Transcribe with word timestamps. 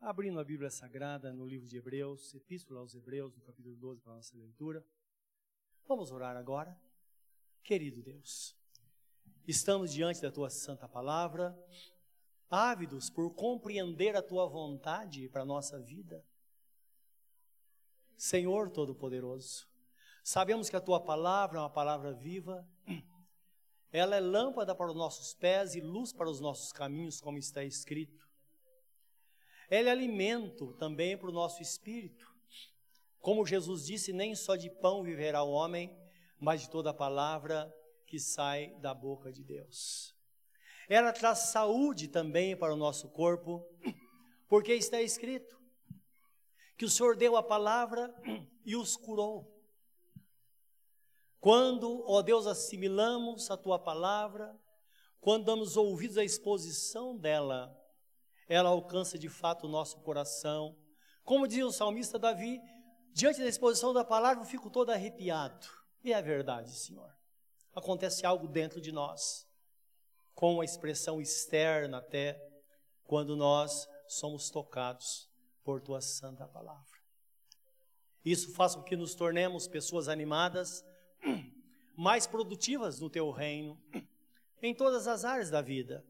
abrindo 0.00 0.38
a 0.38 0.44
Bíblia 0.44 0.70
Sagrada 0.70 1.32
no 1.32 1.44
livro 1.44 1.66
de 1.66 1.76
Hebreus, 1.76 2.32
Epístola 2.34 2.80
aos 2.80 2.94
Hebreus, 2.94 3.34
no 3.34 3.42
capítulo 3.42 3.74
12, 3.76 4.00
para 4.00 4.12
a 4.12 4.16
nossa 4.16 4.36
leitura. 4.36 4.84
Vamos 5.86 6.12
orar 6.12 6.36
agora. 6.36 6.78
Querido 7.62 8.00
Deus, 8.00 8.56
estamos 9.46 9.92
diante 9.92 10.22
da 10.22 10.30
tua 10.30 10.50
santa 10.50 10.88
palavra, 10.88 11.58
ávidos 12.48 13.10
por 13.10 13.34
compreender 13.34 14.16
a 14.16 14.22
tua 14.22 14.46
vontade 14.46 15.28
para 15.28 15.42
a 15.42 15.46
nossa 15.46 15.78
vida. 15.80 16.24
Senhor 18.16 18.70
Todo-Poderoso, 18.70 19.68
sabemos 20.22 20.70
que 20.70 20.76
a 20.76 20.80
tua 20.80 21.00
palavra 21.00 21.58
é 21.58 21.60
uma 21.60 21.70
palavra 21.70 22.12
viva, 22.12 22.66
ela 23.90 24.16
é 24.16 24.20
lâmpada 24.20 24.74
para 24.74 24.90
os 24.90 24.96
nossos 24.96 25.34
pés 25.34 25.74
e 25.74 25.80
luz 25.80 26.12
para 26.12 26.30
os 26.30 26.40
nossos 26.40 26.72
caminhos, 26.72 27.20
como 27.20 27.36
está 27.36 27.64
escrito. 27.64 28.27
Ela 29.70 29.88
é 29.88 29.92
alimento 29.92 30.72
também 30.74 31.16
para 31.16 31.28
o 31.28 31.32
nosso 31.32 31.60
espírito. 31.60 32.26
Como 33.20 33.46
Jesus 33.46 33.84
disse, 33.84 34.12
nem 34.12 34.34
só 34.34 34.56
de 34.56 34.70
pão 34.70 35.02
viverá 35.02 35.42
o 35.42 35.50
homem, 35.50 35.94
mas 36.38 36.62
de 36.62 36.70
toda 36.70 36.90
a 36.90 36.94
palavra 36.94 37.72
que 38.06 38.18
sai 38.18 38.74
da 38.80 38.94
boca 38.94 39.30
de 39.30 39.44
Deus. 39.44 40.14
Ela 40.88 41.12
traz 41.12 41.50
saúde 41.50 42.08
também 42.08 42.56
para 42.56 42.72
o 42.72 42.76
nosso 42.76 43.10
corpo, 43.10 43.62
porque 44.48 44.72
está 44.72 45.02
escrito 45.02 45.58
que 46.78 46.86
o 46.86 46.90
Senhor 46.90 47.16
deu 47.16 47.36
a 47.36 47.42
palavra 47.42 48.14
e 48.64 48.74
os 48.74 48.96
curou. 48.96 49.54
Quando, 51.40 52.04
ó 52.06 52.22
Deus, 52.22 52.46
assimilamos 52.46 53.50
a 53.50 53.56
tua 53.56 53.78
palavra, 53.78 54.58
quando 55.20 55.44
damos 55.44 55.76
ouvidos 55.76 56.16
à 56.16 56.24
exposição 56.24 57.16
dela, 57.16 57.76
ela 58.48 58.70
alcança 58.70 59.18
de 59.18 59.28
fato 59.28 59.66
o 59.66 59.70
nosso 59.70 59.98
coração. 60.00 60.76
Como 61.22 61.46
dizia 61.46 61.66
o 61.66 61.72
salmista 61.72 62.18
Davi, 62.18 62.60
diante 63.12 63.40
da 63.40 63.46
exposição 63.46 63.92
da 63.92 64.04
palavra 64.04 64.42
eu 64.42 64.46
fico 64.46 64.70
todo 64.70 64.90
arrepiado. 64.90 65.66
E 66.02 66.12
é 66.12 66.22
verdade, 66.22 66.70
Senhor. 66.70 67.14
Acontece 67.74 68.24
algo 68.24 68.48
dentro 68.48 68.80
de 68.80 68.90
nós, 68.90 69.46
com 70.34 70.60
a 70.60 70.64
expressão 70.64 71.20
externa 71.20 71.98
até, 71.98 72.42
quando 73.04 73.36
nós 73.36 73.86
somos 74.06 74.50
tocados 74.50 75.28
por 75.62 75.80
tua 75.80 76.00
santa 76.00 76.46
palavra. 76.46 76.98
Isso 78.24 78.52
faz 78.52 78.74
com 78.74 78.82
que 78.82 78.96
nos 78.96 79.14
tornemos 79.14 79.68
pessoas 79.68 80.08
animadas, 80.08 80.84
mais 81.96 82.26
produtivas 82.26 83.00
no 83.00 83.10
teu 83.10 83.30
reino, 83.30 83.80
em 84.62 84.74
todas 84.74 85.06
as 85.06 85.24
áreas 85.24 85.50
da 85.50 85.60
vida. 85.60 86.04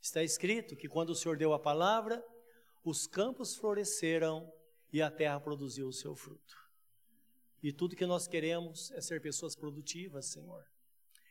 Está 0.00 0.22
escrito 0.22 0.76
que 0.76 0.88
quando 0.88 1.10
o 1.10 1.14
Senhor 1.14 1.36
deu 1.36 1.52
a 1.52 1.58
palavra, 1.58 2.24
os 2.84 3.06
campos 3.06 3.56
floresceram 3.56 4.50
e 4.92 5.02
a 5.02 5.10
terra 5.10 5.40
produziu 5.40 5.88
o 5.88 5.92
seu 5.92 6.14
fruto. 6.14 6.56
E 7.62 7.72
tudo 7.72 7.96
que 7.96 8.06
nós 8.06 8.26
queremos 8.26 8.90
é 8.92 9.00
ser 9.00 9.20
pessoas 9.20 9.56
produtivas, 9.56 10.26
Senhor. 10.26 10.64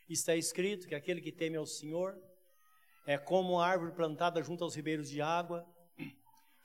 Está 0.09 0.35
escrito 0.35 0.87
que 0.87 0.95
aquele 0.95 1.21
que 1.21 1.31
teme 1.31 1.57
ao 1.57 1.65
Senhor 1.65 2.17
é 3.05 3.17
como 3.17 3.59
a 3.59 3.67
árvore 3.67 3.93
plantada 3.93 4.43
junto 4.43 4.63
aos 4.63 4.75
ribeiros 4.75 5.09
de 5.09 5.21
água, 5.21 5.65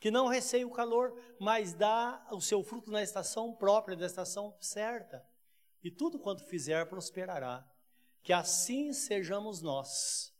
que 0.00 0.10
não 0.10 0.26
receia 0.26 0.66
o 0.66 0.72
calor, 0.72 1.16
mas 1.38 1.72
dá 1.72 2.26
o 2.32 2.40
seu 2.40 2.62
fruto 2.64 2.90
na 2.90 3.02
estação 3.02 3.54
própria, 3.54 3.96
na 3.96 4.06
estação 4.06 4.56
certa. 4.60 5.24
E 5.82 5.90
tudo 5.90 6.18
quanto 6.18 6.44
fizer 6.44 6.84
prosperará. 6.86 7.64
Que 8.24 8.32
assim 8.32 8.92
sejamos 8.92 9.62
nós 9.62 10.31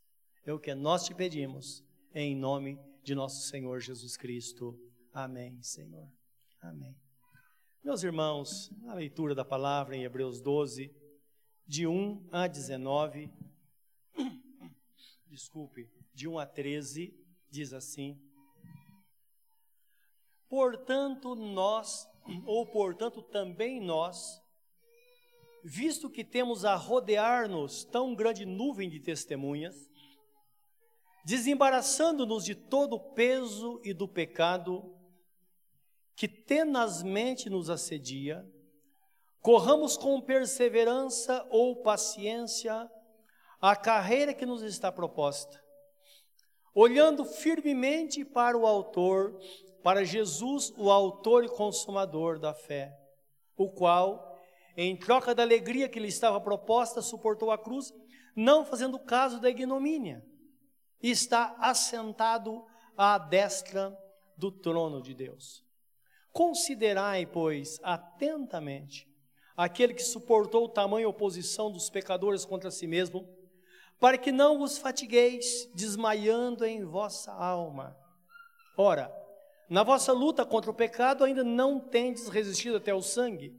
é 0.45 0.53
o 0.53 0.59
que 0.59 0.75
nós 0.75 1.05
te 1.05 1.15
pedimos, 1.15 1.85
em 2.13 2.35
nome 2.35 2.79
de 3.03 3.15
nosso 3.15 3.47
Senhor 3.49 3.81
Jesus 3.81 4.17
Cristo. 4.17 4.77
Amém, 5.13 5.63
Senhor. 5.63 6.11
Amém. 6.61 6.97
Meus 7.85 8.03
irmãos, 8.03 8.73
a 8.89 8.95
leitura 8.95 9.35
da 9.35 9.45
palavra 9.45 9.97
em 9.97 10.03
Hebreus 10.03 10.41
12, 10.41 10.93
de 11.67 11.87
1 11.87 12.29
a 12.33 12.49
19, 12.49 13.31
desculpe, 15.29 15.89
de 16.13 16.27
1 16.27 16.39
a 16.39 16.47
13, 16.47 17.15
diz 17.49 17.73
assim: 17.73 18.21
Portanto, 20.49 21.37
nós, 21.37 22.09
ou 22.45 22.67
portanto 22.67 23.23
também 23.23 23.81
nós, 23.81 24.43
visto 25.63 26.11
que 26.11 26.25
temos 26.25 26.65
a 26.65 26.75
rodear-nos 26.75 27.85
tão 27.85 28.15
grande 28.15 28.45
nuvem 28.45 28.91
de 28.91 28.99
testemunhas, 28.99 29.89
desembaraçando-nos 31.25 32.45
de 32.45 32.55
todo 32.55 32.95
o 32.95 33.13
peso 33.15 33.81
e 33.85 33.95
do 33.95 34.09
pecado 34.09 34.95
que 36.17 36.29
tenazmente 36.29 37.49
nos 37.49 37.71
assedia, 37.71 38.45
corramos 39.41 39.97
com 39.97 40.21
perseverança 40.21 41.47
ou 41.51 41.83
paciência 41.83 42.91
a 43.61 43.77
carreira 43.77 44.35
que 44.35 44.45
nos 44.45 44.63
está 44.63 44.91
proposta, 44.91 45.61
olhando 46.75 47.25
firmemente 47.25 48.25
para 48.25 48.59
o 48.59 48.67
Autor, 48.67 49.39
para 49.83 50.05
Jesus, 50.05 50.73
o 50.77 50.91
Autor 50.91 51.45
e 51.45 51.49
Consumador 51.49 52.39
da 52.39 52.53
fé, 52.53 52.93
o 53.57 53.71
qual, 53.71 54.41
em 54.77 54.97
troca 54.97 55.35
da 55.35 55.43
alegria 55.43 55.89
que 55.89 56.01
lhe 56.01 56.09
estava 56.09 56.41
proposta, 56.41 57.01
suportou 57.01 57.51
a 57.53 57.59
cruz, 57.59 57.93
não 58.35 58.65
fazendo 58.65 58.99
caso 58.99 59.41
da 59.41 59.51
ignomínia 59.51 60.25
e 61.03 61.11
está 61.11 61.57
assentado 61.59 62.65
à 62.97 63.19
destra 63.19 63.97
do 64.37 64.51
trono 64.51 65.03
de 65.03 65.15
Deus. 65.15 65.65
Considerai, 66.33 67.27
pois, 67.27 67.79
atentamente 67.83 69.11
aquele 69.57 69.95
que 69.95 70.03
suportou 70.03 70.69
tamanha 70.69 71.09
oposição 71.09 71.71
dos 71.71 71.91
pecadores 71.91 72.45
contra 72.45 72.71
si 72.71 72.87
mesmo, 72.87 73.29
para 74.01 74.19
que 74.19 74.33
não 74.33 74.59
vos 74.59 74.79
fatigueis, 74.79 75.69
desmaiando 75.75 76.65
em 76.65 76.85
vossa 76.85 77.33
alma. 77.33 77.97
Ora, 78.77 79.15
na 79.69 79.83
vossa 79.83 80.13
luta 80.13 80.45
contra 80.45 80.71
o 80.71 80.75
pecado 80.75 81.23
ainda 81.23 81.45
não 81.45 81.79
tendes 81.79 82.29
resistido 82.29 82.77
até 82.77 82.93
o 82.93 83.03
sangue. 83.03 83.55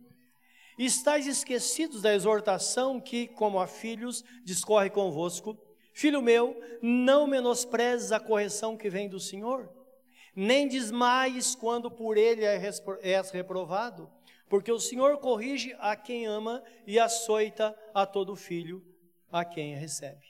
Estais 0.77 1.27
esquecidos 1.27 2.01
da 2.01 2.13
exortação 2.13 2.99
que, 2.99 3.27
como 3.27 3.59
a 3.59 3.67
filhos, 3.67 4.23
discorre 4.43 4.89
convosco, 4.89 5.57
Filho 5.93 6.21
meu, 6.21 6.59
não 6.81 7.27
menosprezes 7.27 8.11
a 8.11 8.19
correção 8.19 8.75
que 8.75 8.89
vem 8.89 9.07
do 9.07 9.19
Senhor, 9.19 9.71
nem 10.35 10.67
desmaies 10.67 11.53
quando 11.53 11.89
por 11.91 12.17
ele 12.17 12.43
é 12.43 12.59
és 13.01 13.29
reprovado, 13.29 14.11
porque 14.49 14.71
o 14.71 14.79
Senhor 14.79 15.17
corrige 15.19 15.75
a 15.79 15.95
quem 15.95 16.25
ama 16.25 16.63
e 16.85 16.99
açoita 16.99 17.77
a 17.93 18.05
todo 18.05 18.35
filho 18.35 18.83
a 19.31 19.45
quem 19.45 19.75
recebe. 19.75 20.25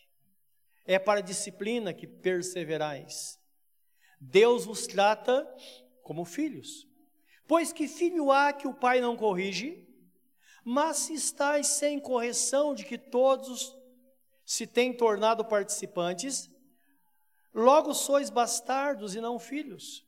É 0.85 1.00
para 1.00 1.19
a 1.19 1.24
disciplina 1.24 1.94
que 1.94 2.06
perseverais. 2.06 3.40
Deus 4.19 4.66
vos 4.66 4.85
trata 4.85 5.47
como 6.01 6.25
filhos. 6.25 6.88
Pois 7.47 7.72
que 7.72 7.88
filho 7.88 8.31
há 8.31 8.51
que 8.51 8.68
o 8.68 8.74
pai 8.74 9.00
não 9.00 9.16
corrige? 9.16 9.88
Mas 10.63 10.97
se 10.97 11.13
estáis 11.13 11.68
sem 11.68 12.00
correção 12.00 12.74
de 12.74 12.85
que 12.85 12.97
todos 12.97 13.78
se 14.53 14.67
têm 14.67 14.95
tornado 14.95 15.43
participantes, 15.43 16.47
logo 17.51 17.91
sois 17.91 18.29
bastardos 18.29 19.15
e 19.15 19.19
não 19.19 19.39
filhos. 19.39 20.05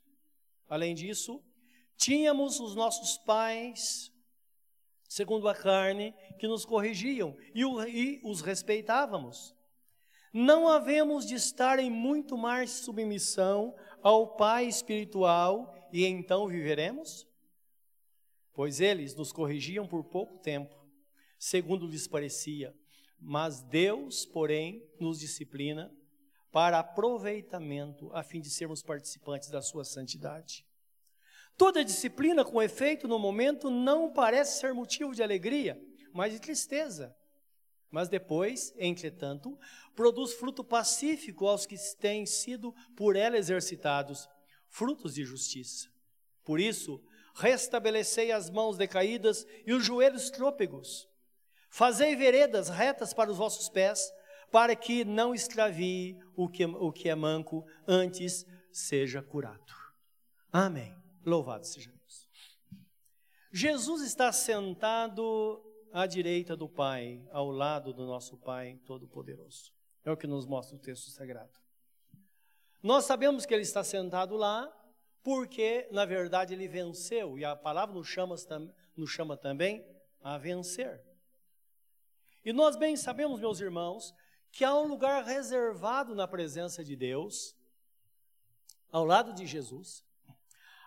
Além 0.68 0.94
disso, 0.94 1.42
tínhamos 1.96 2.60
os 2.60 2.76
nossos 2.76 3.18
pais, 3.18 4.12
segundo 5.08 5.48
a 5.48 5.54
carne, 5.54 6.14
que 6.38 6.46
nos 6.46 6.64
corrigiam 6.64 7.36
e, 7.52 7.62
e 7.88 8.20
os 8.22 8.40
respeitávamos. 8.40 9.52
Não 10.32 10.68
havemos 10.68 11.26
de 11.26 11.34
estar 11.34 11.80
em 11.80 11.90
muito 11.90 12.38
mais 12.38 12.70
submissão 12.70 13.74
ao 14.00 14.36
Pai 14.36 14.66
espiritual 14.66 15.74
e 15.92 16.06
então 16.06 16.46
viveremos? 16.46 17.26
Pois 18.52 18.80
eles 18.80 19.12
nos 19.12 19.32
corrigiam 19.32 19.88
por 19.88 20.04
pouco 20.04 20.38
tempo, 20.38 20.76
segundo 21.36 21.84
lhes 21.84 22.06
parecia 22.06 22.72
mas 23.26 23.60
Deus, 23.60 24.24
porém, 24.24 24.88
nos 25.00 25.18
disciplina 25.18 25.92
para 26.52 26.78
aproveitamento, 26.78 28.08
a 28.14 28.22
fim 28.22 28.40
de 28.40 28.48
sermos 28.48 28.84
participantes 28.84 29.50
da 29.50 29.60
sua 29.60 29.84
santidade. 29.84 30.64
Toda 31.56 31.84
disciplina, 31.84 32.44
com 32.44 32.62
efeito 32.62 33.08
no 33.08 33.18
momento, 33.18 33.68
não 33.68 34.12
parece 34.12 34.60
ser 34.60 34.72
motivo 34.72 35.12
de 35.12 35.24
alegria, 35.24 35.76
mas 36.12 36.32
de 36.32 36.38
tristeza. 36.38 37.16
Mas 37.90 38.08
depois, 38.08 38.72
entretanto, 38.76 39.58
produz 39.96 40.34
fruto 40.34 40.62
pacífico 40.62 41.48
aos 41.48 41.66
que 41.66 41.74
têm 41.98 42.26
sido 42.26 42.72
por 42.96 43.16
ela 43.16 43.36
exercitados, 43.36 44.28
frutos 44.68 45.14
de 45.14 45.24
justiça. 45.24 45.88
Por 46.44 46.60
isso, 46.60 47.02
restabelecei 47.34 48.30
as 48.30 48.48
mãos 48.48 48.76
decaídas 48.76 49.44
e 49.66 49.72
os 49.72 49.84
joelhos 49.84 50.30
trôpegos 50.30 51.08
Fazei 51.76 52.16
veredas 52.16 52.70
retas 52.70 53.12
para 53.12 53.30
os 53.30 53.36
vossos 53.36 53.68
pés, 53.68 54.10
para 54.50 54.74
que 54.74 55.04
não 55.04 55.34
extravie 55.34 56.18
o 56.34 56.48
que, 56.48 56.64
o 56.64 56.90
que 56.90 57.10
é 57.10 57.14
manco, 57.14 57.66
antes 57.86 58.46
seja 58.72 59.20
curado. 59.20 59.74
Amém. 60.50 60.96
Louvado 61.22 61.66
seja 61.66 61.92
Deus. 61.92 62.30
Jesus 63.52 64.00
está 64.00 64.32
sentado 64.32 65.62
à 65.92 66.06
direita 66.06 66.56
do 66.56 66.66
Pai, 66.66 67.22
ao 67.30 67.50
lado 67.50 67.92
do 67.92 68.06
nosso 68.06 68.38
Pai 68.38 68.80
Todo-Poderoso. 68.86 69.70
É 70.02 70.10
o 70.10 70.16
que 70.16 70.26
nos 70.26 70.46
mostra 70.46 70.76
o 70.76 70.80
texto 70.80 71.10
sagrado. 71.10 71.60
Nós 72.82 73.04
sabemos 73.04 73.44
que 73.44 73.52
ele 73.52 73.64
está 73.64 73.84
sentado 73.84 74.34
lá 74.34 74.66
porque, 75.22 75.86
na 75.92 76.06
verdade, 76.06 76.54
ele 76.54 76.68
venceu, 76.68 77.38
e 77.38 77.44
a 77.44 77.54
palavra 77.54 77.94
nos 77.94 78.08
chama, 78.08 78.34
nos 78.96 79.10
chama 79.10 79.36
também 79.36 79.86
a 80.22 80.38
vencer. 80.38 81.05
E 82.46 82.52
nós 82.52 82.76
bem 82.76 82.96
sabemos, 82.96 83.40
meus 83.40 83.58
irmãos, 83.58 84.14
que 84.52 84.64
há 84.64 84.72
um 84.72 84.86
lugar 84.86 85.24
reservado 85.24 86.14
na 86.14 86.28
presença 86.28 86.84
de 86.84 86.94
Deus, 86.94 87.56
ao 88.88 89.04
lado 89.04 89.32
de 89.32 89.44
Jesus, 89.44 90.04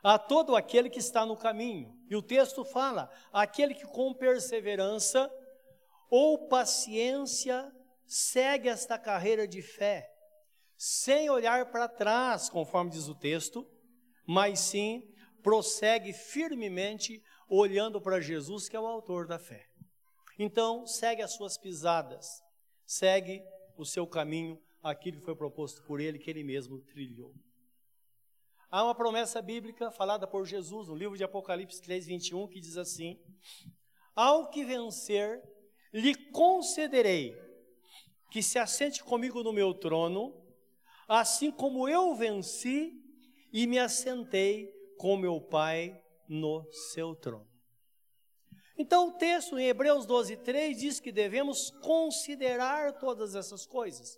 a 0.02 0.18
todo 0.18 0.56
aquele 0.56 0.90
que 0.90 1.00
está 1.00 1.26
no 1.26 1.36
caminho. 1.36 1.94
E 2.10 2.16
o 2.16 2.22
texto 2.22 2.64
fala: 2.64 3.12
aquele 3.34 3.76
que 3.76 3.86
com 3.86 4.14
perseverança 4.14 5.30
ou 6.10 6.48
paciência 6.48 7.70
segue 8.08 8.70
esta 8.70 8.98
carreira 8.98 9.46
de 9.46 9.62
fé, 9.62 10.10
sem 10.78 11.30
olhar 11.30 11.70
para 11.72 11.90
trás, 11.90 12.50
conforme 12.50 12.90
diz 12.90 13.10
o 13.10 13.16
texto, 13.16 13.70
mas 14.26 14.60
sim 14.60 15.14
prossegue 15.44 16.14
firmemente 16.14 17.22
olhando 17.50 18.00
para 18.00 18.22
Jesus, 18.22 18.70
que 18.70 18.78
é 18.78 18.80
o 18.80 18.88
autor 18.88 19.28
da 19.28 19.38
fé. 19.38 19.69
Então, 20.42 20.88
segue 20.88 21.22
as 21.22 21.34
suas 21.34 21.58
pisadas, 21.58 22.42
segue 22.86 23.44
o 23.76 23.86
seu 23.86 24.08
caminho, 24.08 24.58
aquilo 24.82 25.20
que 25.20 25.26
foi 25.26 25.36
proposto 25.36 25.84
por 25.84 26.00
ele, 26.00 26.18
que 26.18 26.30
ele 26.30 26.46
mesmo 26.46 26.80
trilhou. 26.80 27.34
Há 28.72 28.86
uma 28.86 28.96
promessa 28.96 29.42
bíblica 29.42 29.92
falada 29.92 30.26
por 30.26 30.46
Jesus 30.46 30.88
no 30.88 30.96
livro 30.96 31.18
de 31.18 31.26
Apocalipse 31.26 31.82
3, 31.82 32.06
21, 32.06 32.48
que 32.48 32.62
diz 32.62 32.78
assim: 32.78 33.20
Ao 34.16 34.50
que 34.50 34.64
vencer, 34.64 35.44
lhe 35.92 36.16
concederei 36.32 37.36
que 38.32 38.42
se 38.42 38.58
assente 38.58 39.04
comigo 39.04 39.44
no 39.44 39.52
meu 39.52 39.74
trono, 39.74 40.42
assim 41.06 41.52
como 41.52 41.90
eu 41.90 42.16
venci 42.16 42.94
e 43.52 43.68
me 43.68 43.78
assentei 43.78 44.72
com 44.98 45.18
meu 45.18 45.42
Pai 45.42 46.02
no 46.30 46.66
seu 46.72 47.14
trono. 47.14 47.50
Então, 48.82 49.10
o 49.10 49.12
texto 49.12 49.60
em 49.60 49.68
Hebreus 49.68 50.06
12, 50.06 50.38
3 50.38 50.78
diz 50.78 51.00
que 51.02 51.12
devemos 51.12 51.70
considerar 51.82 52.94
todas 52.94 53.36
essas 53.36 53.66
coisas, 53.66 54.18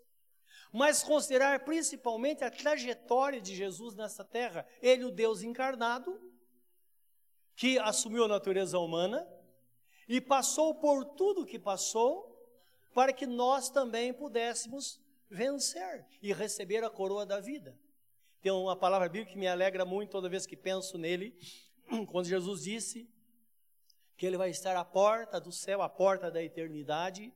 mas 0.72 1.02
considerar 1.02 1.66
principalmente 1.66 2.44
a 2.44 2.52
trajetória 2.52 3.42
de 3.42 3.56
Jesus 3.56 3.96
nessa 3.96 4.24
terra. 4.24 4.64
Ele, 4.80 5.04
o 5.04 5.10
Deus 5.10 5.42
encarnado, 5.42 6.22
que 7.56 7.80
assumiu 7.80 8.26
a 8.26 8.28
natureza 8.28 8.78
humana 8.78 9.28
e 10.08 10.22
passou 10.22 10.76
por 10.76 11.06
tudo 11.06 11.44
que 11.44 11.58
passou, 11.58 12.30
para 12.94 13.12
que 13.12 13.26
nós 13.26 13.68
também 13.68 14.14
pudéssemos 14.14 15.02
vencer 15.28 16.06
e 16.22 16.32
receber 16.34 16.84
a 16.84 16.90
coroa 16.92 17.26
da 17.26 17.40
vida. 17.40 17.76
Tem 18.44 18.52
uma 18.52 18.76
palavra 18.76 19.10
bíblica 19.10 19.32
que 19.32 19.40
me 19.40 19.48
alegra 19.48 19.86
muito 19.86 20.12
toda 20.12 20.30
vez 20.30 20.46
que 20.46 20.56
penso 20.56 21.00
nele, 21.00 21.36
quando 22.12 22.28
Jesus 22.28 22.62
disse 22.62 23.10
que 24.22 24.28
ele 24.28 24.38
vai 24.38 24.52
estar 24.52 24.78
à 24.78 24.86
porta 24.86 25.42
do 25.42 25.52
céu, 25.52 25.82
à 25.82 25.90
porta 25.90 26.30
da 26.30 26.44
eternidade, 26.44 27.34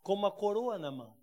com 0.00 0.14
uma 0.14 0.30
coroa 0.30 0.78
na 0.78 0.88
mão, 0.88 1.18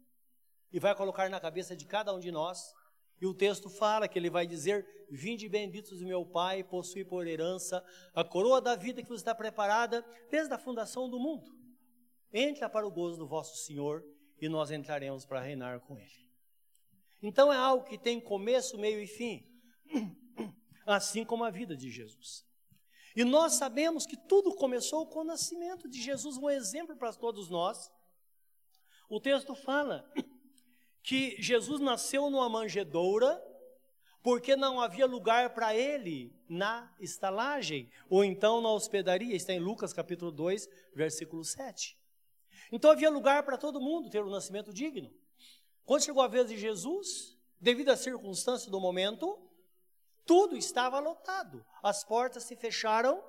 e 0.70 0.82
vai 0.82 0.94
colocar 0.94 1.30
na 1.30 1.40
cabeça 1.40 1.78
de 1.78 1.86
cada 1.86 2.14
um 2.14 2.20
de 2.20 2.30
nós. 2.30 2.74
E 3.22 3.26
o 3.26 3.34
texto 3.34 3.70
fala 3.70 4.06
que 4.10 4.20
ele 4.20 4.30
vai 4.30 4.46
dizer: 4.46 4.86
Vinde 5.10 5.48
benditos 5.48 6.02
do 6.02 6.06
meu 6.06 6.26
Pai, 6.26 6.62
possui 6.62 7.06
por 7.06 7.26
herança 7.26 7.82
a 8.14 8.22
coroa 8.22 8.60
da 8.60 8.76
vida 8.76 9.02
que 9.02 9.08
vos 9.08 9.22
está 9.22 9.34
preparada 9.34 10.06
desde 10.30 10.54
a 10.54 10.60
fundação 10.60 11.10
do 11.10 11.18
mundo. 11.18 11.56
Entra 12.34 12.68
para 12.68 12.86
o 12.86 12.92
gozo 12.92 13.16
do 13.16 13.26
vosso 13.26 13.56
Senhor 13.64 14.04
e 14.42 14.50
nós 14.50 14.72
entraremos 14.72 15.26
para 15.26 15.40
reinar 15.40 15.80
com 15.80 15.98
Ele. 15.98 16.30
Então 17.24 17.54
é 17.54 17.56
algo 17.56 17.86
que 17.86 17.98
tem 17.98 18.20
começo, 18.20 18.78
meio 18.78 19.00
e 19.00 19.08
fim, 19.08 19.42
assim 20.86 21.24
como 21.24 21.46
a 21.46 21.50
vida 21.50 21.78
de 21.78 21.90
Jesus. 21.90 22.47
E 23.18 23.26
nós 23.26 23.54
sabemos 23.54 24.06
que 24.06 24.16
tudo 24.16 24.54
começou 24.54 25.08
com 25.08 25.22
o 25.22 25.24
nascimento 25.24 25.90
de 25.90 26.00
Jesus, 26.00 26.38
um 26.38 26.48
exemplo 26.48 26.96
para 26.96 27.12
todos 27.12 27.50
nós. 27.50 27.92
O 29.10 29.20
texto 29.20 29.56
fala 29.56 30.08
que 31.02 31.36
Jesus 31.42 31.82
nasceu 31.82 32.30
numa 32.30 32.48
manjedoura, 32.48 33.44
porque 34.22 34.56
não 34.56 34.80
havia 34.80 35.08
lugar 35.08 35.56
para 35.56 35.76
ele 35.76 36.32
na 36.48 36.94
estalagem, 37.00 37.90
ou 38.08 38.24
então 38.24 38.62
na 38.62 38.72
hospedaria, 38.72 39.36
está 39.36 39.52
em 39.52 39.60
Lucas 39.60 39.92
capítulo 39.92 40.32
2, 40.32 40.70
versículo 40.94 41.44
7. 41.44 41.98
Então 42.72 42.92
havia 42.92 43.10
lugar 43.10 43.42
para 43.42 43.58
todo 43.58 43.82
mundo 43.82 44.12
ter 44.12 44.24
um 44.24 44.30
nascimento 44.30 44.72
digno. 44.72 45.12
Quando 45.86 46.04
chegou 46.04 46.22
a 46.22 46.28
vez 46.28 46.50
de 46.50 46.56
Jesus, 46.56 47.36
devido 47.60 47.90
às 47.90 48.00
circunstâncias 48.00 48.70
do 48.70 48.80
momento, 48.80 49.40
tudo 50.28 50.56
estava 50.58 51.00
lotado. 51.00 51.66
As 51.82 52.04
portas 52.04 52.44
se 52.44 52.56
fecharam 52.56 53.24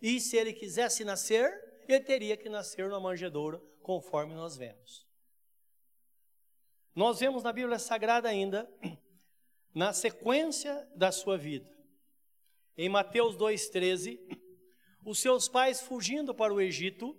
e 0.00 0.18
se 0.18 0.36
ele 0.36 0.52
quisesse 0.52 1.04
nascer, 1.04 1.52
ele 1.86 2.00
teria 2.00 2.36
que 2.36 2.48
nascer 2.48 2.88
na 2.88 2.98
manjedoura, 2.98 3.60
conforme 3.82 4.34
nós 4.34 4.56
vemos. 4.56 5.06
Nós 6.94 7.20
vemos 7.20 7.42
na 7.42 7.52
Bíblia 7.52 7.78
Sagrada 7.78 8.28
ainda, 8.28 8.68
na 9.74 9.92
sequência 9.92 10.88
da 10.96 11.12
sua 11.12 11.36
vida, 11.36 11.70
em 12.76 12.88
Mateus 12.88 13.36
2,13, 13.36 14.18
os 15.04 15.18
seus 15.20 15.48
pais 15.48 15.80
fugindo 15.80 16.34
para 16.34 16.52
o 16.52 16.60
Egito, 16.60 17.16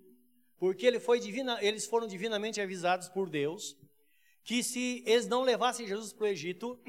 porque 0.57 0.86
ele 0.86 1.00
divina, 1.19 1.63
eles 1.63 1.86
foram 1.86 2.07
divinamente 2.07 2.60
avisados 2.60 3.10
por 3.10 3.30
Deus, 3.30 3.77
que 4.44 4.63
se 4.63 5.04
eles 5.06 5.27
não 5.27 5.44
levassem 5.44 5.88
Jesus 5.88 6.12
para 6.13 6.25
o 6.25 6.27
Egito, 6.27 6.80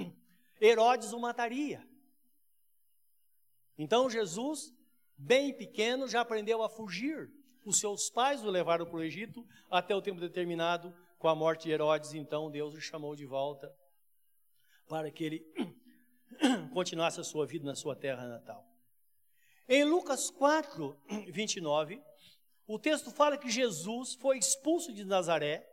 Herodes 0.65 1.13
o 1.13 1.19
mataria. 1.19 1.85
Então 3.77 4.09
Jesus, 4.09 4.73
bem 5.19 5.53
pequeno, 5.53 6.07
já 6.07 6.21
aprendeu 6.21 6.63
a 6.63 6.69
fugir. 6.69 7.29
Os 7.65 7.81
seus 7.81 8.09
pais 8.09 8.45
o 8.45 8.51
levaram 8.51 8.87
para 8.87 8.97
o 8.97 9.03
Egito 9.03 9.45
até 9.71 9.95
o 9.95 10.03
tempo 10.03 10.21
determinado, 10.21 10.95
com 11.19 11.29
a 11.29 11.35
morte 11.35 11.65
de 11.65 11.73
Herodes. 11.73 12.15
Então 12.15 12.51
Deus 12.51 12.75
o 12.75 12.81
chamou 12.81 13.17
de 13.17 13.27
volta 13.27 13.75
para 14.89 15.11
que 15.11 15.25
ele 15.25 15.53
continuasse 16.73 17.19
a 17.19 17.25
sua 17.25 17.45
vida 17.45 17.65
na 17.65 17.75
sua 17.75 17.97
terra 17.97 18.29
natal. 18.29 18.65
Em 19.69 19.85
Lucas 19.85 20.31
4, 20.31 20.97
29, 21.29 22.01
o 22.69 22.79
texto 22.79 23.11
fala 23.11 23.37
que 23.37 23.51
Jesus 23.51 24.15
foi 24.15 24.39
expulso 24.39 24.93
de 24.93 25.05
Nazaré 25.05 25.69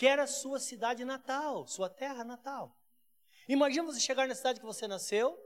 que 0.00 0.06
era 0.06 0.26
sua 0.26 0.58
cidade 0.58 1.04
natal, 1.04 1.66
sua 1.66 1.90
terra 1.90 2.24
natal. 2.24 2.74
Imagina 3.52 3.84
você 3.84 3.98
chegar 3.98 4.28
na 4.28 4.34
cidade 4.36 4.60
que 4.60 4.64
você 4.64 4.86
nasceu 4.86 5.36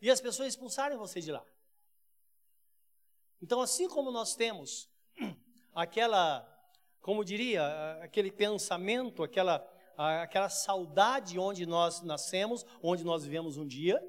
e 0.00 0.10
as 0.10 0.18
pessoas 0.18 0.48
expulsarem 0.48 0.96
você 0.96 1.20
de 1.20 1.30
lá. 1.30 1.44
Então, 3.42 3.60
assim 3.60 3.86
como 3.86 4.10
nós 4.10 4.34
temos 4.34 4.88
aquela, 5.74 6.42
como 7.02 7.22
diria, 7.22 7.62
aquele 8.02 8.32
pensamento, 8.32 9.22
aquela, 9.22 9.62
aquela 9.94 10.48
saudade 10.48 11.38
onde 11.38 11.66
nós 11.66 12.00
nascemos, 12.00 12.64
onde 12.82 13.04
nós 13.04 13.24
vivemos 13.24 13.58
um 13.58 13.66
dia, 13.66 14.02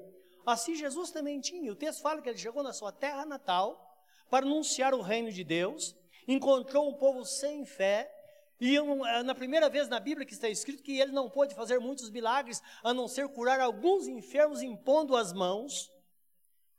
assim 0.46 0.74
Jesus 0.74 1.10
também 1.10 1.38
tinha. 1.38 1.70
O 1.70 1.76
texto 1.76 2.00
fala 2.00 2.22
que 2.22 2.30
ele 2.30 2.38
chegou 2.38 2.62
na 2.62 2.72
sua 2.72 2.90
terra 2.90 3.26
natal 3.26 4.02
para 4.30 4.46
anunciar 4.46 4.94
o 4.94 5.02
reino 5.02 5.30
de 5.30 5.44
Deus, 5.44 5.94
encontrou 6.26 6.88
um 6.88 6.94
povo 6.94 7.22
sem 7.22 7.66
fé, 7.66 8.10
e 8.58 8.76
eh, 8.76 9.22
na 9.22 9.34
primeira 9.34 9.68
vez 9.68 9.88
na 9.88 10.00
Bíblia 10.00 10.26
que 10.26 10.32
está 10.32 10.48
escrito 10.48 10.82
que 10.82 10.98
ele 10.98 11.12
não 11.12 11.28
pôde 11.28 11.54
fazer 11.54 11.78
muitos 11.78 12.10
milagres, 12.10 12.62
a 12.82 12.94
não 12.94 13.06
ser 13.06 13.28
curar 13.28 13.60
alguns 13.60 14.06
enfermos 14.06 14.62
impondo 14.62 15.14
as 15.14 15.32
mãos. 15.32 15.90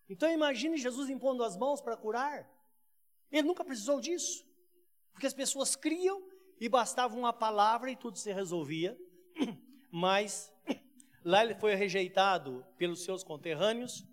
Então 0.10 0.32
imagine 0.32 0.78
Jesus 0.78 1.10
impondo 1.10 1.44
as 1.44 1.56
mãos 1.56 1.80
para 1.80 1.96
curar. 1.96 2.50
Ele 3.32 3.48
nunca 3.48 3.64
precisou 3.64 4.00
disso, 4.00 4.44
porque 5.12 5.28
as 5.28 5.34
pessoas 5.34 5.76
criam 5.76 6.26
e 6.60 6.68
bastava 6.68 7.16
uma 7.16 7.34
palavra 7.34 7.92
e 7.92 7.96
tudo 7.96 8.18
se 8.18 8.32
resolvia. 8.32 8.98
Mas 9.92 10.52
lá 11.24 11.44
ele 11.44 11.54
foi 11.56 11.76
rejeitado 11.76 12.66
pelos 12.78 13.04
seus 13.04 13.24
conterrâneos. 13.24 14.04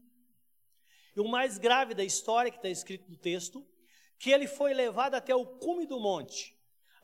E 1.16 1.20
o 1.20 1.28
mais 1.28 1.56
grave 1.56 1.94
da 1.94 2.04
história 2.04 2.50
que 2.50 2.58
está 2.58 2.68
escrito 2.68 3.08
no 3.08 3.16
texto, 3.16 3.66
que 4.18 4.30
ele 4.30 4.46
foi 4.46 4.74
levado 4.74 5.14
até 5.14 5.34
o 5.34 5.46
cume 5.46 5.86
do 5.86 5.98
monte 5.98 6.53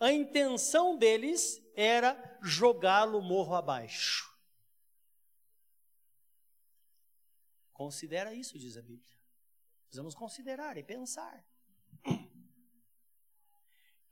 a 0.00 0.11
intenção 0.11 0.97
deles 0.97 1.62
era 1.75 2.38
jogá-lo 2.42 3.21
morro 3.21 3.54
abaixo. 3.54 4.35
Considera 7.73 8.35
isso, 8.35 8.59
diz 8.59 8.76
a 8.76 8.83
Bíblia. 8.83 9.16
Precisamos 9.85 10.14
considerar 10.14 10.76
e 10.78 10.83
pensar. 10.83 11.45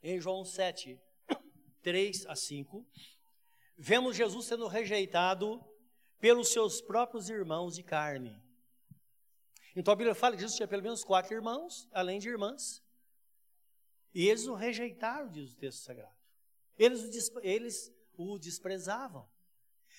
Em 0.03 0.21
João 0.21 0.45
7, 0.45 1.01
3 1.83 2.27
a 2.27 2.37
5, 2.37 2.87
vemos 3.77 4.17
Jesus 4.17 4.47
sendo 4.47 4.67
rejeitado 4.69 5.65
pelos 6.19 6.49
seus 6.49 6.81
próprios 6.81 7.31
irmãos 7.31 7.75
de 7.75 7.83
carne. 7.83 8.41
Então 9.75 9.93
a 9.93 9.97
Bíblia 9.97 10.15
fala 10.15 10.35
que 10.35 10.43
Jesus 10.43 10.57
tinha 10.57 10.69
pelo 10.69 10.83
menos 10.83 11.05
quatro 11.05 11.35
irmãos, 11.35 11.89
além 11.93 12.19
de 12.19 12.29
irmãs. 12.29 12.83
E 14.15 14.29
eles 14.29 14.47
o 14.47 14.55
rejeitaram, 14.55 15.31
diz 15.31 15.53
o 15.53 15.57
texto 15.57 15.83
sagrado. 15.83 16.17
Eles 16.79 17.29
o, 17.31 17.41
eles 17.41 17.93
o 18.17 18.39
desprezavam. 18.39 19.29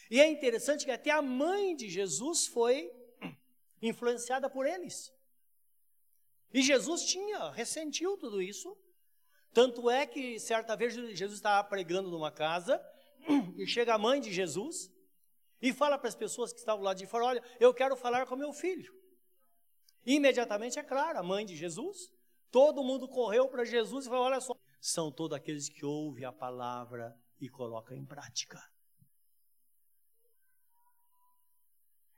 E 0.09 0.19
é 0.19 0.27
interessante 0.27 0.85
que 0.85 0.91
até 0.91 1.11
a 1.11 1.21
mãe 1.21 1.75
de 1.75 1.89
Jesus 1.89 2.47
foi 2.47 2.91
influenciada 3.81 4.49
por 4.49 4.65
eles. 4.65 5.13
E 6.53 6.61
Jesus 6.61 7.05
tinha, 7.05 7.51
ressentiu 7.51 8.17
tudo 8.17 8.41
isso. 8.41 8.75
Tanto 9.53 9.89
é 9.89 10.05
que 10.05 10.39
certa 10.39 10.75
vez 10.75 10.93
Jesus 10.93 11.33
estava 11.33 11.67
pregando 11.67 12.09
numa 12.09 12.31
casa 12.31 12.83
e 13.57 13.67
chega 13.67 13.93
a 13.93 13.97
mãe 13.97 14.19
de 14.19 14.31
Jesus 14.31 14.91
e 15.61 15.73
fala 15.73 15.97
para 15.97 16.07
as 16.07 16.15
pessoas 16.15 16.51
que 16.53 16.59
estavam 16.59 16.83
lá 16.83 16.93
de 16.93 17.05
fora: 17.05 17.25
Olha, 17.25 17.43
eu 17.59 17.73
quero 17.73 17.95
falar 17.95 18.25
com 18.25 18.35
meu 18.35 18.53
filho. 18.53 18.93
Imediatamente, 20.05 20.79
é 20.79 20.83
claro, 20.83 21.19
a 21.19 21.23
mãe 21.23 21.45
de 21.45 21.55
Jesus, 21.55 22.11
todo 22.51 22.83
mundo 22.83 23.07
correu 23.07 23.47
para 23.47 23.65
Jesus 23.65 24.05
e 24.05 24.09
falou: 24.09 24.25
Olha 24.25 24.41
só, 24.41 24.53
são 24.79 25.11
todos 25.11 25.35
aqueles 25.35 25.69
que 25.69 25.85
ouvem 25.85 26.25
a 26.25 26.31
palavra 26.31 27.17
e 27.39 27.49
colocam 27.49 27.95
em 27.95 28.05
prática. 28.05 28.61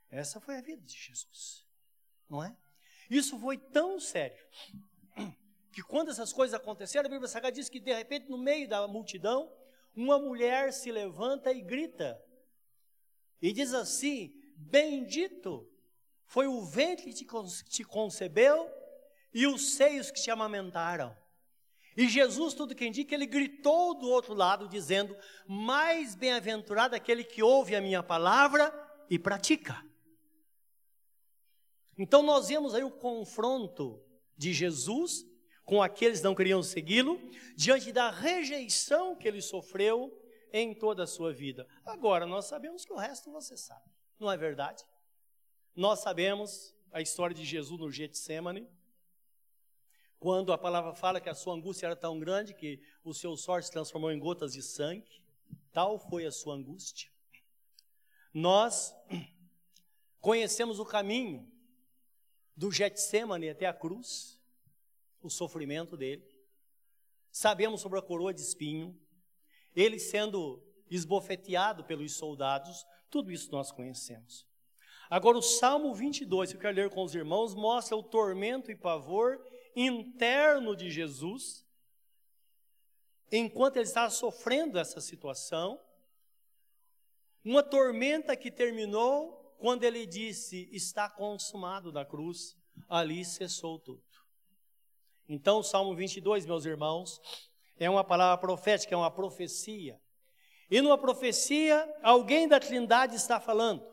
Essa 0.09 0.41
foi 0.41 0.57
a 0.57 0.61
vida 0.61 0.81
de 0.81 0.93
Jesus, 0.93 1.65
não 2.29 2.43
é? 2.43 2.55
Isso 3.09 3.39
foi 3.39 3.57
tão 3.57 3.99
sério 3.99 4.45
que 5.71 5.81
quando 5.81 6.11
essas 6.11 6.33
coisas 6.33 6.53
aconteceram, 6.53 7.07
a 7.07 7.09
Bíblia 7.09 7.29
Sagrada 7.29 7.55
diz 7.55 7.69
que 7.69 7.79
de 7.79 7.93
repente, 7.93 8.29
no 8.29 8.37
meio 8.37 8.67
da 8.67 8.85
multidão, 8.87 9.51
uma 9.95 10.19
mulher 10.19 10.73
se 10.73 10.91
levanta 10.91 11.51
e 11.51 11.61
grita 11.61 12.21
e 13.41 13.51
diz 13.51 13.73
assim: 13.73 14.33
Bendito 14.55 15.67
foi 16.25 16.47
o 16.47 16.63
ventre 16.63 17.13
que 17.13 17.25
te 17.69 17.83
concebeu 17.83 18.80
e 19.33 19.47
os 19.47 19.73
seios 19.73 20.11
que 20.11 20.21
te 20.21 20.29
amamentaram. 20.29 21.15
E 21.95 22.07
Jesus, 22.07 22.53
tudo 22.53 22.75
que 22.75 22.85
indica, 22.85 23.13
ele 23.13 23.25
gritou 23.25 23.93
do 23.93 24.07
outro 24.09 24.33
lado, 24.33 24.67
dizendo: 24.67 25.15
Mais 25.47 26.15
bem-aventurado 26.15 26.95
aquele 26.95 27.23
que 27.23 27.43
ouve 27.43 27.75
a 27.75 27.81
minha 27.81 28.01
palavra 28.01 28.73
e 29.09 29.19
pratica. 29.19 29.83
Então 31.97 32.23
nós 32.23 32.47
vemos 32.47 32.73
aí 32.73 32.83
o 32.83 32.91
confronto 32.91 34.01
de 34.37 34.53
Jesus 34.53 35.25
com 35.63 35.81
aqueles 35.81 36.19
que 36.19 36.25
não 36.25 36.35
queriam 36.35 36.61
segui-lo, 36.61 37.17
diante 37.55 37.91
da 37.91 38.09
rejeição 38.09 39.15
que 39.15 39.27
ele 39.27 39.41
sofreu 39.41 40.11
em 40.51 40.73
toda 40.73 41.03
a 41.03 41.07
sua 41.07 41.31
vida. 41.31 41.65
Agora, 41.85 42.25
nós 42.25 42.45
sabemos 42.45 42.83
que 42.83 42.91
o 42.91 42.97
resto 42.97 43.31
você 43.31 43.55
sabe, 43.55 43.89
não 44.19 44.29
é 44.29 44.35
verdade? 44.35 44.83
Nós 45.75 45.99
sabemos 45.99 46.75
a 46.91 47.01
história 47.01 47.33
de 47.33 47.45
Jesus 47.45 47.79
no 47.79 47.89
Getsemane, 47.89 48.67
quando 50.21 50.53
a 50.53 50.57
palavra 50.57 50.93
fala 50.93 51.19
que 51.19 51.29
a 51.29 51.33
sua 51.33 51.55
angústia 51.55 51.87
era 51.87 51.95
tão 51.95 52.19
grande 52.19 52.53
que 52.53 52.79
o 53.03 53.11
seu 53.11 53.35
sorte 53.35 53.65
se 53.65 53.71
transformou 53.71 54.11
em 54.11 54.19
gotas 54.19 54.53
de 54.53 54.61
sangue, 54.61 55.19
tal 55.73 55.97
foi 55.97 56.27
a 56.27 56.31
sua 56.31 56.53
angústia. 56.53 57.09
Nós 58.31 58.93
conhecemos 60.21 60.77
o 60.77 60.85
caminho 60.85 61.51
do 62.55 62.71
Getsemane 62.71 63.49
até 63.49 63.65
a 63.65 63.73
cruz, 63.73 64.39
o 65.23 65.29
sofrimento 65.29 65.97
dele. 65.97 66.23
Sabemos 67.31 67.81
sobre 67.81 67.97
a 67.97 68.03
coroa 68.03 68.31
de 68.31 68.41
espinho, 68.41 68.95
ele 69.75 69.97
sendo 69.97 70.63
esbofeteado 70.87 71.83
pelos 71.83 72.13
soldados, 72.13 72.85
tudo 73.09 73.31
isso 73.31 73.51
nós 73.51 73.71
conhecemos. 73.71 74.47
Agora, 75.09 75.39
o 75.39 75.41
Salmo 75.41 75.95
22, 75.95 76.51
que 76.51 76.57
eu 76.57 76.61
quero 76.61 76.75
ler 76.75 76.89
com 76.91 77.01
os 77.01 77.15
irmãos, 77.15 77.55
mostra 77.55 77.97
o 77.97 78.03
tormento 78.03 78.69
e 78.69 78.75
pavor 78.75 79.43
interno 79.75 80.75
de 80.75 80.89
Jesus, 80.89 81.65
enquanto 83.31 83.77
ele 83.77 83.85
estava 83.85 84.09
sofrendo 84.09 84.77
essa 84.77 84.99
situação. 84.99 85.79
Uma 87.43 87.63
tormenta 87.63 88.35
que 88.35 88.51
terminou 88.51 89.55
quando 89.57 89.83
ele 89.83 90.05
disse: 90.05 90.69
Está 90.71 91.09
consumado 91.09 91.91
na 91.91 92.05
cruz, 92.05 92.57
ali 92.87 93.23
cessou 93.25 93.79
tudo. 93.79 94.03
Então, 95.27 95.59
o 95.59 95.63
Salmo 95.63 95.95
22, 95.95 96.45
meus 96.45 96.65
irmãos, 96.65 97.21
é 97.77 97.89
uma 97.89 98.03
palavra 98.03 98.37
profética, 98.37 98.93
é 98.93 98.97
uma 98.97 99.09
profecia. 99.09 99.99
E 100.69 100.81
numa 100.81 100.97
profecia, 100.97 101.87
alguém 102.03 102.47
da 102.47 102.59
Trindade 102.59 103.15
está 103.15 103.39
falando. 103.39 103.89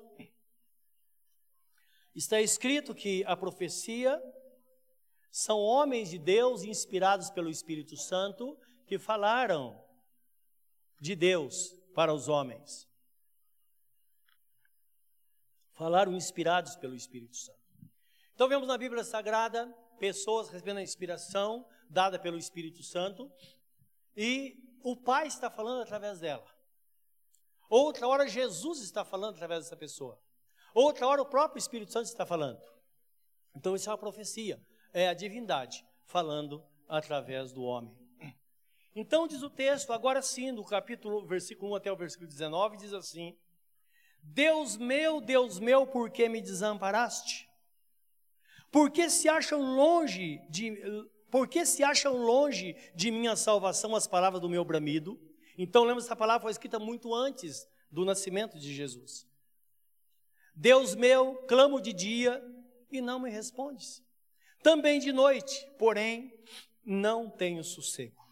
Está 2.15 2.41
escrito 2.41 2.95
que 2.95 3.25
a 3.25 3.37
profecia 3.37 4.21
são 5.31 5.59
homens 5.59 6.11
de 6.11 6.19
Deus 6.19 6.63
inspirados 6.63 7.31
pelo 7.31 7.51
Espírito 7.51 7.97
Santo 7.97 8.59
que 8.87 8.99
falaram 8.99 9.85
de 11.01 11.15
Deus 11.15 11.75
para 11.95 12.13
os 12.13 12.29
homens. 12.29 12.89
Falaram 15.73 16.13
inspirados 16.15 16.75
pelo 16.77 16.95
Espírito 16.95 17.37
Santo. 17.37 17.59
Então 18.35 18.49
vemos 18.49 18.67
na 18.67 18.79
Bíblia 18.79 19.05
Sagrada 19.05 19.67
pessoas 19.99 20.49
recebendo 20.49 20.79
a 20.79 20.83
inspiração 20.83 21.69
dada 21.89 22.19
pelo 22.19 22.39
Espírito 22.39 22.83
Santo 22.83 23.31
e 24.17 24.57
o 24.83 24.97
Pai 24.97 25.27
está 25.27 25.51
falando 25.51 25.83
através 25.83 26.21
dela. 26.21 26.47
Outra 27.69 28.09
hora 28.09 28.27
Jesus 28.27 28.81
está 28.81 29.05
falando 29.05 29.35
através 29.35 29.65
dessa 29.65 29.77
pessoa. 29.77 30.21
Outra 30.75 31.07
hora 31.07 31.23
o 31.23 31.27
próprio 31.27 31.59
Espírito 31.59 31.93
Santo 31.93 32.07
está 32.07 32.25
falando. 32.25 32.61
Então 33.55 33.75
isso 33.75 33.89
é 33.89 33.93
uma 33.93 33.99
profecia, 33.99 34.65
é 34.93 35.09
a 35.09 35.15
divindade 35.15 35.85
falando 36.05 36.65
através 36.89 37.53
do 37.53 37.63
homem. 37.63 37.97
Então 38.95 39.29
diz 39.29 39.43
o 39.43 39.51
texto, 39.51 39.93
agora 39.93 40.21
sim, 40.21 40.53
do 40.53 40.65
capítulo, 40.65 41.25
versículo 41.25 41.73
1 41.73 41.77
até 41.77 41.93
o 41.93 41.97
versículo 41.97 42.29
19, 42.29 42.79
diz 42.79 42.93
assim: 42.93 43.37
Deus 44.23 44.77
meu, 44.77 45.21
Deus 45.21 45.59
meu, 45.59 45.87
por 45.87 46.11
que 46.11 46.29
me 46.29 46.41
desamparaste? 46.41 47.49
Porque 48.71 49.09
se 49.09 49.29
acham 49.29 49.61
longe 49.77 50.41
de 50.51 50.77
porque 51.31 51.67
se 51.67 51.85
acham 51.85 52.17
longe 52.17 52.75
de 52.95 53.11
minha 53.11 53.37
salvação 53.37 53.95
as 53.95 54.07
palavras 54.07 54.41
do 54.41 54.49
meu 54.49 54.65
bramido? 54.65 55.21
Então 55.57 55.85
lembra 55.85 56.03
essa 56.03 56.17
palavra 56.17 56.43
foi 56.43 56.51
escrita 56.51 56.79
muito 56.79 57.15
antes 57.15 57.69
do 57.91 58.05
nascimento 58.05 58.59
de 58.59 58.75
Jesus. 58.75 59.27
Deus 60.55 60.95
meu, 60.95 61.37
clamo 61.47 61.81
de 61.81 61.93
dia 61.93 62.43
e 62.91 63.01
não 63.01 63.21
me 63.21 63.31
respondes. 63.31 64.03
Também 64.63 64.99
de 64.99 65.13
noite, 65.13 65.67
porém 65.79 66.33
não 66.85 67.31
tenho 67.31 67.63
sossego. 67.63 68.27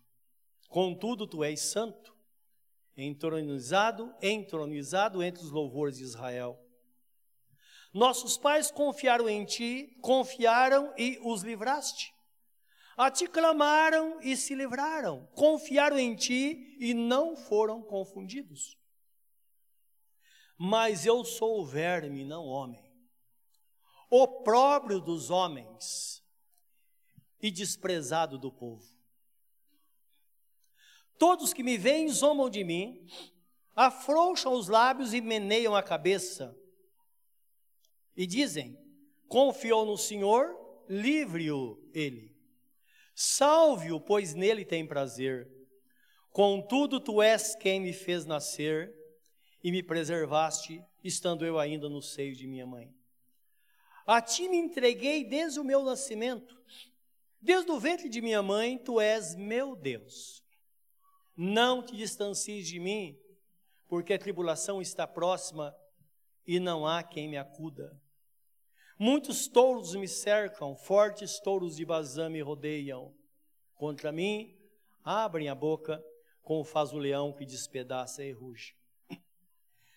Contudo, 0.68 1.26
tu 1.26 1.45
és 1.45 1.61
santo, 1.61 2.14
entronizado, 2.97 4.14
entronizado 4.21 5.23
entre 5.23 5.42
os 5.42 5.50
louvores 5.50 5.99
de 5.99 6.02
Israel. 6.02 6.59
Nossos 7.92 8.37
pais 8.37 8.71
confiaram 8.71 9.28
em 9.28 9.45
ti, 9.45 9.97
confiaram 10.02 10.92
e 10.99 11.18
os 11.23 11.42
livraste. 11.42 12.12
A 12.97 13.11
ti 13.11 13.26
clamaram 13.26 14.21
e 14.23 14.37
se 14.37 14.54
livraram, 14.54 15.26
confiaram 15.35 15.99
em 15.99 16.14
ti 16.14 16.76
e 16.80 16.95
não 16.95 17.37
foram 17.37 17.83
confundidos. 17.83 18.76
Mas 20.59 21.04
eu 21.04 21.25
sou 21.25 21.61
o 21.61 21.66
verme, 21.66 22.25
não 22.25 22.47
homem, 22.47 22.86
opróbrio 24.11 25.01
dos 25.01 25.31
homens 25.31 26.23
e 27.41 27.51
desprezado 27.51 28.39
do 28.39 28.51
povo. 28.51 28.85
Todos 31.19 31.53
que 31.53 31.63
me 31.63 31.79
veem 31.79 32.09
zombam 32.09 32.51
de 32.51 32.63
mim, 32.63 33.07
afrouxam 33.75 34.53
os 34.53 34.69
lábios 34.69 35.15
e 35.15 35.21
meneiam 35.21 35.75
a 35.75 35.83
cabeça 35.83 36.57
e 38.17 38.27
dizem: 38.27 38.79
Confiou 39.29 39.85
no 39.85 39.97
Senhor, 39.97 40.55
livre-o 40.89 41.79
ele. 41.93 42.35
Salve-o, 43.15 44.01
pois 44.01 44.35
nele 44.35 44.65
tem 44.65 44.87
prazer. 44.87 45.51
Contudo, 46.31 47.01
tu 47.01 47.23
és 47.23 47.55
quem 47.55 47.81
me 47.81 47.93
fez 47.93 48.27
nascer 48.27 48.95
e 49.65 49.73
me 49.73 49.83
preservaste, 49.83 50.85
estando 51.03 51.45
eu 51.45 51.59
ainda 51.59 51.89
no 51.89 52.03
seio 52.03 52.37
de 52.37 52.47
minha 52.47 52.67
mãe. 52.67 52.96
A 54.07 54.23
ti 54.23 54.49
me 54.49 54.57
entreguei 54.57 55.25
desde 55.25 55.59
o 55.59 55.65
meu 55.65 55.83
nascimento. 55.83 56.57
Desde 57.41 57.71
o 57.71 57.81
ventre 57.81 58.09
de 58.09 58.21
minha 58.21 58.41
mãe, 58.41 58.79
tu 58.79 59.01
és 59.01 59.35
meu 59.35 59.75
Deus. 59.75 60.45
Não 61.37 61.83
te 61.83 61.97
distancies 61.97 62.69
de 62.69 62.79
mim, 62.79 63.19
porque 63.89 64.15
a 64.15 64.19
tribulação 64.19 64.81
está 64.81 65.07
próxima 65.07 65.77
e 66.47 66.61
não 66.61 66.87
há 66.87 67.03
quem 67.03 67.29
me 67.29 67.37
acuda. 67.37 68.01
Muitos 68.99 69.49
touros 69.49 69.95
me 69.95 70.07
cercam, 70.07 70.77
fortes 70.77 71.41
touros 71.41 71.77
de 71.77 71.85
Bazã 71.85 72.31
me 72.31 72.41
rodeiam. 72.41 73.13
Contra 73.75 74.13
mim, 74.13 74.57
abrem 75.05 75.49
a 75.49 75.55
boca, 75.55 76.03
como 76.43 76.63
faz 76.63 76.93
o 76.93 76.99
leão 76.99 77.33
que 77.33 77.45
despedaça 77.45 78.25
e 78.25 78.31
ruge. 78.31 78.77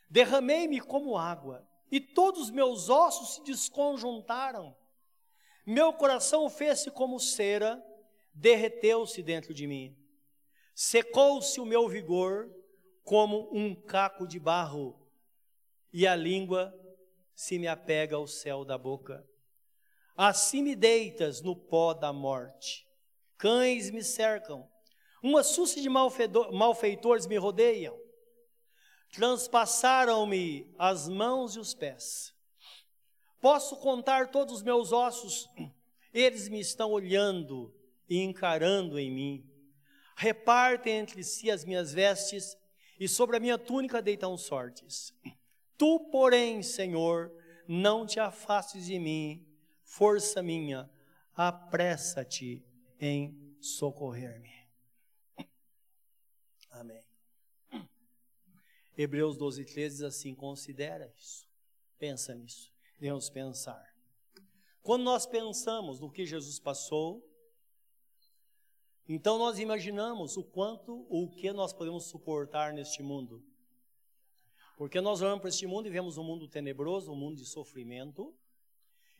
Derramei-me 0.09 0.81
como 0.81 1.15
água, 1.15 1.68
e 1.91 1.99
todos 1.99 2.43
os 2.43 2.51
meus 2.51 2.89
ossos 2.89 3.35
se 3.35 3.43
desconjuntaram. 3.43 4.75
Meu 5.65 5.93
coração 5.93 6.49
fez-se 6.49 6.89
como 6.91 7.19
cera, 7.19 7.83
derreteu-se 8.33 9.21
dentro 9.21 9.53
de 9.53 9.67
mim. 9.67 9.95
Secou-se 10.73 11.59
o 11.59 11.65
meu 11.65 11.87
vigor 11.87 12.49
como 13.03 13.49
um 13.51 13.75
caco 13.75 14.27
de 14.27 14.39
barro, 14.39 14.95
e 15.91 16.05
a 16.05 16.15
língua 16.15 16.73
se 17.33 17.57
me 17.57 17.67
apega 17.67 18.15
ao 18.15 18.27
céu 18.27 18.63
da 18.63 18.77
boca. 18.77 19.27
Assim 20.15 20.61
me 20.61 20.75
deitas 20.75 21.41
no 21.41 21.55
pó 21.55 21.93
da 21.93 22.13
morte. 22.13 22.87
Cães 23.37 23.89
me 23.89 24.03
cercam, 24.03 24.69
uma 25.21 25.43
suce 25.43 25.81
de 25.81 25.89
malfeitores 25.89 27.25
me 27.25 27.35
rodeiam. 27.37 27.98
Transpassaram-me 29.11 30.73
as 30.77 31.07
mãos 31.07 31.55
e 31.55 31.59
os 31.59 31.73
pés. 31.73 32.33
Posso 33.41 33.77
contar 33.77 34.31
todos 34.31 34.55
os 34.55 34.63
meus 34.63 34.91
ossos, 34.91 35.49
eles 36.13 36.49
me 36.49 36.59
estão 36.59 36.91
olhando 36.91 37.73
e 38.07 38.21
encarando 38.21 38.99
em 38.99 39.11
mim. 39.11 39.49
Repartem 40.15 40.97
entre 40.97 41.23
si 41.23 41.49
as 41.49 41.63
minhas 41.63 41.93
vestes 41.93 42.57
e 42.99 43.07
sobre 43.07 43.37
a 43.37 43.39
minha 43.39 43.57
túnica 43.57 44.01
deitam 44.01 44.37
sortes. 44.37 45.13
Tu, 45.77 45.99
porém, 46.11 46.61
Senhor, 46.61 47.31
não 47.67 48.05
te 48.05 48.19
afastes 48.19 48.85
de 48.85 48.99
mim, 48.99 49.47
força 49.83 50.43
minha, 50.43 50.89
apressa-te 51.33 52.61
em 52.99 53.55
socorrer-me. 53.61 54.51
Amém. 56.71 57.08
Hebreus 59.01 59.37
12, 59.37 59.63
13 59.63 59.95
diz 59.95 60.03
assim: 60.03 60.35
considera 60.35 61.09
isso, 61.17 61.47
pensa 61.97 62.35
nisso, 62.35 62.69
devemos 62.99 63.29
pensar. 63.29 63.95
Quando 64.81 65.03
nós 65.03 65.25
pensamos 65.25 66.01
no 66.01 66.11
que 66.11 66.25
Jesus 66.25 66.59
passou, 66.59 67.25
então 69.07 69.37
nós 69.37 69.57
imaginamos 69.57 70.35
o 70.35 70.43
quanto 70.43 71.07
ou 71.09 71.23
o 71.23 71.31
que 71.31 71.53
nós 71.53 71.71
podemos 71.71 72.09
suportar 72.09 72.73
neste 72.73 73.01
mundo. 73.01 73.41
Porque 74.75 74.99
nós 74.99 75.21
olhamos 75.21 75.39
para 75.39 75.49
este 75.49 75.65
mundo 75.65 75.87
e 75.87 75.89
vemos 75.89 76.17
um 76.17 76.23
mundo 76.23 76.45
tenebroso, 76.49 77.09
um 77.09 77.15
mundo 77.15 77.37
de 77.37 77.45
sofrimento, 77.45 78.35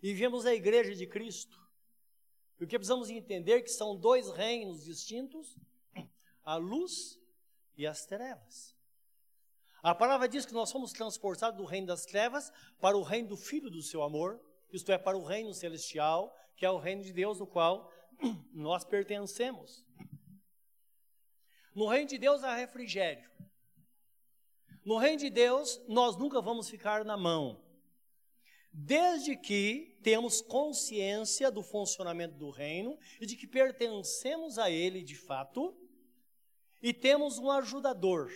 e 0.04 0.14
vemos 0.14 0.46
a 0.46 0.54
igreja 0.54 0.94
de 0.94 1.08
Cristo. 1.08 1.58
Porque 2.58 2.78
precisamos 2.78 3.10
entender 3.10 3.62
que 3.62 3.72
são 3.72 3.96
dois 3.96 4.30
reinos 4.30 4.84
distintos, 4.84 5.58
a 6.44 6.58
luz 6.58 7.18
e 7.78 7.88
as 7.88 8.06
trevas. 8.06 8.78
A 9.82 9.96
palavra 9.96 10.28
diz 10.28 10.46
que 10.46 10.54
nós 10.54 10.70
somos 10.70 10.92
transportados 10.92 11.58
do 11.58 11.66
reino 11.66 11.88
das 11.88 12.06
trevas 12.06 12.52
para 12.82 12.98
o 12.98 13.02
reino 13.02 13.30
do 13.30 13.38
Filho 13.38 13.70
do 13.70 13.82
seu 13.82 14.04
amor, 14.04 14.40
isto 14.72 14.92
é, 14.92 14.98
para 14.98 15.18
o 15.18 15.24
reino 15.24 15.54
celestial, 15.54 16.36
que 16.56 16.66
é 16.66 16.70
o 16.70 16.78
reino 16.78 17.02
de 17.02 17.14
Deus, 17.14 17.40
no 17.40 17.48
qual 17.48 17.92
nós 18.54 18.84
pertencemos. 18.84 19.86
No 21.74 21.88
reino 21.88 22.10
de 22.10 22.18
Deus 22.18 22.44
há 22.44 22.56
refrigério. 22.56 23.30
No 24.86 24.98
reino 24.98 25.20
de 25.20 25.30
Deus, 25.30 25.80
nós 25.88 26.18
nunca 26.18 26.42
vamos 26.42 26.70
ficar 26.70 27.06
na 27.06 27.16
mão. 27.16 27.64
Desde 28.72 29.36
que 29.36 29.98
temos 30.04 30.42
consciência 30.42 31.50
do 31.50 31.64
funcionamento 31.64 32.36
do 32.36 32.50
reino 32.50 32.98
e 33.20 33.26
de 33.26 33.36
que 33.36 33.48
pertencemos 33.48 34.58
a 34.58 34.70
ele 34.70 35.02
de 35.04 35.16
fato, 35.16 35.76
e 36.82 36.94
temos 36.94 37.38
um 37.38 37.50
ajudador, 37.52 38.30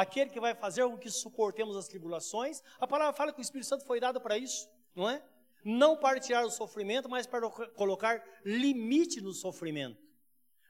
aquele 0.00 0.30
que 0.30 0.40
vai 0.40 0.54
fazer 0.54 0.84
com 0.86 0.98
que 0.98 1.10
suportemos 1.10 1.76
as 1.76 1.88
tribulações. 1.88 2.62
A 2.78 2.86
palavra 2.86 3.14
fala 3.14 3.32
que 3.32 3.40
o 3.40 3.42
Espírito 3.42 3.68
Santo 3.68 3.84
foi 3.84 4.00
dado 4.00 4.20
para 4.20 4.36
isso, 4.36 4.68
não 4.94 5.08
é? 5.08 5.22
não 5.64 5.96
para 5.96 6.20
tirar 6.20 6.44
o 6.44 6.50
sofrimento, 6.50 7.08
mas 7.08 7.26
para 7.26 7.48
colocar 7.48 8.22
limite 8.44 9.20
no 9.20 9.32
sofrimento. 9.32 9.98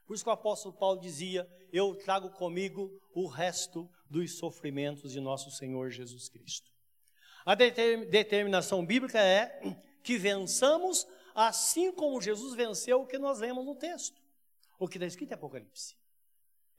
Por 0.07 0.15
isso 0.15 0.23
que 0.23 0.31
o 0.31 0.33
apóstolo 0.33 0.75
Paulo 0.75 1.01
dizia: 1.01 1.49
Eu 1.73 1.97
trago 1.97 2.31
comigo 2.31 3.01
o 3.13 3.27
resto 3.27 3.91
dos 4.09 4.39
sofrimentos 4.39 5.11
de 5.11 5.21
nosso 5.21 5.51
Senhor 5.51 5.91
Jesus 5.91 6.29
Cristo. 6.29 6.71
A 7.45 7.55
determinação 7.55 8.87
bíblica 8.87 9.19
é 9.19 9.61
que 10.03 10.17
vençamos 10.17 11.07
assim 11.35 11.91
como 11.91 12.21
Jesus 12.21 12.55
venceu 12.55 13.03
o 13.03 13.07
que 13.07 13.19
nós 13.19 13.41
lemos 13.41 13.65
no 13.65 13.75
texto. 13.75 14.23
O 14.79 14.87
que 14.87 14.97
está 14.97 15.07
escrito 15.07 15.31
em 15.31 15.35
Apocalipse. 15.35 15.97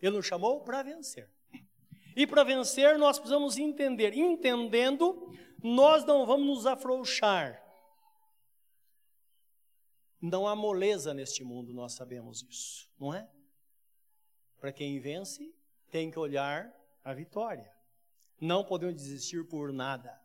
Ele 0.01 0.15
nos 0.15 0.25
chamou 0.25 0.62
para 0.62 0.84
vencer. 0.84 1.29
E 2.15 2.25
para 2.25 2.43
vencer 2.43 2.97
nós 2.97 3.17
precisamos 3.17 3.58
entender. 3.58 4.13
Entendendo, 4.13 5.32
nós 5.62 6.06
não 6.06 6.25
vamos 6.25 6.47
nos 6.47 6.65
afrouxar 6.65 7.65
não 10.30 10.47
há 10.47 10.56
moleza 10.56 11.13
neste 11.13 11.43
mundo, 11.43 11.73
nós 11.73 11.93
sabemos 11.93 12.43
isso, 12.43 12.89
não 12.99 13.13
é? 13.13 13.30
Para 14.60 14.71
quem 14.71 14.99
vence, 14.99 15.54
tem 15.89 16.10
que 16.10 16.17
olhar 16.17 16.73
a 17.04 17.13
vitória. 17.13 17.71
Não 18.39 18.65
podemos 18.65 18.95
desistir 18.95 19.47
por 19.47 19.71
nada. 19.71 20.19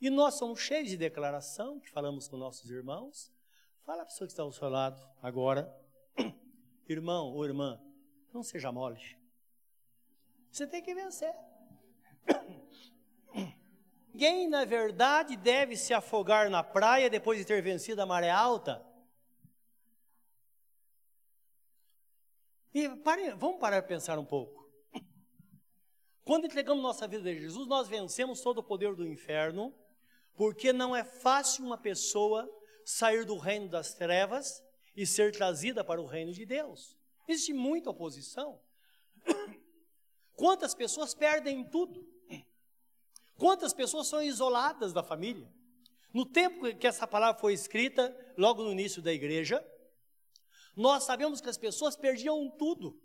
E 0.00 0.08
nós 0.10 0.34
somos 0.34 0.60
cheios 0.60 0.88
de 0.88 0.96
declaração, 0.96 1.78
que 1.80 1.90
falamos 1.90 2.28
com 2.28 2.36
nossos 2.36 2.70
irmãos. 2.70 3.32
Fala 3.84 4.02
a 4.02 4.06
pessoa 4.06 4.26
que 4.26 4.32
está 4.32 4.42
ao 4.42 4.52
seu 4.52 4.68
lado 4.68 5.02
agora. 5.20 5.68
Irmão 6.88 7.34
ou 7.34 7.44
irmã, 7.44 7.78
não 8.32 8.42
seja 8.42 8.72
mole. 8.72 9.17
Você 10.58 10.66
tem 10.66 10.82
que 10.82 10.92
vencer. 10.92 11.32
Ninguém, 14.12 14.48
na 14.48 14.64
verdade, 14.64 15.36
deve 15.36 15.76
se 15.76 15.94
afogar 15.94 16.50
na 16.50 16.64
praia 16.64 17.08
depois 17.08 17.38
de 17.38 17.44
ter 17.44 17.62
vencido 17.62 18.02
a 18.02 18.06
maré 18.06 18.28
alta. 18.28 18.84
E 22.74 22.88
pare, 22.88 23.30
vamos 23.36 23.60
parar 23.60 23.82
para 23.82 23.88
pensar 23.88 24.18
um 24.18 24.24
pouco. 24.24 24.68
Quando 26.24 26.46
entregamos 26.46 26.82
nossa 26.82 27.06
vida 27.06 27.30
a 27.30 27.34
Jesus, 27.34 27.68
nós 27.68 27.86
vencemos 27.86 28.40
todo 28.40 28.58
o 28.58 28.64
poder 28.64 28.96
do 28.96 29.06
inferno, 29.06 29.72
porque 30.34 30.72
não 30.72 30.94
é 30.94 31.04
fácil 31.04 31.64
uma 31.64 31.78
pessoa 31.78 32.50
sair 32.84 33.24
do 33.24 33.38
reino 33.38 33.68
das 33.68 33.94
trevas 33.94 34.60
e 34.96 35.06
ser 35.06 35.30
trazida 35.30 35.84
para 35.84 36.02
o 36.02 36.06
reino 36.06 36.32
de 36.32 36.44
Deus. 36.44 36.98
Existe 37.28 37.52
muita 37.52 37.90
oposição. 37.90 38.60
Quantas 40.38 40.72
pessoas 40.72 41.14
perdem 41.14 41.64
tudo? 41.64 42.06
Quantas 43.36 43.74
pessoas 43.74 44.06
são 44.06 44.22
isoladas 44.22 44.92
da 44.92 45.02
família? 45.02 45.52
No 46.14 46.24
tempo 46.24 46.72
que 46.76 46.86
essa 46.86 47.08
palavra 47.08 47.40
foi 47.40 47.52
escrita, 47.52 48.16
logo 48.36 48.62
no 48.62 48.70
início 48.70 49.02
da 49.02 49.12
igreja, 49.12 49.60
nós 50.76 51.02
sabemos 51.02 51.40
que 51.40 51.48
as 51.48 51.58
pessoas 51.58 51.96
perdiam 51.96 52.48
tudo. 52.56 52.96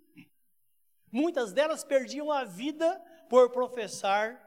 Muitas 1.12 1.52
delas 1.52 1.84
perdiam 1.84 2.32
a 2.32 2.44
vida 2.44 3.00
por 3.28 3.50
professar 3.50 4.40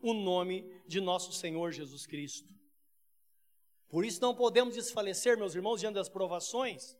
o 0.00 0.12
nome 0.12 0.68
de 0.88 1.00
nosso 1.00 1.32
Senhor 1.32 1.70
Jesus 1.70 2.04
Cristo. 2.04 2.52
Por 3.88 4.04
isso 4.04 4.20
não 4.20 4.34
podemos 4.34 4.74
desfalecer, 4.74 5.38
meus 5.38 5.54
irmãos, 5.54 5.78
diante 5.78 5.94
das 5.94 6.08
provações. 6.08 6.96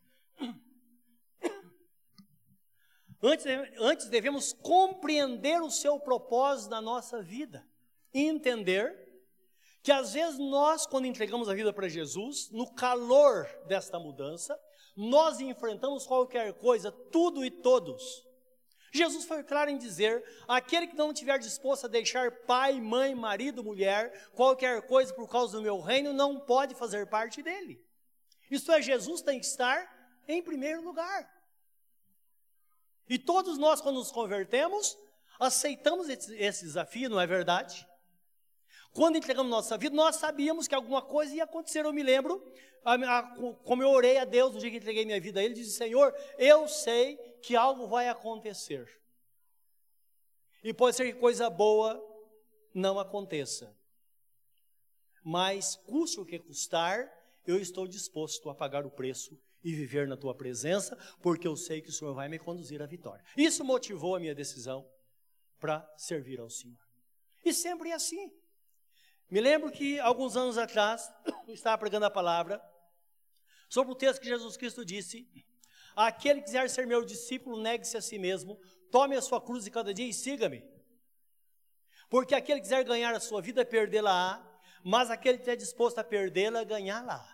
Antes, 3.26 3.46
antes 3.78 4.08
devemos 4.10 4.52
compreender 4.52 5.62
o 5.62 5.70
seu 5.70 5.98
propósito 5.98 6.70
na 6.70 6.82
nossa 6.82 7.22
vida 7.22 7.66
entender 8.12 9.02
que 9.82 9.90
às 9.90 10.12
vezes 10.12 10.38
nós, 10.38 10.86
quando 10.86 11.06
entregamos 11.06 11.48
a 11.48 11.54
vida 11.54 11.72
para 11.72 11.88
Jesus, 11.88 12.50
no 12.50 12.72
calor 12.72 13.46
desta 13.66 13.98
mudança, 13.98 14.58
nós 14.96 15.40
enfrentamos 15.40 16.06
qualquer 16.06 16.52
coisa, 16.54 16.92
tudo 16.92 17.44
e 17.44 17.50
todos. 17.50 18.24
Jesus 18.92 19.24
foi 19.24 19.42
claro 19.42 19.70
em 19.70 19.76
dizer: 19.76 20.24
aquele 20.46 20.86
que 20.86 20.96
não 20.96 21.10
estiver 21.10 21.38
disposto 21.38 21.86
a 21.86 21.88
deixar 21.88 22.30
pai, 22.46 22.80
mãe, 22.80 23.14
marido, 23.14 23.64
mulher, 23.64 24.30
qualquer 24.32 24.82
coisa 24.82 25.12
por 25.12 25.28
causa 25.28 25.56
do 25.56 25.62
meu 25.62 25.80
reino, 25.80 26.12
não 26.12 26.38
pode 26.38 26.74
fazer 26.74 27.06
parte 27.08 27.42
dele. 27.42 27.84
Isso 28.50 28.70
é, 28.70 28.80
Jesus 28.80 29.20
tem 29.20 29.40
que 29.40 29.46
estar 29.46 30.22
em 30.28 30.42
primeiro 30.42 30.82
lugar. 30.82 31.33
E 33.08 33.18
todos 33.18 33.58
nós, 33.58 33.80
quando 33.80 33.96
nos 33.96 34.10
convertemos, 34.10 34.96
aceitamos 35.38 36.08
esse, 36.08 36.34
esse 36.36 36.64
desafio, 36.64 37.10
não 37.10 37.20
é 37.20 37.26
verdade? 37.26 37.86
Quando 38.92 39.16
entregamos 39.16 39.50
nossa 39.50 39.76
vida, 39.76 39.94
nós 39.94 40.16
sabíamos 40.16 40.68
que 40.68 40.74
alguma 40.74 41.02
coisa 41.02 41.34
ia 41.34 41.44
acontecer. 41.44 41.84
Eu 41.84 41.92
me 41.92 42.02
lembro, 42.02 42.40
a, 42.84 42.94
a, 42.94 43.22
como 43.64 43.82
eu 43.82 43.90
orei 43.90 44.18
a 44.18 44.24
Deus 44.24 44.54
no 44.54 44.60
dia 44.60 44.70
que 44.70 44.76
entreguei 44.76 45.04
minha 45.04 45.20
vida 45.20 45.40
a 45.40 45.42
Ele, 45.42 45.54
disse: 45.54 45.76
Senhor, 45.76 46.14
eu 46.38 46.68
sei 46.68 47.16
que 47.42 47.56
algo 47.56 47.88
vai 47.88 48.08
acontecer. 48.08 48.88
E 50.62 50.72
pode 50.72 50.96
ser 50.96 51.12
que 51.12 51.18
coisa 51.18 51.50
boa 51.50 52.00
não 52.72 52.98
aconteça. 52.98 53.76
Mas, 55.22 55.74
custe 55.74 56.20
o 56.20 56.24
que 56.24 56.38
custar, 56.38 57.10
eu 57.46 57.58
estou 57.58 57.86
disposto 57.86 58.48
a 58.48 58.54
pagar 58.54 58.86
o 58.86 58.90
preço 58.90 59.38
e 59.64 59.74
viver 59.74 60.06
na 60.06 60.16
tua 60.16 60.34
presença, 60.34 60.94
porque 61.22 61.48
eu 61.48 61.56
sei 61.56 61.80
que 61.80 61.88
o 61.88 61.92
Senhor 61.92 62.14
vai 62.14 62.28
me 62.28 62.38
conduzir 62.38 62.82
à 62.82 62.86
vitória. 62.86 63.24
Isso 63.34 63.64
motivou 63.64 64.14
a 64.14 64.20
minha 64.20 64.34
decisão 64.34 64.86
para 65.58 65.90
servir 65.96 66.38
ao 66.38 66.50
Senhor. 66.50 66.78
E 67.42 67.52
sempre 67.52 67.88
é 67.88 67.94
assim. 67.94 68.30
Me 69.30 69.40
lembro 69.40 69.72
que 69.72 69.98
alguns 70.00 70.36
anos 70.36 70.58
atrás, 70.58 71.10
estava 71.48 71.78
pregando 71.78 72.04
a 72.04 72.10
palavra 72.10 72.62
sobre 73.70 73.92
o 73.92 73.96
texto 73.96 74.20
que 74.20 74.28
Jesus 74.28 74.56
Cristo 74.58 74.84
disse: 74.84 75.26
Aquele 75.96 76.40
que 76.40 76.46
quiser 76.46 76.68
ser 76.68 76.86
meu 76.86 77.02
discípulo, 77.02 77.60
negue-se 77.60 77.96
a 77.96 78.02
si 78.02 78.18
mesmo, 78.18 78.60
tome 78.90 79.16
a 79.16 79.22
sua 79.22 79.40
cruz 79.40 79.64
de 79.64 79.70
cada 79.70 79.94
dia 79.94 80.06
e 80.06 80.12
siga-me. 80.12 80.62
Porque 82.10 82.34
aquele 82.34 82.60
que 82.60 82.64
quiser 82.64 82.84
ganhar 82.84 83.14
a 83.14 83.20
sua 83.20 83.40
vida, 83.40 83.64
perdê-la-á, 83.64 84.44
mas 84.84 85.10
aquele 85.10 85.38
que 85.38 85.42
estiver 85.42 85.56
disposto 85.56 85.98
a 85.98 86.04
perdê-la, 86.04 86.62
ganhá-la. 86.62 87.33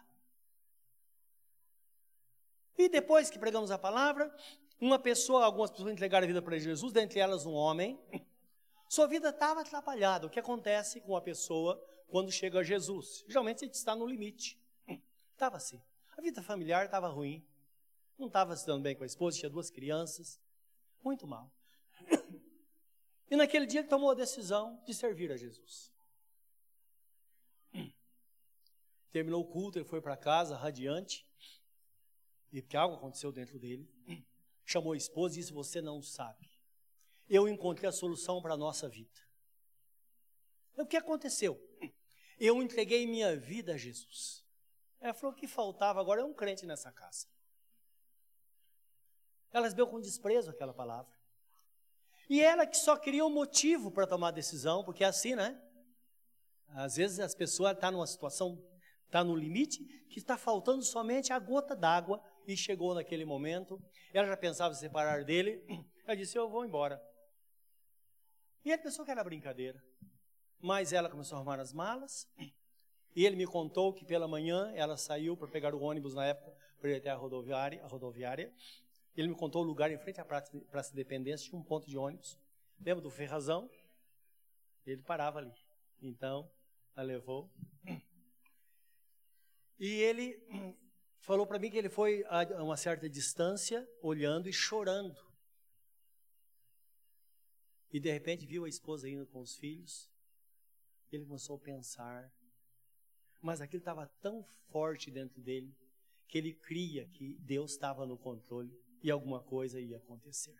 E 2.80 2.88
depois 2.88 3.28
que 3.28 3.38
pregamos 3.38 3.70
a 3.70 3.76
palavra, 3.76 4.34
uma 4.80 4.98
pessoa, 4.98 5.44
algumas 5.44 5.70
pessoas 5.70 5.92
entregaram 5.92 6.24
a 6.24 6.26
vida 6.26 6.40
para 6.40 6.58
Jesus, 6.58 6.94
dentre 6.94 7.20
elas 7.20 7.44
um 7.44 7.52
homem, 7.52 8.00
sua 8.88 9.06
vida 9.06 9.28
estava 9.28 9.60
atrapalhada. 9.60 10.26
O 10.26 10.30
que 10.30 10.40
acontece 10.40 10.98
com 11.02 11.14
a 11.14 11.20
pessoa 11.20 11.78
quando 12.08 12.32
chega 12.32 12.60
a 12.60 12.62
Jesus? 12.62 13.22
Geralmente 13.28 13.64
a 13.64 13.66
gente 13.66 13.74
está 13.74 13.94
no 13.94 14.06
limite. 14.06 14.58
Estava 15.32 15.58
assim. 15.58 15.82
A 16.16 16.22
vida 16.22 16.42
familiar 16.42 16.84
estava 16.84 17.08
ruim. 17.08 17.42
Não 18.18 18.26
estava 18.26 18.54
se 18.56 18.66
dando 18.66 18.82
bem 18.82 18.94
com 18.94 19.02
a 19.02 19.06
esposa, 19.06 19.38
tinha 19.38 19.50
duas 19.50 19.70
crianças. 19.70 20.40
Muito 21.04 21.26
mal. 21.26 21.52
E 23.32 23.36
naquele 23.36 23.64
dia 23.64 23.78
ele 23.78 23.88
tomou 23.88 24.10
a 24.10 24.14
decisão 24.14 24.82
de 24.84 24.92
servir 24.92 25.30
a 25.30 25.36
Jesus. 25.36 25.92
Terminou 29.12 29.40
o 29.40 29.46
culto, 29.46 29.78
ele 29.78 29.84
foi 29.84 30.00
para 30.00 30.16
casa 30.16 30.56
radiante. 30.56 31.29
E 32.52 32.60
que 32.62 32.76
algo 32.76 32.96
aconteceu 32.96 33.30
dentro 33.32 33.58
dele. 33.58 33.88
Chamou 34.64 34.92
a 34.92 34.96
esposa 34.96 35.34
e 35.34 35.38
disse: 35.38 35.52
Você 35.52 35.80
não 35.80 36.02
sabe 36.02 36.50
eu 37.30 37.48
encontrei 37.48 37.88
a 37.88 37.92
solução 37.92 38.42
para 38.42 38.54
a 38.54 38.56
nossa 38.56 38.88
vida. 38.88 39.20
O 40.76 40.84
que 40.84 40.96
aconteceu? 40.96 41.58
Eu 42.40 42.60
entreguei 42.60 43.06
minha 43.06 43.36
vida 43.36 43.74
a 43.74 43.76
Jesus. 43.76 44.44
Ela 44.98 45.14
falou 45.14 45.34
que 45.34 45.46
faltava 45.46 46.00
agora 46.00 46.22
é 46.22 46.24
um 46.24 46.34
crente 46.34 46.66
nessa 46.66 46.90
casa. 46.90 47.28
Ela 49.52 49.66
recebeu 49.66 49.86
com 49.86 50.00
desprezo 50.00 50.50
aquela 50.50 50.72
palavra. 50.72 51.12
E 52.28 52.40
ela 52.40 52.66
que 52.66 52.76
só 52.76 52.96
queria 52.96 53.24
um 53.24 53.30
motivo 53.30 53.90
para 53.90 54.06
tomar 54.06 54.28
a 54.28 54.32
decisão, 54.32 54.82
porque 54.82 55.04
é 55.04 55.06
assim, 55.06 55.34
né? 55.34 55.60
Às 56.68 56.96
vezes 56.96 57.20
as 57.20 57.34
pessoas 57.34 57.72
estão 57.72 57.90
tá 57.90 57.90
numa 57.90 58.06
situação, 58.06 58.64
está 59.06 59.22
no 59.22 59.36
limite, 59.36 59.84
que 60.08 60.18
está 60.18 60.36
faltando 60.38 60.82
somente 60.82 61.32
a 61.32 61.38
gota 61.38 61.76
d'água, 61.76 62.22
e 62.46 62.56
chegou 62.56 62.94
naquele 62.94 63.24
momento. 63.24 63.80
Ela 64.12 64.26
já 64.26 64.36
pensava 64.36 64.74
em 64.74 64.78
separar 64.78 65.24
dele. 65.24 65.64
Ela 66.06 66.16
disse: 66.16 66.36
Eu 66.36 66.48
vou 66.48 66.64
embora. 66.64 67.00
E 68.64 68.70
ele 68.70 68.82
pensou 68.82 69.04
que 69.04 69.10
era 69.10 69.24
brincadeira. 69.24 69.82
Mas 70.58 70.92
ela 70.92 71.08
começou 71.08 71.36
a 71.36 71.38
arrumar 71.38 71.60
as 71.60 71.72
malas. 71.72 72.28
E 73.12 73.26
ele 73.26 73.34
me 73.34 73.44
contou 73.44 73.92
que 73.92 74.04
pela 74.04 74.28
manhã 74.28 74.72
ela 74.76 74.96
saiu 74.96 75.36
para 75.36 75.48
pegar 75.48 75.74
o 75.74 75.80
ônibus 75.80 76.14
na 76.14 76.26
época 76.26 76.56
para 76.80 76.90
ir 76.90 76.96
até 76.98 77.10
a 77.10 77.16
rodoviária, 77.16 77.82
a 77.82 77.88
rodoviária. 77.88 78.54
Ele 79.16 79.26
me 79.26 79.34
contou 79.34 79.62
o 79.62 79.66
lugar 79.66 79.90
em 79.90 79.98
frente 79.98 80.20
à 80.20 80.24
Praça, 80.24 80.56
Praça 80.70 80.90
de 80.90 80.96
Dependência, 80.96 81.48
tinha 81.48 81.60
um 81.60 81.64
ponto 81.64 81.88
de 81.88 81.98
ônibus. 81.98 82.38
Lembra 82.78 83.02
do 83.02 83.10
Ferrazão? 83.10 83.68
Ele 84.86 85.02
parava 85.02 85.40
ali. 85.40 85.52
Então, 86.00 86.48
a 86.94 87.02
levou. 87.02 87.50
E 89.82 89.88
ele 90.02 90.38
falou 91.20 91.46
para 91.46 91.58
mim 91.58 91.70
que 91.70 91.78
ele 91.78 91.88
foi 91.88 92.24
a 92.28 92.62
uma 92.62 92.76
certa 92.76 93.08
distância, 93.08 93.88
olhando 94.02 94.48
e 94.48 94.52
chorando 94.52 95.30
e 97.92 97.98
de 97.98 98.10
repente 98.10 98.46
viu 98.46 98.64
a 98.64 98.68
esposa 98.68 99.08
indo 99.08 99.26
com 99.26 99.40
os 99.40 99.56
filhos. 99.56 100.08
Ele 101.10 101.24
começou 101.24 101.56
a 101.56 101.58
pensar. 101.60 102.32
Mas 103.42 103.60
aquilo 103.60 103.80
estava 103.80 104.06
tão 104.20 104.44
forte 104.70 105.10
dentro 105.10 105.40
dele 105.40 105.74
que 106.28 106.38
ele 106.38 106.52
cria 106.52 107.06
que 107.08 107.36
Deus 107.40 107.72
estava 107.72 108.06
no 108.06 108.16
controle 108.16 108.72
e 109.02 109.10
alguma 109.10 109.42
coisa 109.42 109.80
ia 109.80 109.96
acontecer. 109.96 110.56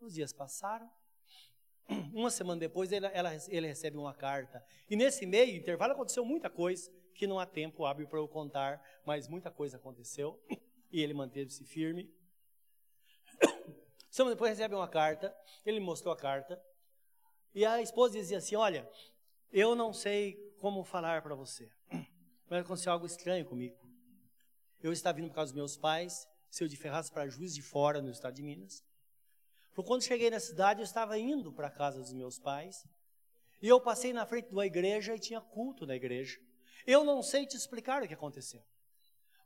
Os 0.00 0.12
dias 0.12 0.32
passaram. 0.32 0.90
Uma 2.12 2.30
semana 2.30 2.60
depois 2.60 2.92
ele, 2.92 3.06
ela, 3.06 3.30
ele 3.48 3.66
recebe 3.66 3.96
uma 3.96 4.12
carta. 4.12 4.62
E 4.90 4.96
nesse 4.96 5.24
meio 5.24 5.56
intervalo 5.56 5.92
aconteceu 5.92 6.24
muita 6.24 6.50
coisa 6.50 6.92
que 7.14 7.26
não 7.26 7.38
há 7.38 7.46
tempo 7.46 7.86
hábil 7.86 8.06
para 8.06 8.18
eu 8.18 8.28
contar, 8.28 8.82
mas 9.04 9.28
muita 9.28 9.50
coisa 9.50 9.76
aconteceu 9.76 10.38
e 10.90 11.00
ele 11.00 11.14
manteve-se 11.14 11.64
firme. 11.64 12.12
Semana 14.10 14.34
depois 14.34 14.50
recebe 14.50 14.74
uma 14.74 14.88
carta, 14.88 15.34
ele 15.64 15.80
mostrou 15.80 16.12
a 16.12 16.16
carta, 16.16 16.62
e 17.54 17.64
a 17.64 17.80
esposa 17.80 18.18
dizia 18.18 18.38
assim: 18.38 18.56
Olha, 18.56 18.88
eu 19.52 19.74
não 19.74 19.92
sei 19.92 20.34
como 20.58 20.82
falar 20.84 21.22
para 21.22 21.34
você, 21.34 21.70
mas 22.50 22.64
aconteceu 22.64 22.92
algo 22.92 23.06
estranho 23.06 23.44
comigo. 23.44 23.76
Eu 24.82 24.92
estava 24.92 25.16
vindo 25.16 25.28
por 25.28 25.36
causa 25.36 25.52
dos 25.52 25.56
meus 25.56 25.76
pais, 25.76 26.28
seu 26.50 26.68
de 26.68 26.76
Ferraz 26.76 27.08
para 27.08 27.28
Juiz 27.28 27.54
de 27.54 27.62
Fora, 27.62 28.02
no 28.02 28.10
estado 28.10 28.34
de 28.34 28.42
Minas. 28.42 28.84
Por 29.74 29.84
quando 29.84 30.02
cheguei 30.02 30.30
na 30.30 30.38
cidade, 30.38 30.80
eu 30.80 30.84
estava 30.84 31.18
indo 31.18 31.52
para 31.52 31.68
a 31.68 31.70
casa 31.70 32.00
dos 32.00 32.12
meus 32.12 32.38
pais, 32.38 32.86
e 33.62 33.68
eu 33.68 33.80
passei 33.80 34.12
na 34.12 34.26
frente 34.26 34.48
de 34.48 34.52
uma 34.52 34.66
igreja 34.66 35.14
e 35.14 35.18
tinha 35.18 35.40
culto 35.40 35.86
na 35.86 35.96
igreja. 35.96 36.38
Eu 36.86 37.04
não 37.04 37.22
sei 37.22 37.46
te 37.46 37.56
explicar 37.56 38.02
o 38.02 38.08
que 38.08 38.14
aconteceu. 38.14 38.62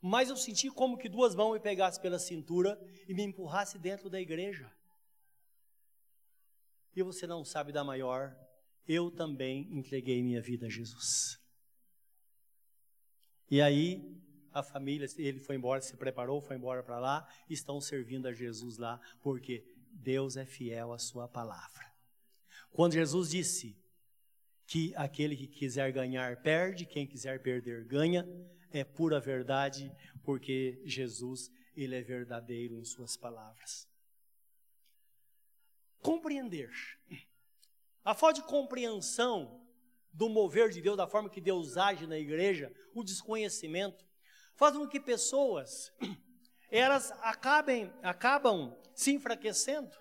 Mas 0.01 0.29
eu 0.29 0.37
senti 0.37 0.71
como 0.71 0.97
que 0.97 1.09
duas 1.09 1.35
mãos 1.35 1.53
me 1.53 1.61
pegassem 1.61 2.01
pela 2.01 2.19
cintura 2.19 2.81
e 3.09 3.15
me 3.15 3.23
empurrassem 3.25 3.81
dentro 3.81 4.09
da 4.09 4.21
igreja. 4.21 4.73
E 6.95 7.03
você 7.03 7.27
não 7.27 7.45
sabe 7.45 7.73
da 7.73 7.85
maior, 7.85 8.37
eu 8.87 9.11
também 9.11 9.69
entreguei 9.71 10.23
minha 10.23 10.41
vida 10.41 10.67
a 10.67 10.71
Jesus. 10.71 11.39
E 13.51 13.61
aí, 13.61 14.21
a 14.53 14.63
família, 14.63 15.07
ele 15.17 15.41
foi 15.41 15.57
embora, 15.57 15.81
se 15.81 15.97
preparou, 15.97 16.41
foi 16.41 16.57
embora 16.57 16.83
para 16.83 16.99
lá, 16.99 17.29
estão 17.49 17.81
servindo 17.81 18.27
a 18.27 18.33
Jesus 18.33 18.79
lá, 18.79 19.01
porque 19.21 19.65
Deus 19.91 20.37
é 20.37 20.45
fiel 20.45 20.93
à 20.93 20.99
sua 20.99 21.29
palavra. 21.29 21.93
Quando 22.71 22.93
Jesus 22.93 23.31
disse 23.31 23.77
que 24.69 24.93
aquele 24.97 25.35
que 25.35 25.47
quiser 25.47 25.91
ganhar 25.91 26.43
perde, 26.43 26.85
quem 26.85 27.07
quiser 27.07 27.43
perder 27.43 27.87
ganha, 27.87 28.29
é 28.71 28.85
pura 28.85 29.19
verdade, 29.19 29.91
porque 30.23 30.83
Jesus, 30.85 31.51
ele 31.75 31.97
é 31.97 32.03
verdadeiro 32.03 32.79
em 32.79 32.85
suas 32.85 33.17
palavras. 33.17 33.89
Compreender. 36.03 36.71
A 38.05 38.15
falta 38.15 38.43
de 38.43 38.47
compreensão 38.47 39.67
do 40.13 40.29
mover 40.29 40.69
de 40.69 40.83
Deus, 40.83 40.99
da 40.99 41.09
forma 41.09 41.31
que 41.31 41.41
Deus 41.41 41.79
age 41.79 42.07
na 42.07 42.19
igreja, 42.19 42.71
o 42.95 43.03
desconhecimento, 43.03 44.05
faz 44.55 44.77
com 44.77 44.87
que 44.87 45.01
pessoas 45.01 45.91
elas 46.71 47.11
acabem, 47.23 47.91
acabam 48.03 48.77
se 48.95 49.13
enfraquecendo. 49.13 49.97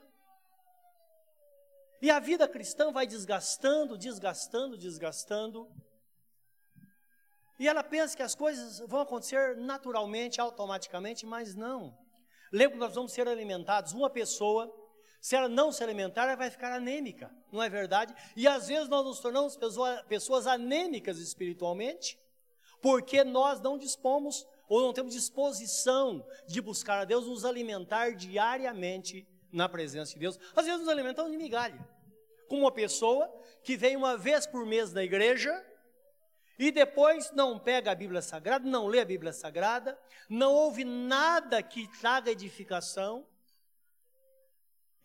E 2.02 2.12
a 2.12 2.20
vida 2.20 2.48
cristã 2.48 2.92
vai 2.92 3.08
desgastando, 3.08 3.98
desgastando, 3.98 4.78
desgastando. 4.78 5.68
E 7.60 7.68
ela 7.68 7.84
pensa 7.84 8.16
que 8.16 8.22
as 8.22 8.36
coisas 8.36 8.80
vão 8.88 9.02
acontecer 9.02 9.58
naturalmente, 9.58 10.40
automaticamente, 10.40 11.26
mas 11.26 11.56
não. 11.56 11.98
Lembra 12.52 12.74
que 12.74 12.80
nós 12.80 12.94
vamos 12.94 13.14
ser 13.14 13.28
alimentados. 13.28 13.94
Uma 13.94 14.10
pessoa, 14.12 14.72
se 15.20 15.36
ela 15.36 15.50
não 15.50 15.72
se 15.72 15.84
alimentar, 15.84 16.26
ela 16.26 16.36
vai 16.36 16.52
ficar 16.52 16.72
anêmica, 16.72 17.32
não 17.52 17.64
é 17.64 17.70
verdade? 17.70 18.14
E 18.36 18.48
às 18.48 18.68
vezes 18.68 18.88
nós 18.88 19.04
nos 19.04 19.20
tornamos 19.20 19.58
pessoa, 19.58 20.04
pessoas 20.08 20.46
anêmicas 20.46 21.18
espiritualmente, 21.18 22.20
porque 22.80 23.24
nós 23.24 23.60
não 23.60 23.76
dispomos 23.76 24.46
ou 24.70 24.82
não 24.82 24.94
temos 24.94 25.14
disposição 25.14 26.24
de 26.48 26.62
buscar 26.62 27.00
a 27.00 27.06
Deus, 27.06 27.26
nos 27.26 27.44
alimentar 27.44 28.12
diariamente 28.12 29.28
na 29.52 29.68
presença 29.70 30.14
de 30.14 30.20
Deus. 30.20 30.40
Às 30.56 30.66
vezes 30.66 30.82
nos 30.82 30.90
alimentamos 30.90 31.32
de 31.32 31.38
migalha. 31.38 31.88
Como 32.48 32.62
uma 32.62 32.72
pessoa 32.72 33.28
que 33.64 33.76
vem 33.76 33.96
uma 33.96 34.18
vez 34.18 34.46
por 34.46 34.66
mês 34.66 34.94
na 34.94 35.04
igreja, 35.04 35.66
e 36.58 36.72
depois 36.72 37.32
não 37.32 37.60
pega 37.60 37.92
a 37.92 37.96
Bíblia 37.96 38.22
Sagrada, 38.22 38.68
não 38.68 38.88
lê 38.88 39.00
a 39.00 39.06
Bíblia 39.06 39.32
Sagrada, 39.32 40.00
não 40.30 40.54
ouve 40.54 40.84
nada 40.84 41.62
que 41.62 41.88
traga 42.00 42.32
edificação, 42.32 43.28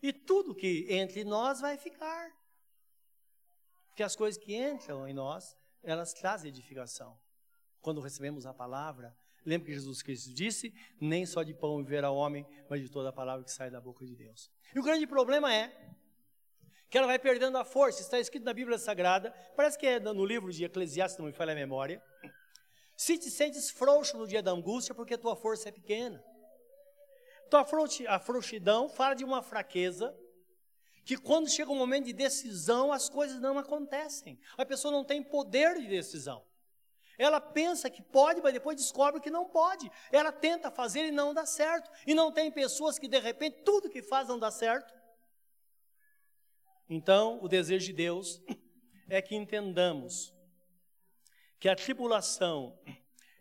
e 0.01 0.11
tudo 0.11 0.55
que 0.55 0.87
entre 0.89 1.23
nós 1.23 1.61
vai 1.61 1.77
ficar. 1.77 2.31
Porque 3.87 4.03
as 4.03 4.15
coisas 4.15 4.41
que 4.41 4.55
entram 4.55 5.07
em 5.07 5.13
nós, 5.13 5.55
elas 5.81 6.13
trazem 6.13 6.49
edificação. 6.49 7.17
Quando 7.81 8.01
recebemos 8.01 8.45
a 8.45 8.53
palavra, 8.53 9.15
lembra 9.45 9.67
que 9.67 9.73
Jesus 9.73 10.01
Cristo 10.01 10.33
disse: 10.33 10.73
nem 10.99 11.25
só 11.25 11.43
de 11.43 11.53
pão 11.53 11.77
viverá 11.83 12.11
o 12.11 12.15
homem, 12.15 12.45
mas 12.69 12.81
de 12.81 12.89
toda 12.89 13.09
a 13.09 13.13
palavra 13.13 13.43
que 13.43 13.51
sai 13.51 13.69
da 13.69 13.81
boca 13.81 14.05
de 14.05 14.15
Deus. 14.15 14.51
E 14.73 14.79
o 14.79 14.83
grande 14.83 15.05
problema 15.05 15.53
é 15.53 15.71
que 16.89 16.97
ela 16.97 17.07
vai 17.07 17.17
perdendo 17.17 17.57
a 17.57 17.65
força. 17.65 18.01
Está 18.01 18.19
escrito 18.19 18.43
na 18.43 18.53
Bíblia 18.53 18.77
Sagrada, 18.77 19.31
parece 19.55 19.77
que 19.77 19.85
é 19.85 19.99
no 19.99 20.25
livro 20.25 20.51
de 20.51 20.63
Eclesiastes, 20.65 21.17
não 21.17 21.25
me 21.25 21.33
falha 21.33 21.53
a 21.53 21.55
memória. 21.55 22.01
Se 22.95 23.17
te 23.17 23.29
sentes 23.29 23.71
frouxo 23.71 24.17
no 24.17 24.27
dia 24.27 24.43
da 24.43 24.51
angústia, 24.51 24.93
porque 24.93 25.17
tua 25.17 25.35
força 25.35 25.69
é 25.69 25.71
pequena. 25.71 26.23
Tua 27.49 27.65
a 28.07 28.19
frouxidão 28.19 28.89
fala 28.89 29.13
de 29.13 29.23
uma 29.23 29.41
fraqueza 29.41 30.15
que 31.05 31.17
quando 31.17 31.49
chega 31.49 31.71
um 31.71 31.75
momento 31.75 32.05
de 32.05 32.13
decisão, 32.13 32.91
as 32.91 33.09
coisas 33.09 33.39
não 33.39 33.57
acontecem. 33.57 34.39
A 34.57 34.65
pessoa 34.65 34.91
não 34.91 35.03
tem 35.03 35.21
poder 35.21 35.75
de 35.79 35.87
decisão. 35.87 36.45
Ela 37.17 37.39
pensa 37.39 37.89
que 37.89 38.01
pode, 38.01 38.41
mas 38.41 38.53
depois 38.53 38.77
descobre 38.77 39.21
que 39.21 39.29
não 39.29 39.45
pode. 39.45 39.91
Ela 40.11 40.31
tenta 40.31 40.71
fazer 40.71 41.05
e 41.05 41.11
não 41.11 41.33
dá 41.33 41.45
certo. 41.45 41.89
E 42.07 42.13
não 42.13 42.31
tem 42.31 42.51
pessoas 42.51 42.97
que 42.97 43.07
de 43.07 43.19
repente 43.19 43.61
tudo 43.63 43.89
que 43.89 44.01
faz 44.01 44.27
não 44.27 44.39
dá 44.39 44.49
certo. 44.49 44.93
Então, 46.89 47.39
o 47.41 47.47
desejo 47.47 47.85
de 47.87 47.93
Deus 47.93 48.41
é 49.09 49.21
que 49.21 49.35
entendamos 49.35 50.33
que 51.59 51.69
a 51.69 51.75
tribulação 51.75 52.77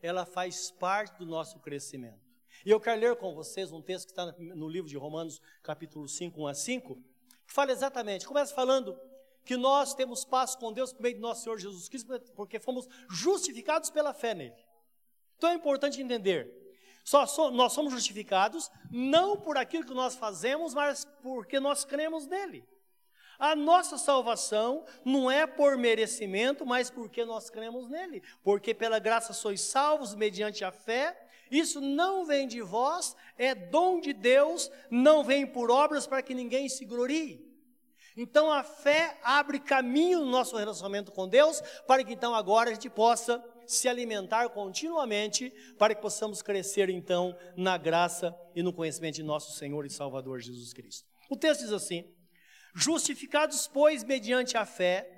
ela 0.01 0.25
faz 0.25 0.71
parte 0.71 1.19
do 1.19 1.27
nosso 1.27 1.59
crescimento. 1.61 2.21
E 2.65 2.71
eu 2.71 2.81
quero 2.81 3.01
ler 3.01 3.17
com 3.17 3.35
vocês 3.35 3.73
um 3.73 3.83
texto 3.83 4.07
que 4.07 4.13
está 4.13 4.27
no 4.39 4.69
livro 4.69 4.89
de 4.89 4.97
Romanos, 4.97 5.41
capítulo 5.63 6.09
5, 6.09 6.41
1 6.41 6.47
a 6.47 6.55
5, 6.55 6.95
que 7.47 7.53
fala 7.53 7.73
exatamente, 7.73 8.27
começa 8.27 8.55
falando 8.55 8.97
que 9.45 9.57
nós 9.57 9.95
temos 9.95 10.25
paz 10.25 10.55
com 10.55 10.73
Deus 10.73 10.93
por 10.93 11.03
meio 11.03 11.15
de 11.15 11.21
nosso 11.21 11.43
Senhor 11.43 11.59
Jesus 11.59 11.89
Cristo, 11.89 12.21
porque 12.35 12.59
fomos 12.59 12.89
justificados 13.11 13.91
pela 13.91 14.13
fé 14.13 14.35
nele. 14.35 14.55
Então 15.37 15.51
é 15.51 15.55
importante 15.55 16.01
entender, 16.01 16.49
so, 17.05 17.51
nós 17.51 17.73
somos 17.73 17.93
justificados 17.93 18.71
não 18.91 19.37
por 19.37 19.57
aquilo 19.57 19.85
que 19.85 19.95
nós 19.95 20.15
fazemos, 20.15 20.75
mas 20.75 21.05
porque 21.23 21.59
nós 21.59 21.85
cremos 21.85 22.27
nele. 22.27 22.65
A 23.39 23.57
nossa 23.57 23.99
salvação 23.99 24.85
não 25.05 25.29
é 25.29 25.49
por 25.49 25.77
merecimento, 25.77 26.65
mas 26.65 26.91
porque 26.91 27.25
nós 27.25 27.51
cremos 27.51 27.89
nele. 27.89 28.23
Porque 28.45 28.73
pela 28.73 29.01
graça 29.01 29.33
sois 29.33 29.61
salvos 29.63 30.15
mediante 30.15 30.65
a 30.65 30.71
fé. 30.71 31.21
Isso 31.51 31.81
não 31.81 32.25
vem 32.25 32.47
de 32.47 32.63
vós, 32.63 33.17
é 33.37 33.53
dom 33.53 34.01
de 34.01 34.13
Deus, 34.13 34.71
não 34.89 35.25
vem 35.25 35.45
por 35.45 35.73
obras 35.73 36.07
para 36.07 36.23
que 36.23 36.35
ninguém 36.35 36.69
se 36.69 36.85
glorie. 36.85 37.52
Então 38.17 38.53
a 38.53 38.63
fé 38.63 39.19
abre 39.23 39.59
caminho 39.59 40.21
no 40.21 40.31
nosso 40.31 40.57
relacionamento 40.57 41.11
com 41.13 41.29
Deus, 41.29 41.63
para 41.87 42.05
que 42.05 42.13
então 42.13 42.35
agora 42.35 42.71
a 42.71 42.75
gente 42.75 42.91
possa 42.91 43.43
se 43.67 43.89
alimentar 43.89 44.49
continuamente, 44.51 45.51
para 45.79 45.95
que 45.95 46.03
possamos 46.03 46.43
crescer 46.43 46.91
então 46.91 47.37
na 47.57 47.79
graça 47.79 48.35
e 48.55 48.63
no 48.63 48.73
conhecimento 48.73 49.17
de 49.17 49.23
nosso 49.23 49.57
Senhor 49.57 49.87
e 49.87 49.91
Salvador 49.91 50.41
Jesus 50.41 50.73
Cristo. 50.73 51.09
O 51.31 51.37
texto 51.37 51.63
diz 51.63 51.73
assim: 51.73 52.05
Justificados, 52.75 53.67
pois, 53.67 54.05
mediante 54.05 54.57
a 54.57 54.67
fé, 54.67 55.09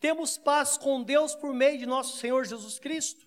temos 0.00 0.38
paz 0.38 0.76
com 0.76 1.02
Deus 1.02 1.34
por 1.34 1.52
meio 1.52 1.78
de 1.78 1.86
nosso 1.86 2.18
Senhor 2.18 2.44
Jesus 2.44 2.78
Cristo, 2.78 3.26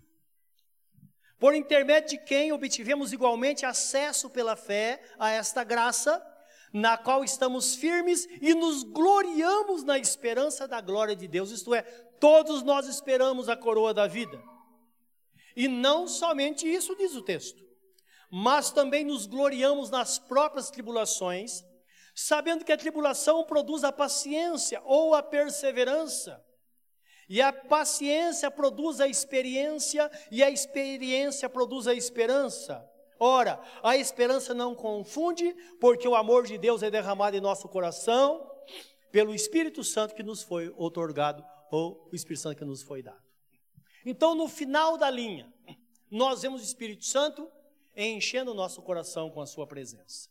por 1.40 1.54
intermédio 1.54 2.12
de 2.12 2.26
quem 2.26 2.52
obtivemos 2.52 3.12
igualmente 3.12 3.66
acesso 3.66 4.30
pela 4.30 4.56
fé 4.56 5.02
a 5.18 5.32
esta 5.32 5.64
graça, 5.64 6.24
na 6.74 6.98
qual 6.98 7.24
estamos 7.24 7.76
firmes 7.76 8.28
e 8.42 8.54
nos 8.54 8.84
gloriamos 8.84 9.84
na 9.84 9.98
esperança 9.98 10.68
da 10.68 10.80
glória 10.82 11.16
de 11.16 11.28
Deus, 11.28 11.52
isto 11.52 11.74
é, 11.74 11.82
todos 12.20 12.64
nós 12.64 12.88
esperamos 12.88 13.50
a 13.50 13.58
coroa 13.58 13.94
da 13.94 14.08
vida. 14.08 14.42
E 15.56 15.68
não 15.68 16.08
somente 16.08 16.66
isso 16.66 16.96
diz 16.96 17.16
o 17.16 17.22
texto, 17.22 17.62
mas 18.32 18.72
também 18.72 19.04
nos 19.04 19.26
gloriamos 19.26 19.90
nas 19.90 20.18
próprias 20.18 20.70
tribulações 20.70 21.64
sabendo 22.14 22.66
que 22.66 22.72
a 22.72 22.78
tribulação 22.78 23.44
produz 23.44 23.84
a 23.84 23.92
paciência 23.92 24.82
ou 24.84 25.16
a 25.16 25.24
perseverança. 25.24 26.44
E 27.30 27.42
a 27.42 27.54
paciência 27.54 28.52
produz 28.52 29.00
a 29.00 29.08
experiência, 29.08 30.12
e 30.30 30.44
a 30.44 30.50
experiência 30.50 31.50
produz 31.50 31.88
a 31.88 31.94
esperança. 31.94 32.86
Ora, 33.24 33.62
a 33.84 33.96
esperança 33.96 34.52
não 34.52 34.74
confunde, 34.74 35.54
porque 35.80 36.08
o 36.08 36.16
amor 36.16 36.48
de 36.48 36.58
Deus 36.58 36.82
é 36.82 36.90
derramado 36.90 37.38
em 37.38 37.40
nosso 37.40 37.70
coração 37.70 38.52
pelo 39.12 39.32
Espírito 39.32 39.84
Santo 39.84 40.16
que 40.16 40.24
nos 40.24 40.42
foi 40.42 40.74
otorgado, 40.76 41.46
ou 41.70 42.10
o 42.12 42.16
Espírito 42.16 42.42
Santo 42.42 42.58
que 42.58 42.66
nos 42.66 42.82
foi 42.82 43.04
dado. 43.04 43.22
Então, 44.04 44.34
no 44.34 44.48
final 44.48 44.98
da 44.98 45.08
linha, 45.08 45.54
nós 46.10 46.42
vemos 46.42 46.64
o 46.64 46.66
Espírito 46.66 47.06
Santo 47.06 47.48
enchendo 47.96 48.50
o 48.50 48.56
nosso 48.56 48.82
coração 48.82 49.30
com 49.30 49.40
a 49.40 49.46
sua 49.46 49.68
presença. 49.68 50.28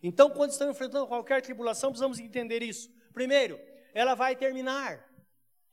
Então, 0.00 0.30
quando 0.30 0.52
estamos 0.52 0.76
enfrentando 0.76 1.08
qualquer 1.08 1.42
tribulação, 1.42 1.90
precisamos 1.90 2.20
entender 2.20 2.62
isso. 2.62 2.88
Primeiro, 3.12 3.58
ela 3.92 4.14
vai 4.14 4.36
terminar. 4.36 5.04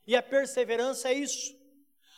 E 0.04 0.16
a 0.16 0.22
perseverança 0.22 1.10
é 1.10 1.14
isso. 1.14 1.56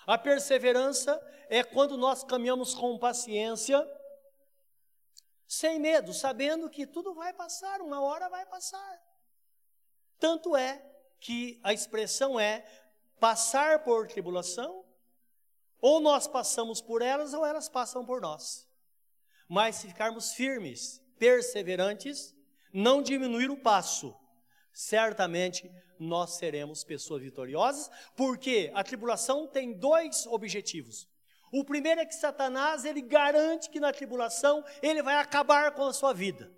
A 0.06 0.18
perseverança 0.18 1.20
é 1.48 1.62
quando 1.62 1.96
nós 1.96 2.24
caminhamos 2.24 2.74
com 2.74 2.98
paciência, 2.98 3.86
sem 5.46 5.78
medo, 5.78 6.12
sabendo 6.14 6.70
que 6.70 6.86
tudo 6.86 7.14
vai 7.14 7.32
passar, 7.32 7.80
uma 7.80 8.00
hora 8.00 8.28
vai 8.28 8.46
passar. 8.46 9.00
Tanto 10.18 10.56
é 10.56 10.82
que 11.20 11.60
a 11.62 11.72
expressão 11.72 12.40
é 12.40 12.64
passar 13.20 13.84
por 13.84 14.08
tribulação, 14.08 14.84
ou 15.80 16.00
nós 16.00 16.26
passamos 16.26 16.80
por 16.80 17.02
elas, 17.02 17.34
ou 17.34 17.44
elas 17.44 17.68
passam 17.68 18.04
por 18.04 18.20
nós. 18.20 18.66
Mas 19.48 19.76
se 19.76 19.88
ficarmos 19.88 20.32
firmes 20.32 21.00
perseverantes, 21.18 22.34
não 22.72 23.02
diminuir 23.02 23.50
o 23.50 23.60
passo, 23.60 24.16
certamente 24.72 25.70
nós 25.98 26.36
seremos 26.36 26.82
pessoas 26.82 27.22
vitoriosas, 27.22 27.90
porque 28.16 28.70
a 28.74 28.82
tribulação 28.82 29.46
tem 29.46 29.72
dois 29.72 30.26
objetivos. 30.26 31.08
O 31.52 31.64
primeiro 31.64 32.00
é 32.00 32.06
que 32.06 32.14
Satanás, 32.14 32.84
ele 32.84 33.02
garante 33.02 33.68
que 33.68 33.78
na 33.78 33.92
tribulação 33.92 34.64
ele 34.82 35.02
vai 35.02 35.16
acabar 35.16 35.72
com 35.72 35.84
a 35.84 35.92
sua 35.92 36.12
vida. 36.12 36.50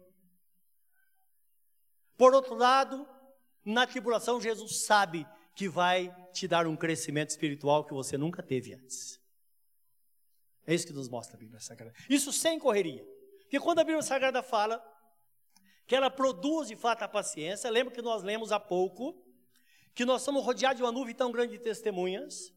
Por 2.16 2.32
outro 2.32 2.54
lado, 2.54 3.06
na 3.64 3.86
tribulação 3.86 4.40
Jesus 4.40 4.84
sabe 4.84 5.26
que 5.54 5.68
vai 5.68 6.14
te 6.32 6.46
dar 6.46 6.66
um 6.66 6.76
crescimento 6.76 7.30
espiritual 7.30 7.84
que 7.84 7.92
você 7.92 8.16
nunca 8.16 8.42
teve 8.42 8.72
antes. 8.74 9.20
É 10.66 10.74
isso 10.74 10.86
que 10.86 10.92
nos 10.92 11.08
mostra 11.08 11.36
a 11.36 11.38
Bíblia 11.38 11.60
Sagrada. 11.60 11.94
Isso 12.08 12.32
sem 12.32 12.58
correria. 12.58 13.04
Porque 13.40 13.60
quando 13.60 13.80
a 13.80 13.84
Bíblia 13.84 14.02
Sagrada 14.02 14.42
fala 14.42 14.82
que 15.86 15.94
ela 15.94 16.10
produz 16.10 16.68
de 16.68 16.76
fato 16.76 17.02
a 17.02 17.08
paciência, 17.08 17.70
lembra 17.70 17.92
que 17.92 18.02
nós 18.02 18.22
lemos 18.22 18.52
há 18.52 18.60
pouco 18.60 19.22
que 19.94 20.04
nós 20.04 20.22
somos 20.22 20.44
rodeados 20.44 20.78
de 20.78 20.82
uma 20.82 20.90
nuvem 20.90 21.14
tão 21.14 21.30
grande 21.30 21.52
de 21.52 21.62
testemunhas 21.62 22.52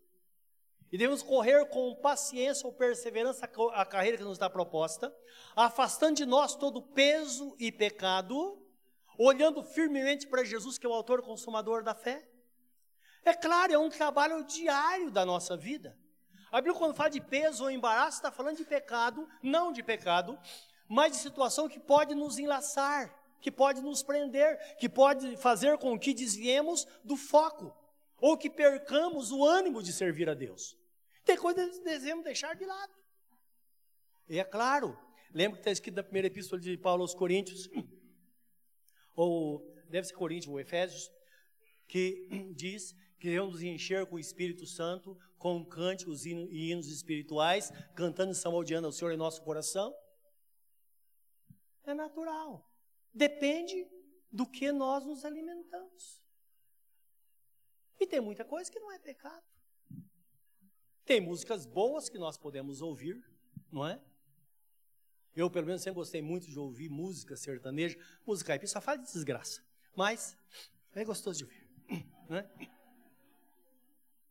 e 0.91 0.97
devemos 0.97 1.21
correr 1.21 1.65
com 1.65 1.95
paciência 1.95 2.65
ou 2.65 2.73
perseverança 2.73 3.49
a 3.73 3.85
carreira 3.85 4.17
que 4.17 4.23
nos 4.23 4.33
está 4.33 4.49
proposta, 4.49 5.13
afastando 5.55 6.15
de 6.15 6.25
nós 6.25 6.55
todo 6.55 6.81
peso 6.81 7.55
e 7.59 7.71
pecado, 7.71 8.65
olhando 9.17 9.61
firmemente 9.63 10.25
para 10.27 10.45
Jesus, 10.45 10.77
que 10.77 10.85
é 10.85 10.89
o 10.89 10.93
autor 10.93 11.21
consumador 11.21 11.83
da 11.83 11.93
fé. 11.93 12.27
É 13.23 13.33
claro, 13.33 13.73
é 13.73 13.77
um 13.77 13.89
trabalho 13.89 14.43
diário 14.45 15.11
da 15.11 15.25
nossa 15.25 15.57
vida. 15.57 15.97
A 16.49 16.61
Bíblia, 16.61 16.79
quando 16.79 16.95
fala 16.95 17.09
de 17.09 17.19
peso 17.19 17.65
ou 17.65 17.69
embaraço, 17.69 18.17
está 18.17 18.31
falando 18.31 18.55
de 18.55 18.63
pecado, 18.63 19.27
não 19.43 19.73
de 19.73 19.83
pecado, 19.83 20.39
mas 20.87 21.11
de 21.11 21.17
situação 21.17 21.67
que 21.67 21.79
pode 21.79 22.15
nos 22.15 22.39
enlaçar, 22.39 23.13
que 23.41 23.51
pode 23.51 23.81
nos 23.81 24.03
prender, 24.03 24.57
que 24.77 24.89
pode 24.89 25.37
fazer 25.37 25.77
com 25.77 25.97
que 25.97 26.13
desviemos 26.13 26.85
do 27.03 27.15
foco, 27.15 27.75
ou 28.17 28.37
que 28.37 28.49
percamos 28.49 29.31
o 29.31 29.45
ânimo 29.45 29.81
de 29.81 29.93
servir 29.93 30.29
a 30.29 30.33
Deus. 30.33 30.77
Tem 31.23 31.37
coisas 31.37 31.77
que 31.77 31.83
devemos 31.83 32.23
deixar 32.23 32.55
de 32.55 32.65
lado. 32.65 32.93
E 34.29 34.39
é 34.39 34.43
claro, 34.43 34.97
lembra 35.33 35.57
que 35.57 35.61
está 35.61 35.71
escrito 35.71 35.95
na 35.95 36.03
primeira 36.03 36.27
epístola 36.27 36.61
de 36.61 36.77
Paulo 36.77 37.01
aos 37.01 37.13
Coríntios, 37.13 37.69
ou 39.15 39.61
deve 39.89 40.07
ser 40.07 40.13
Coríntios 40.13 40.51
ou 40.51 40.59
Efésios, 40.59 41.09
que 41.87 42.27
diz 42.55 42.93
que 43.19 43.27
devemos 43.27 43.53
nos 43.53 43.63
encher 43.63 44.05
com 44.05 44.15
o 44.15 44.19
Espírito 44.19 44.65
Santo, 44.65 45.17
com 45.37 45.65
cânticos 45.65 46.25
e 46.25 46.31
hinos 46.31 46.87
espirituais, 46.87 47.71
cantando 47.95 48.31
e 48.31 48.35
salmodiando 48.35 48.87
ao 48.87 48.91
Senhor 48.91 49.11
em 49.11 49.17
nosso 49.17 49.41
coração. 49.43 49.93
É 51.83 51.93
natural. 51.93 52.67
Depende 53.13 53.87
do 54.31 54.45
que 54.45 54.71
nós 54.71 55.05
nos 55.05 55.25
alimentamos. 55.25 56.21
E 57.99 58.05
tem 58.05 58.21
muita 58.21 58.45
coisa 58.45 58.71
que 58.71 58.79
não 58.79 58.91
é 58.91 58.99
pecado. 58.99 59.43
Tem 61.03 61.21
músicas 61.21 61.65
boas 61.65 62.09
que 62.09 62.17
nós 62.17 62.37
podemos 62.37 62.81
ouvir, 62.81 63.23
não 63.71 63.87
é? 63.87 63.99
Eu, 65.35 65.49
pelo 65.49 65.67
menos, 65.67 65.81
sempre 65.81 65.95
gostei 65.95 66.21
muito 66.21 66.47
de 66.47 66.57
ouvir 66.59 66.89
música 66.89 67.37
sertaneja. 67.37 67.97
Música 68.25 68.47
caipira 68.47 68.71
só 68.71 68.81
fala 68.81 68.97
de 68.97 69.05
desgraça. 69.05 69.63
Mas 69.95 70.35
é 70.93 71.05
gostoso 71.05 71.37
de 71.37 71.43
ouvir. 71.45 71.67
Não 72.27 72.37
é? 72.37 72.49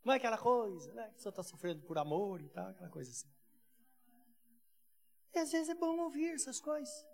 Não 0.04 0.12
é 0.12 0.16
aquela 0.16 0.36
coisa, 0.36 0.92
né? 0.94 1.08
Que 1.08 1.14
pessoa 1.14 1.30
está 1.30 1.42
sofrendo 1.42 1.82
por 1.82 1.96
amor 1.96 2.40
e 2.42 2.48
tal, 2.48 2.68
aquela 2.68 2.90
coisa 2.90 3.10
assim. 3.10 3.28
E 5.34 5.38
às 5.38 5.50
vezes 5.50 5.68
é 5.68 5.74
bom 5.74 5.98
ouvir 6.00 6.34
essas 6.34 6.60
coisas. 6.60 7.06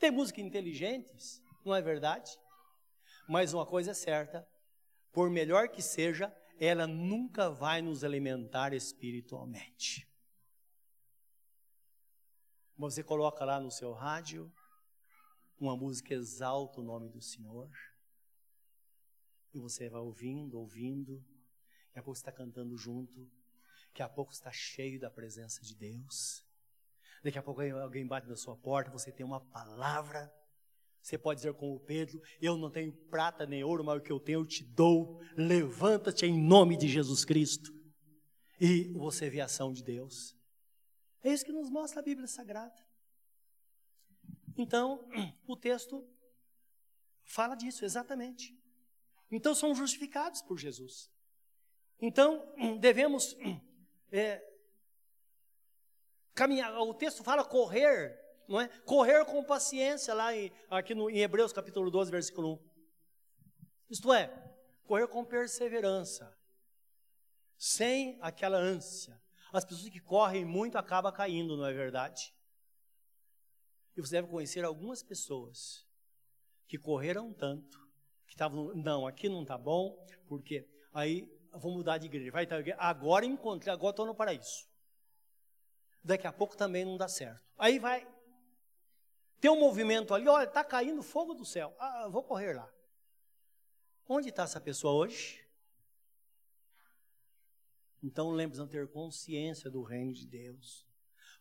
Tem 0.00 0.10
músicas 0.10 0.42
inteligentes, 0.42 1.42
não 1.62 1.74
é 1.74 1.82
verdade? 1.82 2.30
Mas 3.28 3.52
uma 3.52 3.66
coisa 3.66 3.90
é 3.90 3.94
certa: 3.94 4.48
por 5.12 5.28
melhor 5.28 5.68
que 5.68 5.82
seja, 5.82 6.34
ela 6.58 6.86
nunca 6.86 7.50
vai 7.50 7.82
nos 7.82 8.02
alimentar 8.02 8.72
espiritualmente. 8.72 10.08
Você 12.78 13.04
coloca 13.04 13.44
lá 13.44 13.60
no 13.60 13.70
seu 13.70 13.92
rádio 13.92 14.50
uma 15.58 15.76
música 15.76 16.14
exalta 16.14 16.80
o 16.80 16.84
nome 16.84 17.10
do 17.10 17.20
Senhor. 17.20 17.70
E 19.52 19.58
você 19.58 19.90
vai 19.90 20.00
ouvindo, 20.00 20.58
ouvindo, 20.58 21.22
daqui 21.88 21.98
a 21.98 22.02
pouco 22.02 22.16
está 22.16 22.32
cantando 22.32 22.74
junto, 22.78 23.30
daqui 23.88 24.02
a 24.02 24.08
pouco 24.08 24.32
está 24.32 24.50
cheio 24.50 24.98
da 24.98 25.10
presença 25.10 25.62
de 25.62 25.74
Deus. 25.74 26.42
Daqui 27.22 27.38
a 27.38 27.42
pouco 27.42 27.60
alguém 27.60 28.06
bate 28.06 28.26
na 28.26 28.36
sua 28.36 28.56
porta, 28.56 28.90
você 28.90 29.12
tem 29.12 29.24
uma 29.24 29.40
palavra. 29.40 30.32
Você 31.02 31.18
pode 31.18 31.38
dizer 31.38 31.54
como 31.54 31.80
Pedro: 31.80 32.20
Eu 32.40 32.56
não 32.56 32.70
tenho 32.70 32.92
prata 32.92 33.46
nem 33.46 33.62
ouro, 33.62 33.84
mas 33.84 33.98
o 33.98 34.02
que 34.02 34.12
eu 34.12 34.20
tenho 34.20 34.40
eu 34.40 34.46
te 34.46 34.64
dou. 34.64 35.20
Levanta-te 35.36 36.26
em 36.26 36.40
nome 36.40 36.76
de 36.76 36.88
Jesus 36.88 37.24
Cristo. 37.24 37.72
E 38.60 38.92
você 38.92 39.28
vê 39.30 39.40
a 39.40 39.46
ação 39.46 39.72
de 39.72 39.82
Deus. 39.82 40.36
É 41.22 41.32
isso 41.32 41.44
que 41.44 41.52
nos 41.52 41.70
mostra 41.70 42.00
a 42.00 42.02
Bíblia 42.02 42.26
Sagrada. 42.26 42.86
Então, 44.56 45.08
o 45.46 45.56
texto 45.56 46.06
fala 47.24 47.54
disso 47.54 47.84
exatamente. 47.84 48.58
Então, 49.30 49.54
somos 49.54 49.78
justificados 49.78 50.42
por 50.42 50.58
Jesus. 50.58 51.10
Então, 52.00 52.54
devemos 52.80 53.36
é, 54.12 54.42
caminhar. 56.40 56.74
O 56.80 56.94
texto 56.94 57.22
fala 57.22 57.44
correr, 57.44 58.18
não 58.48 58.58
é? 58.58 58.68
Correr 58.86 59.26
com 59.26 59.44
paciência, 59.44 60.14
lá 60.14 60.34
em, 60.34 60.50
aqui 60.70 60.94
no, 60.94 61.10
em 61.10 61.18
Hebreus 61.18 61.52
capítulo 61.52 61.90
12, 61.90 62.10
versículo 62.10 62.54
1. 62.54 62.58
Isto 63.90 64.12
é, 64.14 64.28
correr 64.84 65.06
com 65.08 65.22
perseverança, 65.22 66.34
sem 67.58 68.18
aquela 68.22 68.56
ânsia. 68.56 69.20
As 69.52 69.66
pessoas 69.66 69.90
que 69.90 70.00
correm 70.00 70.44
muito 70.44 70.78
acabam 70.78 71.12
caindo, 71.12 71.58
não 71.58 71.66
é 71.66 71.74
verdade? 71.74 72.32
E 73.94 74.00
você 74.00 74.12
deve 74.12 74.28
conhecer 74.28 74.64
algumas 74.64 75.02
pessoas 75.02 75.86
que 76.66 76.78
correram 76.78 77.34
tanto, 77.34 77.78
que 78.26 78.32
estavam, 78.32 78.72
não, 78.74 79.06
aqui 79.06 79.28
não 79.28 79.42
está 79.42 79.58
bom, 79.58 79.94
porque 80.26 80.66
aí 80.94 81.28
vou 81.52 81.72
mudar 81.72 81.98
de 81.98 82.06
igreja, 82.06 82.30
vai 82.30 82.44
estar, 82.44 82.62
agora 82.78 83.26
encontrei, 83.26 83.74
agora 83.74 83.90
estou 83.90 84.06
no 84.06 84.14
paraíso 84.14 84.69
daqui 86.02 86.26
a 86.26 86.32
pouco 86.32 86.56
também 86.56 86.84
não 86.84 86.96
dá 86.96 87.08
certo. 87.08 87.44
Aí 87.58 87.78
vai. 87.78 88.06
Tem 89.40 89.50
um 89.50 89.58
movimento 89.58 90.12
ali, 90.12 90.28
olha, 90.28 90.44
está 90.44 90.62
caindo 90.62 91.02
fogo 91.02 91.34
do 91.34 91.44
céu. 91.44 91.74
Ah, 91.78 92.08
vou 92.08 92.22
correr 92.22 92.54
lá. 92.54 92.70
Onde 94.06 94.28
está 94.28 94.42
essa 94.42 94.60
pessoa 94.60 94.92
hoje? 94.92 95.46
Então 98.02 98.30
lembre-se 98.30 98.62
de 98.62 98.70
ter 98.70 98.88
consciência 98.88 99.70
do 99.70 99.82
reino 99.82 100.12
de 100.12 100.26
Deus. 100.26 100.86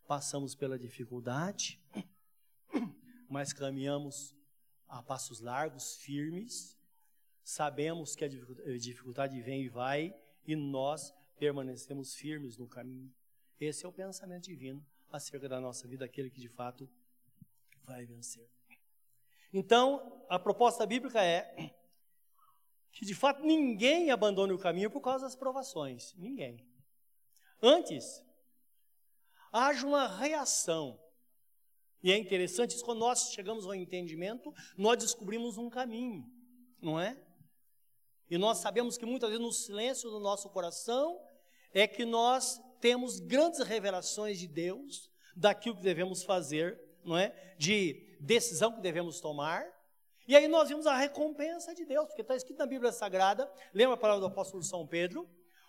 Passamos 0.07 0.55
pela 0.55 0.77
dificuldade, 0.77 1.81
mas 3.29 3.53
caminhamos 3.53 4.35
a 4.87 5.01
passos 5.01 5.39
largos, 5.39 5.95
firmes. 5.97 6.77
Sabemos 7.43 8.15
que 8.15 8.25
a 8.25 8.27
dificuldade 8.77 9.41
vem 9.41 9.63
e 9.63 9.69
vai, 9.69 10.13
e 10.45 10.55
nós 10.55 11.13
permanecemos 11.37 12.13
firmes 12.13 12.57
no 12.57 12.67
caminho. 12.67 13.13
Esse 13.59 13.85
é 13.85 13.89
o 13.89 13.91
pensamento 13.91 14.43
divino 14.43 14.85
acerca 15.11 15.49
da 15.49 15.59
nossa 15.59 15.87
vida, 15.87 16.05
aquele 16.05 16.29
que 16.29 16.39
de 16.39 16.47
fato 16.47 16.89
vai 17.83 18.05
vencer. 18.05 18.49
Então, 19.51 20.23
a 20.29 20.37
proposta 20.37 20.85
bíblica 20.85 21.23
é 21.23 21.73
que 22.91 23.05
de 23.05 23.15
fato 23.15 23.43
ninguém 23.43 24.11
abandone 24.11 24.53
o 24.53 24.59
caminho 24.59 24.89
por 24.89 25.01
causa 25.01 25.25
das 25.25 25.35
provações. 25.35 26.13
Ninguém. 26.15 26.65
Antes, 27.61 28.23
haja 29.51 29.85
uma 29.85 30.07
reação. 30.07 30.99
E 32.01 32.11
é 32.11 32.17
interessante 32.17 32.75
isso, 32.75 32.85
quando 32.85 32.99
nós 32.99 33.31
chegamos 33.33 33.65
ao 33.65 33.75
entendimento, 33.75 34.53
nós 34.77 34.97
descobrimos 34.97 35.57
um 35.57 35.69
caminho, 35.69 36.25
não 36.81 36.99
é? 36.99 37.21
E 38.29 38.37
nós 38.37 38.59
sabemos 38.59 38.97
que 38.97 39.05
muitas 39.05 39.29
vezes 39.29 39.43
no 39.43 39.51
silêncio 39.51 40.09
do 40.09 40.19
nosso 40.19 40.49
coração 40.49 41.19
é 41.73 41.87
que 41.87 42.05
nós 42.05 42.61
temos 42.79 43.19
grandes 43.19 43.59
revelações 43.59 44.39
de 44.39 44.47
Deus, 44.47 45.09
daquilo 45.35 45.75
que 45.75 45.81
devemos 45.81 46.23
fazer, 46.23 46.79
não 47.03 47.17
é? 47.17 47.33
De 47.57 48.17
decisão 48.19 48.71
que 48.71 48.81
devemos 48.81 49.19
tomar. 49.21 49.65
E 50.27 50.35
aí 50.35 50.47
nós 50.47 50.69
vimos 50.69 50.85
a 50.85 50.95
recompensa 50.95 51.73
de 51.73 51.85
Deus, 51.85 52.07
porque 52.07 52.21
está 52.21 52.35
escrito 52.35 52.59
na 52.59 52.65
Bíblia 52.65 52.91
Sagrada, 52.91 53.51
lembra 53.73 53.95
a 53.95 53.97
palavra 53.97 54.21
do 54.21 54.27
apóstolo 54.27 54.63
São 54.63 54.85
Pedro? 54.85 55.27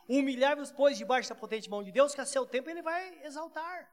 Humilhar-vos, 0.08 0.72
pois, 0.72 0.98
debaixo 0.98 1.28
da 1.28 1.34
potente 1.34 1.70
mão 1.70 1.82
de 1.82 1.92
Deus, 1.92 2.14
que 2.14 2.20
a 2.20 2.26
seu 2.26 2.44
tempo 2.44 2.68
ele 2.68 2.82
vai 2.82 3.24
exaltar. 3.24 3.88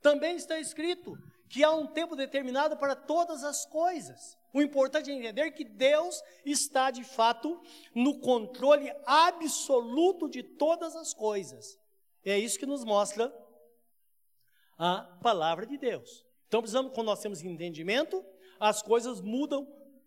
Também 0.00 0.36
está 0.36 0.58
escrito 0.60 1.18
que 1.48 1.64
há 1.64 1.72
um 1.72 1.86
tempo 1.86 2.14
determinado 2.14 2.76
para 2.76 2.94
todas 2.94 3.42
as 3.42 3.66
coisas. 3.66 4.36
O 4.52 4.62
importante 4.62 5.10
é 5.10 5.14
entender 5.14 5.50
que 5.50 5.64
Deus 5.64 6.22
está 6.44 6.90
de 6.90 7.04
fato 7.04 7.60
no 7.94 8.20
controle 8.20 8.92
absoluto 9.04 10.28
de 10.28 10.42
todas 10.42 10.94
as 10.96 11.12
coisas. 11.12 11.76
É 12.26 12.36
isso 12.36 12.58
que 12.58 12.66
nos 12.66 12.84
mostra 12.84 13.32
a 14.76 15.02
palavra 15.22 15.64
de 15.64 15.78
Deus. 15.78 16.26
Então 16.48 16.60
precisamos, 16.60 16.92
quando 16.92 17.06
nós 17.06 17.20
temos 17.20 17.40
entendimento, 17.40 18.24
as 18.58 18.82
coisas 18.82 19.20
mudam 19.20 19.64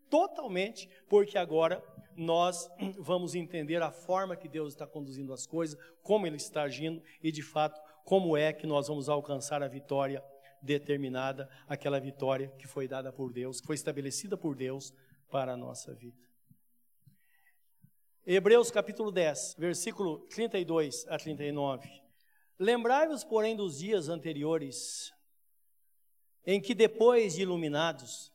totalmente, 0.10 0.89
porque 1.08 1.38
agora 1.38 1.82
nós 2.17 2.69
vamos 2.99 3.36
entender 3.36 3.82
a 3.82 3.89
forma 3.89 4.36
que 4.36 4.49
Deus 4.49 4.73
está 4.73 4.86
conduzindo 4.86 5.32
as 5.32 5.47
coisas, 5.47 5.79
como 6.03 6.27
Ele 6.27 6.36
está 6.36 6.63
agindo 6.63 7.01
e, 7.23 7.32
de 7.32 7.41
fato, 7.41 7.79
como 8.03 8.36
é 8.36 8.51
que 8.51 8.67
nós 8.67 8.89
vamos 8.89 9.08
alcançar 9.08 9.63
a 9.63 9.67
vitória 9.69 10.21
determinada, 10.62 11.49
aquela 11.69 12.01
vitória 12.01 12.49
que 12.60 12.67
foi 12.67 12.86
dada 12.86 13.13
por 13.13 13.32
Deus, 13.32 13.62
que 13.62 13.67
foi 13.67 13.75
estabelecida 13.75 14.36
por 14.36 14.55
Deus 14.55 14.93
para 15.29 15.53
a 15.53 15.58
nossa 15.58 15.93
vida. 15.93 16.17
Hebreus 18.25 18.69
capítulo 18.69 19.10
10, 19.10 19.55
versículo 19.58 20.19
32 20.27 21.08
a 21.08 21.17
39. 21.17 22.09
Lembrai-vos, 22.60 23.24
porém, 23.24 23.56
dos 23.56 23.78
dias 23.78 24.10
anteriores, 24.10 25.13
em 26.45 26.62
que, 26.62 26.76
depois 26.76 27.36
de 27.36 27.43
iluminados, 27.43 28.34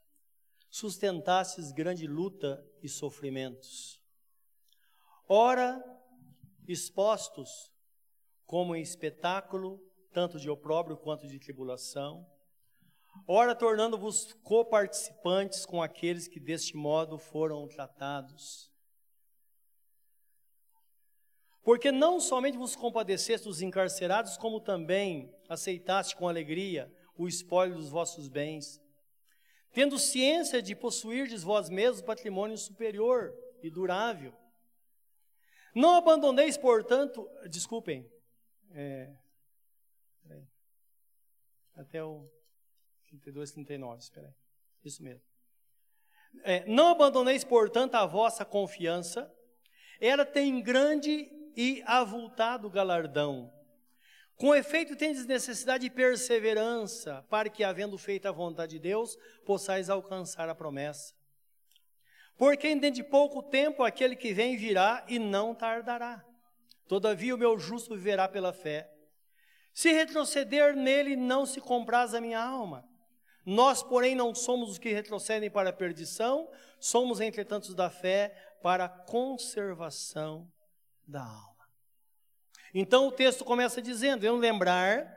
sustentastes 0.70 1.70
grande 1.72 2.06
luta 2.06 2.66
e 2.82 2.88
sofrimentos. 2.88 4.00
Ora, 5.28 5.84
expostos 6.66 7.70
como 8.46 8.74
em 8.74 8.80
espetáculo, 8.80 9.78
tanto 10.10 10.40
de 10.40 10.48
opróbrio 10.48 10.96
quanto 10.96 11.28
de 11.28 11.38
tribulação, 11.38 12.26
ora 13.28 13.54
tornando-vos 13.54 14.32
coparticipantes 14.42 15.66
com 15.66 15.82
aqueles 15.82 16.26
que 16.26 16.40
deste 16.40 16.76
modo 16.76 17.18
foram 17.18 17.68
tratados 17.68 18.73
porque 21.64 21.90
não 21.90 22.20
somente 22.20 22.59
vos 22.59 22.77
compadeceste 22.77 23.48
dos 23.48 23.62
encarcerados, 23.62 24.37
como 24.37 24.61
também 24.61 25.35
aceitaste 25.48 26.14
com 26.14 26.29
alegria 26.29 26.92
o 27.16 27.27
espólio 27.27 27.74
dos 27.74 27.88
vossos 27.88 28.29
bens, 28.29 28.81
tendo 29.72 29.98
ciência 29.98 30.61
de 30.61 30.77
possuirdes 30.77 31.42
vós 31.42 31.70
mesmos 31.70 32.03
patrimônio 32.03 32.59
superior 32.59 33.35
e 33.62 33.70
durável. 33.70 34.35
Não 35.74 35.94
abandoneis, 35.94 36.59
portanto, 36.59 37.29
desculpem, 37.48 38.09
é, 38.72 39.11
até 41.74 42.05
o 42.05 42.29
32, 43.09 43.53
39, 43.53 43.98
espera 44.00 44.27
aí, 44.27 44.35
isso 44.85 45.03
mesmo. 45.03 45.22
É, 46.42 46.64
não 46.66 46.88
abandoneis, 46.88 47.42
portanto, 47.42 47.94
a 47.94 48.05
vossa 48.05 48.44
confiança, 48.44 49.33
ela 50.00 50.24
tem 50.24 50.61
grande 50.61 51.31
e 51.56 51.82
avultado 51.86 52.70
galardão. 52.70 53.52
Com 54.36 54.54
efeito, 54.54 54.96
tendes 54.96 55.26
necessidade 55.26 55.84
de 55.84 55.94
perseverança, 55.94 57.24
para 57.30 57.48
que, 57.48 57.62
havendo 57.62 57.96
feito 57.96 58.26
a 58.26 58.32
vontade 58.32 58.72
de 58.72 58.78
Deus, 58.80 59.16
possais 59.44 59.88
alcançar 59.88 60.48
a 60.48 60.54
promessa. 60.54 61.14
Porque 62.37 62.74
dentro 62.74 62.96
de 62.96 63.04
pouco 63.04 63.42
tempo 63.42 63.85
aquele 63.85 64.16
que 64.16 64.33
vem 64.33 64.56
virá 64.56 65.04
e 65.06 65.20
não 65.20 65.54
tardará. 65.54 66.24
Todavia 66.88 67.35
o 67.35 67.38
meu 67.38 67.56
justo 67.58 67.94
viverá 67.94 68.29
pela 68.29 68.52
fé. 68.52 68.90
Se 69.72 69.92
retroceder 69.92 70.74
nele, 70.74 71.14
não 71.14 71.46
se 71.46 71.60
compraz 71.60 72.12
a 72.12 72.20
minha 72.20 72.42
alma. 72.42 72.85
Nós, 73.46 73.83
porém, 73.83 74.14
não 74.14 74.35
somos 74.35 74.70
os 74.70 74.79
que 74.79 74.92
retrocedem 74.92 75.50
para 75.50 75.70
a 75.70 75.72
perdição, 75.72 76.50
somos, 76.81 77.20
entretanto, 77.20 77.72
da 77.74 77.88
fé 77.88 78.35
para 78.62 78.87
a 78.87 78.88
conservação 78.88 80.50
da 81.07 81.23
alma. 81.23 81.69
Então 82.73 83.07
o 83.09 83.13
texto 83.13 83.44
começa 83.44 83.81
dizendo: 83.81 84.25
eu 84.25 84.37
lembrar 84.37 85.13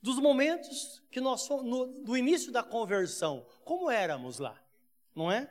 dos 0.00 0.18
momentos 0.18 1.02
que 1.10 1.20
nós 1.20 1.48
no, 1.48 1.86
do 2.02 2.16
início 2.16 2.50
da 2.52 2.62
conversão, 2.62 3.46
como 3.64 3.90
éramos 3.90 4.38
lá, 4.38 4.60
não 5.14 5.30
é? 5.30 5.50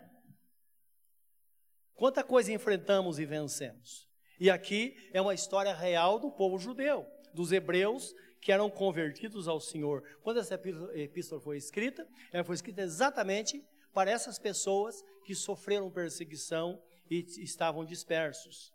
Quanta 1.96 2.24
coisa 2.24 2.52
enfrentamos 2.52 3.20
e 3.20 3.26
vencemos. 3.26 4.08
E 4.40 4.50
aqui 4.50 4.96
é 5.14 5.22
uma 5.22 5.34
história 5.34 5.74
real 5.74 6.20
do 6.20 6.32
povo 6.32 6.58
judeu, 6.58 7.08
dos 7.34 7.52
hebreus 7.52 8.14
que 8.42 8.52
eram 8.52 8.70
convertidos 8.70 9.48
ao 9.48 9.60
Senhor. 9.60 10.04
Quando 10.22 10.40
essa 10.40 10.60
epístola 10.96 11.40
foi 11.40 11.58
escrita, 11.58 12.06
ela 12.32 12.44
foi 12.44 12.56
escrita 12.56 12.82
exatamente 12.82 13.64
para 13.94 14.12
essas 14.12 14.38
pessoas 14.38 15.02
que 15.24 15.34
sofreram 15.34 15.90
perseguição 15.90 16.82
e 17.10 17.20
estavam 17.38 17.86
dispersos. 17.86 18.73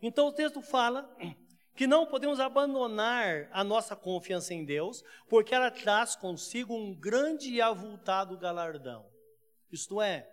Então 0.00 0.28
o 0.28 0.32
texto 0.32 0.62
fala 0.62 1.14
que 1.74 1.86
não 1.86 2.06
podemos 2.06 2.40
abandonar 2.40 3.48
a 3.52 3.62
nossa 3.62 3.94
confiança 3.94 4.52
em 4.52 4.64
Deus, 4.64 5.04
porque 5.28 5.54
ela 5.54 5.70
traz 5.70 6.16
consigo 6.16 6.74
um 6.74 6.94
grande 6.94 7.50
e 7.50 7.60
avultado 7.60 8.36
galardão. 8.36 9.08
Isto 9.70 10.02
é, 10.02 10.28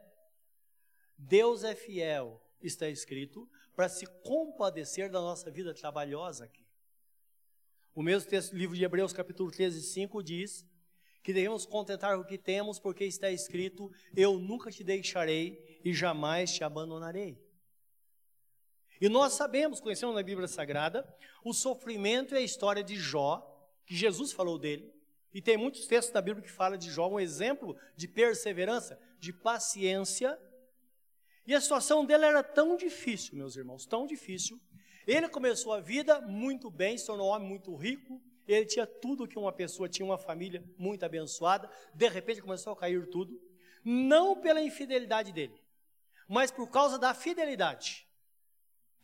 Deus 1.17 1.63
é 1.63 1.75
fiel, 1.75 2.41
está 2.61 2.89
escrito, 2.89 3.47
para 3.75 3.89
se 3.89 4.05
compadecer 4.23 5.11
da 5.11 5.19
nossa 5.19 5.51
vida 5.51 5.73
trabalhosa 5.73 6.45
aqui. 6.45 6.65
O 7.93 8.01
mesmo 8.01 8.29
texto 8.29 8.51
do 8.51 8.57
livro 8.57 8.75
de 8.75 8.83
Hebreus, 8.83 9.13
capítulo 9.13 9.51
13, 9.51 9.81
5, 9.81 10.23
diz 10.23 10.65
que 11.23 11.33
devemos 11.33 11.65
contentar 11.65 12.19
o 12.19 12.25
que 12.25 12.37
temos, 12.37 12.79
porque 12.79 13.05
está 13.05 13.29
escrito: 13.29 13.91
Eu 14.15 14.37
nunca 14.39 14.71
te 14.71 14.83
deixarei 14.83 15.79
e 15.83 15.93
jamais 15.93 16.53
te 16.53 16.63
abandonarei. 16.63 17.44
E 18.99 19.09
nós 19.09 19.33
sabemos, 19.33 19.79
conhecemos 19.79 20.15
na 20.15 20.23
Bíblia 20.23 20.47
Sagrada, 20.47 21.05
o 21.43 21.53
sofrimento 21.53 22.33
e 22.33 22.37
a 22.37 22.41
história 22.41 22.83
de 22.83 22.95
Jó, 22.95 23.45
que 23.85 23.95
Jesus 23.95 24.31
falou 24.31 24.57
dele. 24.57 24.93
E 25.33 25.41
tem 25.41 25.57
muitos 25.57 25.85
textos 25.85 26.13
da 26.13 26.21
Bíblia 26.21 26.43
que 26.43 26.51
falam 26.51 26.77
de 26.77 26.89
Jó, 26.89 27.09
um 27.09 27.19
exemplo 27.19 27.75
de 27.95 28.07
perseverança, 28.07 28.97
de 29.19 29.33
paciência. 29.33 30.39
E 31.45 31.53
a 31.53 31.59
situação 31.59 32.05
dele 32.05 32.25
era 32.25 32.41
tão 32.41 32.77
difícil, 32.77 33.35
meus 33.35 33.57
irmãos, 33.57 33.85
tão 33.85 34.07
difícil. 34.07 34.59
Ele 35.05 35.27
começou 35.27 35.73
a 35.73 35.81
vida 35.81 36.21
muito 36.21 36.71
bem, 36.71 36.97
se 36.97 37.05
tornou 37.05 37.27
um 37.27 37.31
homem 37.31 37.49
muito 37.49 37.75
rico. 37.75 38.21
Ele 38.47 38.65
tinha 38.65 38.87
tudo 38.87 39.27
que 39.27 39.37
uma 39.37 39.51
pessoa 39.51 39.89
tinha, 39.89 40.05
uma 40.05 40.17
família 40.17 40.63
muito 40.77 41.03
abençoada. 41.03 41.69
De 41.93 42.07
repente 42.07 42.41
começou 42.41 42.71
a 42.71 42.75
cair 42.75 43.05
tudo. 43.09 43.39
Não 43.83 44.39
pela 44.39 44.61
infidelidade 44.61 45.31
dele, 45.33 45.61
mas 46.27 46.49
por 46.49 46.69
causa 46.69 46.97
da 46.97 47.13
fidelidade 47.13 48.04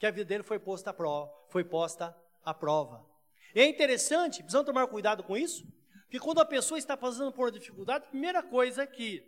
que 0.02 0.08
a 0.08 0.10
vida 0.10 0.26
dele 0.26 0.42
foi 0.42 0.58
posta 0.58 0.90
à 0.90 0.94
prova. 0.94 1.32
Foi 1.48 1.64
posta 1.64 2.18
à 2.44 2.56
prova. 2.56 3.06
E 3.54 3.62
é 3.62 3.68
interessante, 3.68 4.42
precisamos 4.42 4.66
tomar 4.66 4.88
cuidado 4.88 5.24
com 5.24 5.38
isso, 5.38 5.64
que 6.10 6.20
quando 6.20 6.42
a 6.42 6.46
pessoa 6.46 6.80
está 6.80 6.98
passando 6.98 7.32
por 7.32 7.46
uma 7.46 7.52
dificuldade, 7.52 8.06
a 8.06 8.08
primeira 8.08 8.42
coisa 8.42 8.88
que 8.88 9.24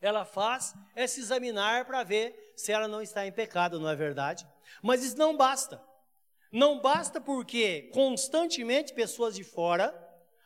ela 0.00 0.24
faz 0.24 0.74
é 0.94 1.06
se 1.06 1.20
examinar 1.20 1.84
para 1.84 2.02
ver 2.04 2.54
se 2.56 2.72
ela 2.72 2.88
não 2.88 3.02
está 3.02 3.26
em 3.26 3.30
pecado, 3.30 3.78
não 3.78 3.90
é 3.90 3.94
verdade? 3.94 4.48
Mas 4.82 5.04
isso 5.04 5.18
não 5.18 5.36
basta. 5.36 5.78
Não 6.50 6.80
basta 6.80 7.20
porque 7.20 7.90
constantemente 7.92 8.94
pessoas 8.94 9.34
de 9.34 9.44
fora 9.44 9.94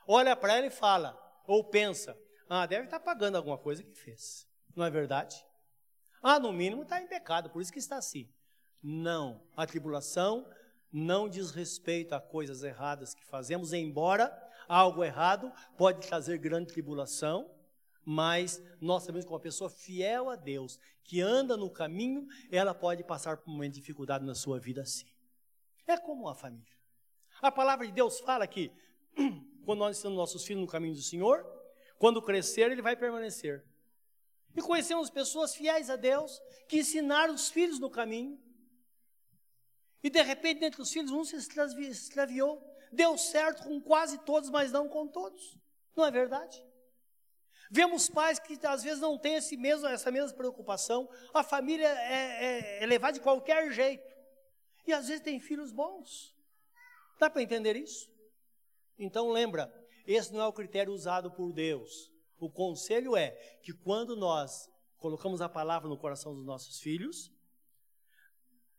olham 0.08 0.36
para 0.36 0.54
ela 0.54 0.66
e 0.66 0.70
fala 0.70 1.16
ou 1.46 1.62
pensa, 1.62 2.18
ah, 2.48 2.66
deve 2.66 2.86
estar 2.86 2.98
pagando 2.98 3.36
alguma 3.36 3.58
coisa 3.58 3.84
que 3.84 3.94
fez. 3.94 4.44
Não 4.74 4.84
é 4.84 4.90
verdade? 4.90 5.36
Ah, 6.20 6.40
no 6.40 6.52
mínimo 6.52 6.82
está 6.82 7.00
em 7.00 7.06
pecado, 7.06 7.48
por 7.48 7.62
isso 7.62 7.72
que 7.72 7.78
está 7.78 7.96
assim. 7.96 8.28
Não, 8.82 9.40
a 9.56 9.66
tribulação 9.66 10.48
não 10.92 11.28
diz 11.28 11.50
respeito 11.50 12.14
a 12.14 12.20
coisas 12.20 12.62
erradas 12.62 13.14
que 13.14 13.24
fazemos, 13.24 13.72
embora 13.72 14.30
algo 14.68 15.04
errado 15.04 15.52
pode 15.76 16.06
trazer 16.06 16.38
grande 16.38 16.72
tribulação, 16.72 17.50
mas 18.04 18.62
nós 18.80 19.04
sabemos 19.04 19.24
que 19.24 19.32
uma 19.32 19.40
pessoa 19.40 19.70
fiel 19.70 20.28
a 20.28 20.36
Deus, 20.36 20.78
que 21.04 21.20
anda 21.20 21.56
no 21.56 21.70
caminho, 21.70 22.26
ela 22.50 22.74
pode 22.74 23.04
passar 23.04 23.36
por 23.36 23.50
uma 23.50 23.68
dificuldade 23.68 24.24
na 24.24 24.34
sua 24.34 24.58
vida 24.58 24.84
sim. 24.84 25.06
É 25.86 25.96
como 25.96 26.22
uma 26.22 26.34
família. 26.34 26.76
A 27.40 27.50
palavra 27.50 27.86
de 27.86 27.92
Deus 27.92 28.20
fala 28.20 28.46
que 28.46 28.72
quando 29.64 29.78
nós 29.78 29.96
ensinamos 29.96 30.18
nossos 30.18 30.44
filhos 30.44 30.60
no 30.60 30.68
caminho 30.68 30.94
do 30.94 31.02
Senhor, 31.02 31.44
quando 31.98 32.20
crescer, 32.20 32.70
ele 32.70 32.82
vai 32.82 32.96
permanecer. 32.96 33.64
E 34.56 34.60
conhecemos 34.60 35.08
pessoas 35.08 35.54
fiéis 35.54 35.88
a 35.88 35.96
Deus 35.96 36.40
que 36.68 36.80
ensinaram 36.80 37.34
os 37.34 37.48
filhos 37.48 37.78
no 37.78 37.88
caminho, 37.88 38.38
e 40.02 40.10
de 40.10 40.20
repente, 40.22 40.64
entre 40.64 40.82
os 40.82 40.92
filhos, 40.92 41.10
um 41.12 41.24
se 41.24 41.36
extraviou. 41.36 42.60
Deu 42.90 43.16
certo 43.16 43.62
com 43.62 43.80
quase 43.80 44.18
todos, 44.18 44.50
mas 44.50 44.72
não 44.72 44.88
com 44.88 45.06
todos. 45.06 45.56
Não 45.96 46.04
é 46.04 46.10
verdade? 46.10 46.62
Vemos 47.70 48.08
pais 48.08 48.38
que 48.38 48.58
às 48.66 48.82
vezes 48.82 49.00
não 49.00 49.16
têm 49.16 49.36
esse 49.36 49.56
mesmo, 49.56 49.86
essa 49.86 50.10
mesma 50.10 50.36
preocupação. 50.36 51.08
A 51.32 51.42
família 51.42 51.88
é, 51.88 52.44
é, 52.44 52.84
é 52.84 52.86
levada 52.86 53.14
de 53.14 53.20
qualquer 53.20 53.72
jeito. 53.72 54.12
E 54.86 54.92
às 54.92 55.06
vezes 55.08 55.22
tem 55.22 55.40
filhos 55.40 55.72
bons. 55.72 56.36
Dá 57.18 57.30
para 57.30 57.40
entender 57.40 57.76
isso? 57.76 58.10
Então 58.98 59.30
lembra, 59.30 59.72
esse 60.06 60.32
não 60.32 60.40
é 60.40 60.46
o 60.46 60.52
critério 60.52 60.92
usado 60.92 61.30
por 61.30 61.52
Deus. 61.52 62.12
O 62.38 62.50
conselho 62.50 63.16
é 63.16 63.30
que 63.62 63.72
quando 63.72 64.16
nós 64.16 64.68
colocamos 64.98 65.40
a 65.40 65.48
palavra 65.48 65.88
no 65.88 65.96
coração 65.96 66.34
dos 66.34 66.44
nossos 66.44 66.80
filhos, 66.80 67.32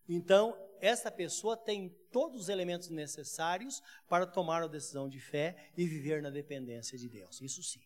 então 0.07 0.55
essa 0.83 1.09
pessoa 1.09 1.55
tem 1.55 1.87
todos 2.11 2.41
os 2.41 2.49
elementos 2.49 2.89
necessários 2.89 3.81
para 4.09 4.27
tomar 4.27 4.61
a 4.61 4.67
decisão 4.67 5.07
de 5.07 5.17
fé 5.17 5.71
e 5.77 5.85
viver 5.85 6.21
na 6.21 6.29
dependência 6.29 6.97
de 6.97 7.07
Deus. 7.07 7.39
Isso 7.39 7.63
sim. 7.63 7.79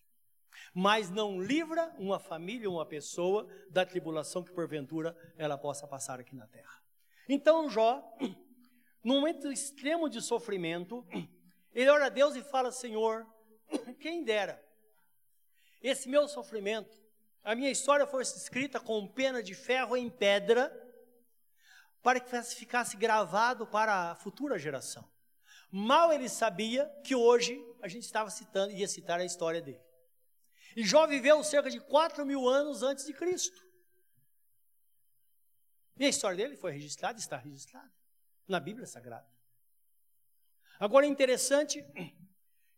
Mas 0.73 1.11
não 1.11 1.39
livra 1.39 1.93
uma 1.99 2.17
família, 2.17 2.67
uma 2.67 2.87
pessoa 2.87 3.47
da 3.69 3.85
tribulação 3.85 4.43
que 4.43 4.51
porventura 4.51 5.15
ela 5.37 5.59
possa 5.59 5.87
passar 5.87 6.19
aqui 6.19 6.35
na 6.35 6.47
terra. 6.47 6.81
Então 7.29 7.69
Jó, 7.69 8.03
no 9.03 9.13
momento 9.13 9.51
extremo 9.51 10.09
de 10.09 10.19
sofrimento, 10.19 11.05
ele 11.75 11.91
ora 11.91 12.07
a 12.07 12.09
Deus 12.09 12.35
e 12.35 12.41
fala: 12.41 12.71
Senhor, 12.71 13.27
quem 14.01 14.23
dera 14.23 14.59
esse 15.83 16.09
meu 16.09 16.27
sofrimento, 16.27 16.99
a 17.43 17.53
minha 17.53 17.69
história 17.69 18.07
fosse 18.07 18.39
escrita 18.39 18.79
com 18.79 19.07
pena 19.07 19.43
de 19.43 19.53
ferro 19.53 19.95
em 19.95 20.09
pedra 20.09 20.86
para 22.01 22.19
que 22.19 22.41
ficasse 22.43 22.95
gravado 22.95 23.67
para 23.67 24.11
a 24.11 24.15
futura 24.15 24.57
geração. 24.57 25.09
Mal 25.71 26.13
ele 26.13 26.29
sabia 26.29 26.87
que 27.03 27.15
hoje 27.15 27.59
a 27.81 27.87
gente 27.87 28.03
estava 28.03 28.29
citando, 28.29 28.71
ia 28.71 28.87
citar 28.87 29.19
a 29.19 29.25
história 29.25 29.61
dele. 29.61 29.81
E 30.75 30.83
Jó 30.85 31.05
viveu 31.07 31.43
cerca 31.43 31.69
de 31.69 31.79
4 31.79 32.25
mil 32.25 32.47
anos 32.47 32.83
antes 32.83 33.05
de 33.05 33.13
Cristo. 33.13 33.65
E 35.97 36.05
a 36.05 36.09
história 36.09 36.37
dele 36.37 36.55
foi 36.55 36.71
registrada, 36.71 37.19
está 37.19 37.37
registrada 37.37 37.91
na 38.47 38.59
Bíblia 38.59 38.85
Sagrada. 38.85 39.27
Agora 40.79 41.05
é 41.05 41.09
interessante 41.09 41.83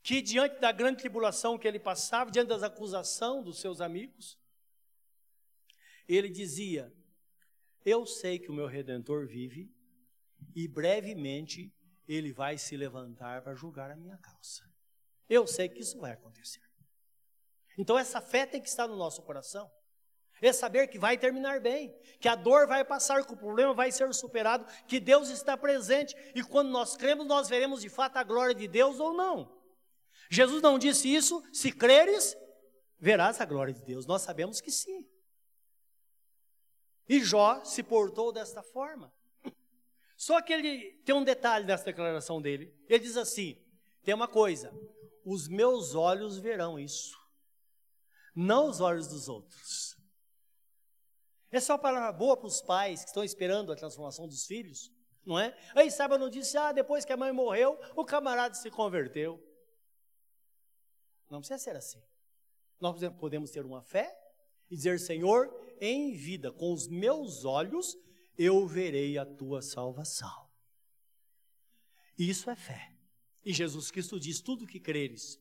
que 0.01 0.22
diante 0.22 0.59
da 0.59 0.72
grande 0.72 0.99
tribulação 0.99 1.57
que 1.57 1.67
ele 1.67 1.80
passava, 1.80 2.32
diante 2.32 2.47
das 2.47 2.63
acusações 2.63 3.43
dos 3.43 3.59
seus 3.59 3.82
amigos, 3.82 4.39
ele 6.07 6.30
dizia: 6.30 6.91
eu 7.86 8.05
sei 8.05 8.39
que 8.39 8.49
o 8.49 8.53
meu 8.53 8.67
redentor 8.67 9.27
vive 9.27 9.71
e 10.55 10.67
brevemente 10.67 11.73
ele 12.07 12.34
vai 12.34 12.57
se 12.57 12.75
levantar 12.75 13.41
para 13.41 13.55
julgar 13.55 13.91
a 13.91 13.95
minha 13.95 14.17
causa. 14.17 14.63
Eu 15.30 15.45
sei 15.45 15.69
que 15.69 15.80
isso 15.80 15.99
vai 15.99 16.11
acontecer. 16.11 16.61
Então 17.77 17.97
essa 17.97 18.19
fé 18.19 18.45
tem 18.45 18.61
que 18.61 18.67
estar 18.67 18.88
no 18.88 18.95
nosso 18.95 19.21
coração. 19.21 19.69
É 20.41 20.53
saber 20.53 20.88
que 20.88 20.97
vai 20.97 21.17
terminar 21.17 21.59
bem, 21.59 21.93
que 22.19 22.27
a 22.27 22.36
dor 22.36 22.65
vai 22.65 22.84
passar, 22.86 23.25
que 23.25 23.34
o 23.34 23.38
problema 23.38 23.73
vai 23.73 23.91
ser 23.91 24.13
superado, 24.13 24.65
que 24.88 24.99
Deus 24.99 25.30
está 25.30 25.57
presente 25.57 26.15
e 26.34 26.41
quando 26.41 26.69
nós 26.69 26.95
cremos, 26.95 27.27
nós 27.27 27.49
veremos 27.49 27.82
de 27.82 27.89
fato 27.89 28.17
a 28.17 28.23
glória 28.23 28.55
de 28.55 28.67
Deus 28.67 28.99
ou 28.99 29.13
não. 29.13 29.59
Jesus 30.30 30.61
não 30.61 30.80
disse 30.80 31.13
isso, 31.13 31.43
se 31.51 31.71
creres, 31.71 32.38
verás 32.97 33.41
a 33.41 33.45
glória 33.45 33.73
de 33.73 33.84
Deus. 33.84 34.05
Nós 34.05 34.21
sabemos 34.21 34.61
que 34.61 34.71
sim. 34.71 35.05
E 37.10 37.24
Jó 37.24 37.64
se 37.66 37.82
portou 37.82 38.32
desta 38.32 38.62
forma. 38.62 39.12
Só 40.16 40.39
que 40.41 40.53
ele 40.53 40.93
tem 41.03 41.16
um 41.16 41.24
detalhe 41.24 41.66
nessa 41.66 41.86
declaração 41.86 42.39
dele. 42.39 42.72
Ele 42.88 42.99
diz 42.99 43.18
assim: 43.18 43.60
tem 44.03 44.14
uma 44.14 44.28
coisa, 44.28 44.72
os 45.26 45.47
meus 45.47 45.95
olhos 45.95 46.38
verão 46.38 46.80
isso, 46.80 47.18
não 48.36 48.70
os 48.70 48.80
olhos 48.80 49.07
dos 49.07 49.28
outros. 49.28 49.97
Essa 51.51 51.72
é 51.72 51.76
uma 51.76 51.82
palavra 51.82 52.12
boa 52.12 52.38
para 52.38 52.45
os 52.45 52.62
pais 52.62 53.01
que 53.01 53.07
estão 53.07 53.24
esperando 53.24 53.72
a 53.72 53.76
transformação 53.76 54.28
dos 54.28 54.45
filhos, 54.45 54.93
não 55.26 55.39
é? 55.39 55.57
Aí 55.74 55.89
sabe 55.89 56.14
a 56.14 56.18
notícia, 56.18 56.68
ah, 56.68 56.72
depois 56.72 57.05
que 57.05 57.14
a 57.14 57.18
mãe 57.18 57.32
morreu, 57.32 57.80
o 57.95 58.05
camarada 58.05 58.53
se 58.53 58.70
converteu. 58.70 59.43
Não 61.30 61.39
precisa 61.39 61.57
ser 61.57 61.76
assim. 61.76 62.03
Nós 62.80 62.99
podemos 63.20 63.49
ter 63.51 63.66
uma 63.66 63.82
fé 63.82 64.16
e 64.70 64.76
dizer, 64.76 64.99
Senhor, 64.99 65.49
em 65.80 66.11
vida, 66.11 66.51
com 66.51 66.73
os 66.73 66.88
meus 66.88 67.45
olhos, 67.45 67.97
eu 68.38 68.65
verei 68.65 69.17
a 69.17 69.25
tua 69.25 69.61
salvação. 69.61 70.47
Isso 72.17 72.49
é 72.49 72.55
fé. 72.55 72.93
E 73.45 73.53
Jesus 73.53 73.91
Cristo 73.91 74.19
diz: 74.19 74.41
tudo 74.41 74.67
que 74.67 74.80
creres, 74.80 75.39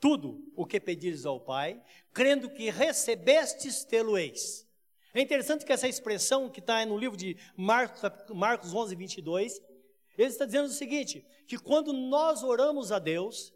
tudo 0.00 0.52
o 0.56 0.66
que 0.66 0.80
pedires 0.80 1.24
ao 1.24 1.40
Pai, 1.40 1.82
crendo 2.12 2.50
que 2.50 2.70
recebestes, 2.70 3.84
tê-lo-eis. 3.84 4.66
É 5.14 5.20
interessante 5.20 5.64
que 5.64 5.72
essa 5.72 5.86
expressão 5.86 6.50
que 6.50 6.60
está 6.60 6.84
no 6.86 6.98
livro 6.98 7.16
de 7.16 7.36
Marcos, 7.56 8.02
Marcos 8.34 8.74
11, 8.74 8.96
22, 8.96 9.60
ele 10.18 10.28
está 10.28 10.44
dizendo 10.44 10.66
o 10.66 10.72
seguinte: 10.72 11.24
que 11.46 11.58
quando 11.58 11.92
nós 11.92 12.42
oramos 12.42 12.90
a 12.90 12.98
Deus, 12.98 13.52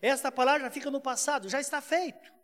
essa 0.00 0.32
palavra 0.32 0.70
fica 0.70 0.90
no 0.90 1.00
passado, 1.00 1.48
já 1.48 1.60
está 1.60 1.80
feito. 1.80 2.35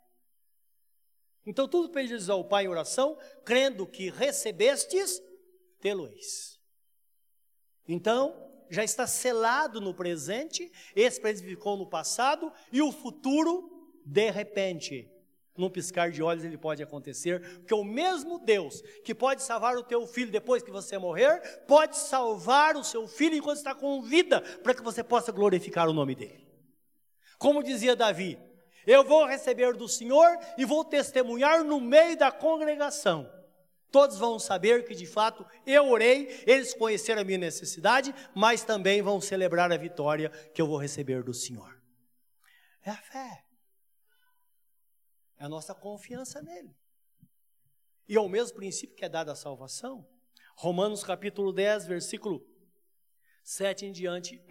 Então, 1.45 1.66
tudo 1.66 1.90
pedis 1.90 2.28
ao 2.28 2.45
Pai 2.45 2.64
em 2.64 2.68
oração, 2.68 3.18
crendo 3.45 3.86
que 3.86 4.11
recebestes, 4.11 5.20
tê-lo-eis. 5.80 6.61
Então, 7.88 8.51
já 8.70 8.84
está 8.84 9.07
selado 9.07 9.80
no 9.80 9.93
presente, 9.93 10.70
esse 10.95 11.20
presente 11.20 11.49
ficou 11.49 11.76
no 11.76 11.88
passado, 11.88 12.53
e 12.72 12.80
o 12.80 12.93
futuro, 12.93 13.90
de 14.05 14.30
repente, 14.30 15.11
num 15.57 15.68
piscar 15.68 16.11
de 16.11 16.22
olhos 16.22 16.45
ele 16.45 16.57
pode 16.57 16.82
acontecer, 16.82 17.40
porque 17.59 17.74
o 17.74 17.84
mesmo 17.84 18.38
Deus 18.38 18.80
que 19.05 19.14
pode 19.14 19.43
salvar 19.43 19.76
o 19.76 19.82
teu 19.82 20.07
filho 20.07 20.30
depois 20.30 20.62
que 20.62 20.70
você 20.70 20.97
morrer, 20.97 21.40
pode 21.66 21.99
salvar 21.99 22.76
o 22.76 22.84
seu 22.84 23.07
filho 23.07 23.36
enquanto 23.36 23.59
está 23.59 23.74
com 23.74 24.01
vida, 24.01 24.40
para 24.62 24.74
que 24.74 24.82
você 24.82 25.05
possa 25.05 25.30
glorificar 25.32 25.88
o 25.88 25.93
nome 25.93 26.14
dele. 26.14 26.49
Como 27.38 27.62
dizia 27.62 27.97
Davi, 27.97 28.38
eu 28.87 29.05
vou 29.05 29.26
receber 29.26 29.74
do 29.74 29.89
Senhor 29.89 30.39
e 30.57 30.64
vou 30.64 30.85
testemunhar 30.85 31.64
no 31.64 31.80
meio 31.80 32.16
da 32.16 32.30
congregação. 32.30 33.30
Todos 33.91 34.18
vão 34.18 34.39
saber 34.39 34.85
que 34.87 34.95
de 34.95 35.07
fato 35.07 35.45
eu 35.66 35.91
orei, 35.91 36.43
eles 36.47 36.72
conheceram 36.72 37.20
a 37.20 37.24
minha 37.24 37.37
necessidade, 37.37 38.14
mas 38.35 38.64
também 38.64 39.03
vão 39.03 39.20
celebrar 39.20 39.70
a 39.70 39.76
vitória 39.76 40.30
que 40.55 40.62
eu 40.62 40.66
vou 40.66 40.78
receber 40.78 41.22
do 41.22 41.35
Senhor. 41.35 41.78
É 42.83 42.91
a 42.91 42.97
fé. 42.97 43.45
É 45.39 45.45
a 45.45 45.49
nossa 45.49 45.74
confiança 45.74 46.41
nele. 46.41 46.74
E 48.09 48.16
é 48.16 48.20
o 48.20 48.28
mesmo 48.28 48.57
princípio 48.57 48.97
que 48.97 49.05
é 49.05 49.09
dado 49.09 49.30
à 49.30 49.35
salvação. 49.35 50.09
Romanos 50.57 51.05
capítulo 51.05 51.53
10, 51.53 51.87
versículo 51.87 52.45
7 53.43 53.87
em 53.87 53.93
diante, 53.93 54.43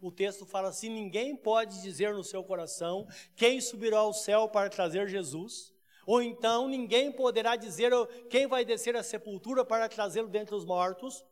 o 0.00 0.10
texto 0.10 0.46
fala 0.46 0.68
assim: 0.68 0.88
ninguém 0.88 1.34
pode 1.36 1.82
dizer 1.82 2.14
no 2.14 2.24
seu 2.24 2.42
coração 2.42 3.06
quem 3.34 3.60
subirá 3.60 3.98
ao 3.98 4.12
céu 4.12 4.48
para 4.48 4.70
trazer 4.70 5.08
Jesus, 5.08 5.72
ou 6.06 6.22
então 6.22 6.68
ninguém 6.68 7.10
poderá 7.12 7.56
dizer 7.56 7.92
quem 8.30 8.46
vai 8.46 8.64
descer 8.64 8.96
à 8.96 9.02
sepultura 9.02 9.64
para 9.64 9.88
trazê-lo 9.88 10.28
dentre 10.28 10.54
os 10.54 10.64
mortos, 10.64 11.24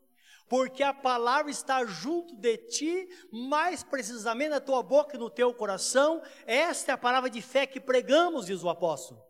porque 0.47 0.83
a 0.83 0.93
palavra 0.93 1.51
está 1.51 1.85
junto 1.85 2.35
de 2.35 2.57
ti, 2.57 3.09
mais 3.31 3.83
precisamente 3.83 4.49
na 4.49 4.61
tua 4.61 4.81
boca 4.81 5.15
e 5.15 5.19
no 5.19 5.29
teu 5.29 5.53
coração. 5.53 6.21
Esta 6.45 6.91
é 6.91 6.93
a 6.93 6.97
palavra 6.97 7.29
de 7.29 7.41
fé 7.41 7.65
que 7.65 7.79
pregamos, 7.79 8.45
diz 8.45 8.63
o 8.63 8.69
apóstolo. 8.69 9.26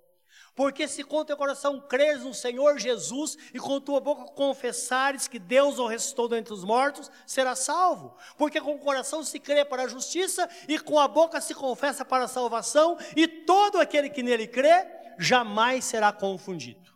Porque 0.58 0.88
se 0.88 1.04
com 1.04 1.24
teu 1.24 1.38
coração 1.38 1.80
creres 1.80 2.24
no 2.24 2.34
Senhor 2.34 2.80
Jesus 2.80 3.38
e 3.54 3.60
com 3.60 3.80
tua 3.80 4.00
boca 4.00 4.24
confessares 4.32 5.28
que 5.28 5.38
Deus 5.38 5.78
o 5.78 5.86
ressuscitou 5.86 6.28
dentre 6.28 6.52
os 6.52 6.64
mortos, 6.64 7.12
será 7.28 7.56
salvo. 7.56 8.18
Porque 8.40 8.60
com 8.60 8.74
o 8.74 8.80
coração 8.80 9.24
se 9.24 9.40
crê 9.40 9.64
para 9.64 9.84
a 9.84 9.88
justiça 9.88 10.50
e 10.68 10.80
com 10.80 10.98
a 10.98 11.08
boca 11.08 11.40
se 11.40 11.54
confessa 11.54 12.04
para 12.04 12.24
a 12.24 12.28
salvação, 12.28 12.98
e 13.16 13.28
todo 13.28 13.80
aquele 13.80 14.10
que 14.10 14.24
nele 14.24 14.48
crê 14.48 14.88
jamais 15.20 15.86
será 15.86 16.12
confundido. 16.12 16.92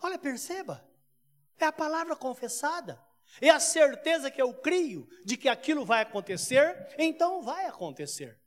Olha, 0.00 0.16
perceba, 0.16 0.88
é 1.58 1.64
a 1.64 1.72
palavra 1.72 2.14
confessada. 2.14 3.04
É 3.40 3.50
a 3.50 3.58
certeza 3.58 4.30
que 4.30 4.40
eu 4.40 4.54
crio 4.54 5.08
de 5.24 5.36
que 5.36 5.48
aquilo 5.48 5.84
vai 5.84 6.02
acontecer, 6.02 6.94
então 6.96 7.42
vai 7.42 7.66
acontecer. 7.66 8.38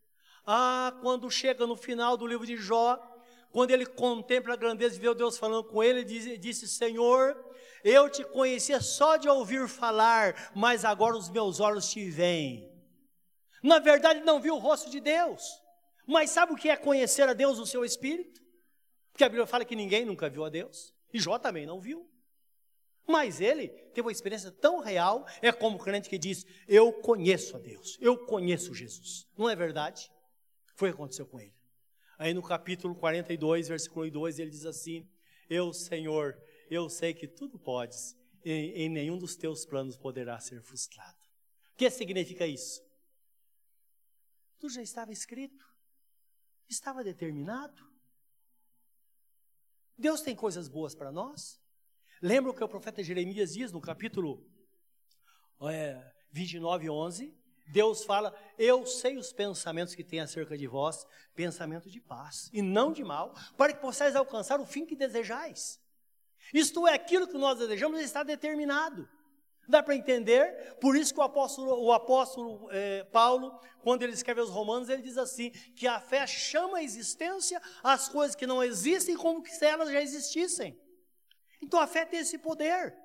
Ah, 0.51 0.97
quando 1.01 1.29
chega 1.29 1.67
no 1.67 1.75
final 1.75 2.15
do 2.17 2.25
livro 2.25 2.45
de 2.45 2.55
Jó, 2.57 2.97
quando 3.51 3.71
ele 3.71 3.85
contempla 3.85 4.53
a 4.53 4.57
grandeza 4.57 4.99
de 4.99 5.13
Deus 5.15 5.37
falando 5.37 5.63
com 5.63 5.83
ele, 5.83 6.01
ele 6.01 6.37
disse: 6.37 6.67
Senhor, 6.67 7.35
eu 7.83 8.09
te 8.09 8.23
conhecia 8.23 8.79
só 8.79 9.17
de 9.17 9.27
ouvir 9.27 9.67
falar, 9.67 10.51
mas 10.55 10.85
agora 10.85 11.17
os 11.17 11.29
meus 11.29 11.59
olhos 11.59 11.89
te 11.89 12.09
veem. 12.09 12.69
Na 13.63 13.79
verdade, 13.79 14.21
não 14.21 14.39
viu 14.39 14.55
o 14.55 14.59
rosto 14.59 14.89
de 14.89 14.99
Deus, 14.99 15.43
mas 16.07 16.29
sabe 16.29 16.53
o 16.53 16.55
que 16.55 16.69
é 16.69 16.77
conhecer 16.77 17.27
a 17.27 17.33
Deus 17.33 17.57
no 17.57 17.65
seu 17.65 17.83
espírito? 17.83 18.39
Porque 19.11 19.23
a 19.23 19.29
Bíblia 19.29 19.47
fala 19.47 19.65
que 19.65 19.75
ninguém 19.75 20.05
nunca 20.05 20.29
viu 20.29 20.45
a 20.45 20.49
Deus, 20.49 20.93
e 21.11 21.19
Jó 21.19 21.37
também 21.37 21.65
não 21.65 21.81
viu. 21.81 22.07
Mas 23.07 23.41
ele 23.41 23.67
teve 23.67 24.01
uma 24.01 24.11
experiência 24.11 24.51
tão 24.51 24.79
real, 24.79 25.25
é 25.41 25.51
como 25.51 25.77
o 25.77 25.79
crente 25.79 26.07
que 26.07 26.17
diz: 26.17 26.45
Eu 26.67 26.93
conheço 26.93 27.57
a 27.57 27.59
Deus, 27.59 27.97
eu 27.99 28.15
conheço 28.27 28.75
Jesus. 28.75 29.27
Não 29.35 29.49
é 29.49 29.55
verdade? 29.55 30.09
Foi 30.75 30.89
o 30.89 30.93
que 30.93 30.97
aconteceu 31.01 31.25
com 31.25 31.39
ele. 31.39 31.58
Aí 32.19 32.33
no 32.33 32.43
capítulo 32.43 32.93
42, 32.93 33.69
versículo 33.69 34.11
2, 34.11 34.39
ele 34.39 34.51
diz 34.51 34.65
assim: 34.65 35.09
Eu, 35.49 35.71
Senhor, 35.71 36.37
eu 36.69 36.89
sei 36.89 37.13
que 37.13 37.25
tudo 37.25 37.57
podes, 37.57 38.13
e 38.43 38.51
em 38.51 38.89
nenhum 38.89 39.17
dos 39.17 39.37
teus 39.37 39.65
planos 39.65 39.95
poderá 39.95 40.37
ser 40.37 40.61
frustrado. 40.61 41.17
O 41.71 41.77
que 41.77 41.89
significa 41.89 42.45
isso? 42.45 42.83
Tudo 44.57 44.73
já 44.73 44.81
estava 44.81 45.13
escrito, 45.13 45.65
estava 46.67 47.05
determinado. 47.05 47.89
Deus 49.97 50.19
tem 50.19 50.35
coisas 50.35 50.67
boas 50.67 50.93
para 50.93 51.13
nós. 51.13 51.57
Lembra 52.21 52.51
o 52.51 52.53
que 52.53 52.61
o 52.61 52.67
profeta 52.67 53.01
Jeremias 53.01 53.53
diz 53.53 53.71
no 53.71 53.79
capítulo 53.79 54.45
é, 55.71 56.13
29, 56.31 56.89
11? 56.89 57.38
Deus 57.69 58.03
fala: 58.03 58.35
Eu 58.57 58.85
sei 58.85 59.17
os 59.17 59.31
pensamentos 59.31 59.95
que 59.95 60.03
tem 60.03 60.19
acerca 60.19 60.57
de 60.57 60.67
vós, 60.67 61.05
pensamento 61.35 61.89
de 61.89 62.01
paz 62.01 62.49
e 62.51 62.61
não 62.61 62.91
de 62.91 63.03
mal, 63.03 63.33
para 63.57 63.73
que 63.73 63.79
possais 63.79 64.15
alcançar 64.15 64.59
o 64.59 64.65
fim 64.65 64.85
que 64.85 64.95
desejais. 64.95 65.79
Isto 66.53 66.87
é, 66.87 66.95
aquilo 66.95 67.27
que 67.27 67.37
nós 67.37 67.59
desejamos 67.59 67.99
está 68.01 68.23
determinado. 68.23 69.07
Dá 69.67 69.83
para 69.83 69.95
entender? 69.95 70.77
Por 70.81 70.97
isso 70.97 71.13
que 71.13 71.19
o 71.19 71.23
apóstolo, 71.23 71.79
o 71.79 71.93
apóstolo 71.93 72.67
é, 72.71 73.03
Paulo, 73.03 73.59
quando 73.83 74.01
ele 74.01 74.13
escreve 74.13 74.41
aos 74.41 74.49
Romanos, 74.49 74.89
ele 74.89 75.03
diz 75.03 75.15
assim: 75.15 75.51
que 75.51 75.85
a 75.85 75.99
fé 75.99 76.25
chama 76.25 76.79
a 76.79 76.83
existência 76.83 77.61
as 77.83 78.09
coisas 78.09 78.35
que 78.35 78.47
não 78.47 78.63
existem 78.63 79.15
como 79.15 79.45
se 79.45 79.63
elas 79.63 79.91
já 79.91 80.01
existissem. 80.01 80.79
Então 81.61 81.79
a 81.79 81.85
fé 81.85 82.03
tem 82.03 82.19
esse 82.19 82.39
poder. 82.39 82.97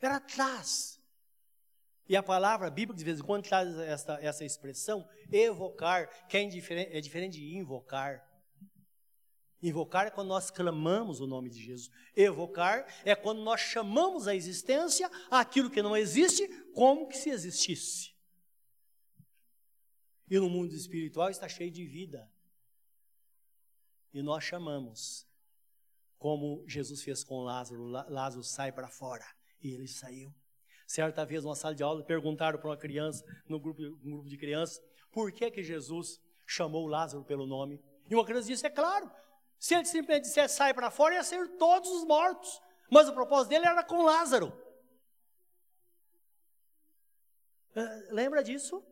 Ela 0.00 0.20
traz. 0.20 0.95
E 2.08 2.16
a 2.16 2.22
palavra 2.22 2.70
bíblica, 2.70 2.98
de 2.98 3.04
vez 3.04 3.18
em 3.18 3.22
quando, 3.22 3.44
traz 3.44 3.76
essa, 3.78 4.14
essa 4.20 4.44
expressão, 4.44 5.08
evocar, 5.30 6.08
que 6.28 6.36
é, 6.36 6.42
é 6.98 7.00
diferente 7.00 7.38
de 7.38 7.56
invocar. 7.56 8.24
Invocar 9.62 10.06
é 10.06 10.10
quando 10.10 10.28
nós 10.28 10.50
clamamos 10.50 11.20
o 11.20 11.26
nome 11.26 11.50
de 11.50 11.60
Jesus. 11.60 11.90
Evocar 12.14 12.86
é 13.04 13.14
quando 13.16 13.42
nós 13.42 13.60
chamamos 13.60 14.28
a 14.28 14.34
existência 14.34 15.10
aquilo 15.30 15.70
que 15.70 15.82
não 15.82 15.96
existe, 15.96 16.46
como 16.72 17.08
que 17.08 17.16
se 17.16 17.30
existisse. 17.30 18.14
E 20.28 20.38
no 20.38 20.48
mundo 20.48 20.74
espiritual 20.74 21.30
está 21.30 21.48
cheio 21.48 21.70
de 21.70 21.84
vida. 21.84 22.30
E 24.12 24.22
nós 24.22 24.44
chamamos 24.44 25.26
como 26.18 26.64
Jesus 26.66 27.02
fez 27.02 27.24
com 27.24 27.42
Lázaro. 27.42 27.86
Lázaro 27.86 28.42
sai 28.44 28.70
para 28.70 28.88
fora 28.88 29.26
e 29.60 29.72
ele 29.72 29.88
saiu. 29.88 30.34
Certa 30.86 31.24
vez, 31.24 31.42
numa 31.44 31.56
sala 31.56 31.74
de 31.74 31.82
aula, 31.82 32.04
perguntaram 32.04 32.58
para 32.58 32.68
uma 32.68 32.76
criança, 32.76 33.24
no 33.48 33.58
grupo, 33.58 33.82
um 33.82 34.10
grupo 34.10 34.28
de 34.28 34.36
crianças, 34.36 34.80
por 35.10 35.32
que 35.32 35.50
que 35.50 35.62
Jesus 35.62 36.20
chamou 36.46 36.86
Lázaro 36.86 37.24
pelo 37.24 37.46
nome? 37.46 37.82
E 38.08 38.14
uma 38.14 38.24
criança 38.24 38.46
disse: 38.46 38.66
É 38.66 38.70
claro, 38.70 39.10
se 39.58 39.74
ele 39.74 39.84
simplesmente 39.84 40.24
dissesse 40.24 40.56
sai 40.56 40.72
para 40.72 40.90
fora, 40.90 41.14
ia 41.14 41.24
ser 41.24 41.56
todos 41.56 41.90
os 41.90 42.04
mortos. 42.04 42.60
Mas 42.90 43.08
o 43.08 43.14
propósito 43.14 43.50
dele 43.50 43.66
era 43.66 43.82
com 43.82 44.04
Lázaro. 44.04 44.52
Ah, 47.74 48.02
lembra 48.10 48.42
disso? 48.42 48.84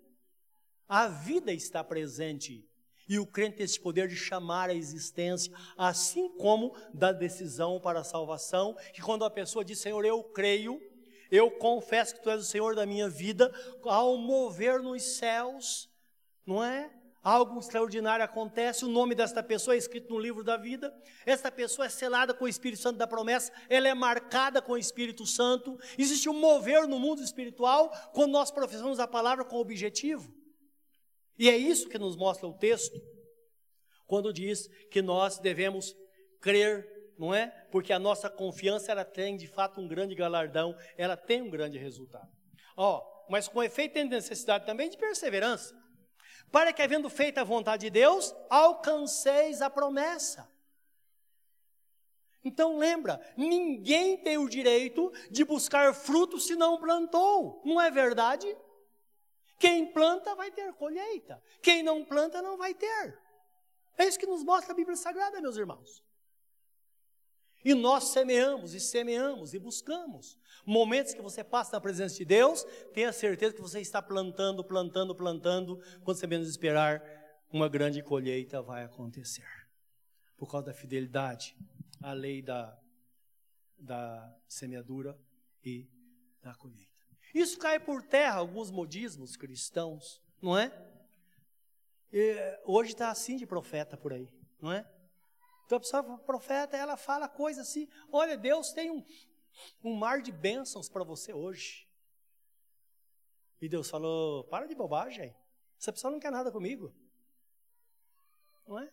A 0.88 1.07
vida 1.09 1.53
está 1.53 1.82
presente 1.82 2.68
e 3.09 3.18
o 3.18 3.26
crente 3.26 3.57
tem 3.57 3.64
esse 3.64 3.80
poder 3.80 4.09
de 4.09 4.16
chamar 4.16 4.70
a 4.70 4.74
existência, 4.74 5.53
assim 5.76 6.28
como 6.36 6.74
da 6.92 7.12
decisão 7.12 7.80
para 7.80 8.01
a 8.01 8.05
salvação, 8.05 8.74
que 8.92 9.03
quando 9.03 9.24
a 9.24 9.30
pessoa 9.30 9.64
diz, 9.64 9.78
Senhor, 9.78 10.05
eu 10.05 10.22
creio, 10.24 10.80
eu 11.35 11.51
confesso 11.51 12.14
que 12.14 12.22
Tu 12.22 12.30
és 12.30 12.41
o 12.41 12.45
Senhor 12.45 12.74
da 12.74 12.87
minha 12.87 13.09
vida, 13.09 13.53
ao 13.82 14.16
mover 14.16 14.80
nos 14.80 15.03
céus, 15.03 15.91
não 16.47 16.62
é? 16.62 16.93
Algo 17.22 17.59
extraordinário 17.59 18.22
acontece, 18.22 18.85
o 18.85 18.89
nome 18.89 19.14
desta 19.14 19.43
pessoa 19.43 19.74
é 19.74 19.78
escrito 19.78 20.12
no 20.12 20.20
livro 20.20 20.45
da 20.45 20.59
vida, 20.59 20.95
esta 21.24 21.51
pessoa 21.51 21.87
é 21.87 21.89
selada 21.89 22.35
com 22.35 22.45
o 22.45 22.49
Espírito 22.49 22.82
Santo 22.82 22.99
da 22.99 23.07
promessa, 23.07 23.51
ela 23.68 23.89
é 23.89 23.95
marcada 23.95 24.61
com 24.61 24.72
o 24.72 24.78
Espírito 24.78 25.24
Santo, 25.26 25.78
existe 25.97 26.28
um 26.28 26.39
mover 26.39 26.87
no 26.87 26.99
mundo 26.99 27.22
espiritual 27.22 27.91
quando 28.12 28.32
nós 28.32 28.51
professamos 28.51 29.01
a 29.01 29.09
palavra 29.09 29.43
com 29.43 29.57
objetivo. 29.57 30.35
E 31.39 31.49
é 31.49 31.57
isso 31.57 31.89
que 31.89 31.99
nos 31.99 32.14
mostra 32.14 32.47
o 32.47 32.53
texto, 32.53 33.01
quando 34.07 34.32
diz 34.32 34.68
que 34.91 35.01
nós 35.01 35.39
devemos 35.39 35.97
crer, 36.43 36.87
não 37.18 37.34
é? 37.34 37.46
Porque 37.70 37.92
a 37.92 37.98
nossa 37.98 38.28
confiança 38.28 38.92
ela 38.92 39.04
tem 39.04 39.36
de 39.36 39.46
fato 39.46 39.80
um 39.80 39.88
grande 39.88 40.14
galardão, 40.14 40.76
ela 40.96 41.16
tem 41.16 41.42
um 41.42 41.50
grande 41.50 41.78
resultado. 41.78 42.30
Ó, 42.76 43.02
mas 43.28 43.48
com 43.48 43.62
efeito 43.62 43.94
tem 43.94 44.04
necessidade 44.04 44.66
também 44.66 44.88
de 44.88 44.96
perseverança, 44.96 45.74
para 46.50 46.72
que 46.72 46.82
havendo 46.82 47.08
feito 47.08 47.38
a 47.38 47.44
vontade 47.44 47.82
de 47.82 47.90
Deus, 47.90 48.34
alcanceis 48.50 49.62
a 49.62 49.70
promessa. 49.70 50.52
Então 52.44 52.76
lembra, 52.76 53.18
ninguém 53.36 54.18
tem 54.18 54.36
o 54.36 54.48
direito 54.48 55.10
de 55.30 55.44
buscar 55.44 55.94
fruto 55.94 56.38
se 56.38 56.54
não 56.54 56.78
plantou, 56.78 57.62
não 57.64 57.80
é 57.80 57.90
verdade? 57.90 58.54
Quem 59.58 59.90
planta 59.90 60.34
vai 60.34 60.50
ter 60.50 60.74
colheita, 60.74 61.42
quem 61.62 61.82
não 61.82 62.04
planta 62.04 62.42
não 62.42 62.58
vai 62.58 62.74
ter. 62.74 63.18
É 63.96 64.04
isso 64.04 64.18
que 64.18 64.26
nos 64.26 64.44
mostra 64.44 64.72
a 64.72 64.76
Bíblia 64.76 64.96
Sagrada, 64.96 65.40
meus 65.40 65.56
irmãos. 65.56 66.03
E 67.64 67.74
nós 67.74 68.08
semeamos 68.08 68.74
e 68.74 68.80
semeamos 68.80 69.54
e 69.54 69.58
buscamos. 69.58 70.38
Momentos 70.66 71.14
que 71.14 71.22
você 71.22 71.42
passa 71.42 71.72
na 71.72 71.80
presença 71.80 72.16
de 72.16 72.24
Deus, 72.24 72.64
tenha 72.92 73.12
certeza 73.12 73.54
que 73.54 73.60
você 73.60 73.80
está 73.80 74.02
plantando, 74.02 74.62
plantando, 74.62 75.14
plantando. 75.14 75.80
Quando 76.02 76.18
você 76.18 76.26
menos 76.26 76.48
esperar, 76.48 77.02
uma 77.50 77.68
grande 77.68 78.02
colheita 78.02 78.60
vai 78.60 78.84
acontecer. 78.84 79.46
Por 80.36 80.50
causa 80.50 80.66
da 80.66 80.74
fidelidade 80.74 81.56
à 82.02 82.12
lei 82.12 82.42
da, 82.42 82.78
da 83.78 84.36
semeadura 84.46 85.18
e 85.64 85.88
da 86.42 86.54
colheita. 86.54 86.92
Isso 87.34 87.58
cai 87.58 87.80
por 87.80 88.02
terra 88.02 88.36
alguns 88.36 88.70
modismos 88.70 89.36
cristãos, 89.36 90.22
não 90.40 90.56
é? 90.56 90.70
E 92.12 92.60
hoje 92.64 92.92
está 92.92 93.10
assim 93.10 93.36
de 93.36 93.46
profeta 93.46 93.96
por 93.96 94.12
aí, 94.12 94.28
não 94.60 94.70
é? 94.70 94.88
Então 95.74 95.78
a 95.78 95.80
pessoa 95.80 96.18
profeta, 96.18 96.76
ela 96.76 96.96
fala 96.96 97.28
coisas 97.28 97.68
assim: 97.68 97.88
olha, 98.12 98.36
Deus 98.36 98.72
tem 98.72 98.90
um, 98.90 99.04
um 99.82 99.94
mar 99.94 100.22
de 100.22 100.30
bênçãos 100.30 100.88
para 100.88 101.02
você 101.02 101.32
hoje. 101.32 101.88
E 103.60 103.68
Deus 103.68 103.90
falou: 103.90 104.44
para 104.44 104.66
de 104.66 104.74
bobagem, 104.74 105.34
essa 105.78 105.92
pessoa 105.92 106.12
não 106.12 106.20
quer 106.20 106.30
nada 106.30 106.52
comigo. 106.52 106.94
Não 108.66 108.78
é? 108.78 108.92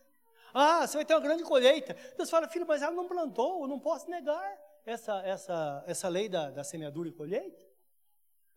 Ah, 0.52 0.86
você 0.86 0.96
vai 0.96 1.04
ter 1.04 1.14
uma 1.14 1.20
grande 1.20 1.44
colheita. 1.44 1.94
Deus 2.16 2.28
fala, 2.28 2.46
filho, 2.48 2.66
mas 2.66 2.82
ela 2.82 2.94
não 2.94 3.08
plantou, 3.08 3.62
eu 3.62 3.68
não 3.68 3.80
posso 3.80 4.10
negar 4.10 4.58
essa, 4.84 5.22
essa, 5.22 5.84
essa 5.86 6.08
lei 6.08 6.28
da, 6.28 6.50
da 6.50 6.62
semeadura 6.62 7.08
e 7.08 7.12
colheita. 7.12 7.64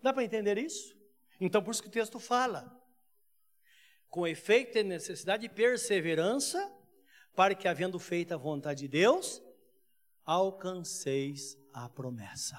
Dá 0.02 0.12
para 0.12 0.24
entender 0.24 0.58
isso? 0.58 0.94
Então, 1.40 1.64
por 1.64 1.72
isso 1.72 1.82
que 1.82 1.90
o 1.90 1.92
texto 1.92 2.20
fala: 2.20 2.76
com 4.10 4.26
efeito, 4.26 4.74
tem 4.74 4.84
necessidade 4.84 5.48
de 5.48 5.54
perseverança, 5.54 6.60
para 7.36 7.54
que, 7.54 7.68
havendo 7.68 8.00
feito 8.00 8.34
a 8.34 8.38
vontade 8.38 8.82
de 8.82 8.88
Deus, 8.88 9.42
alcanceis 10.24 11.58
a 11.74 11.90
promessa. 11.90 12.58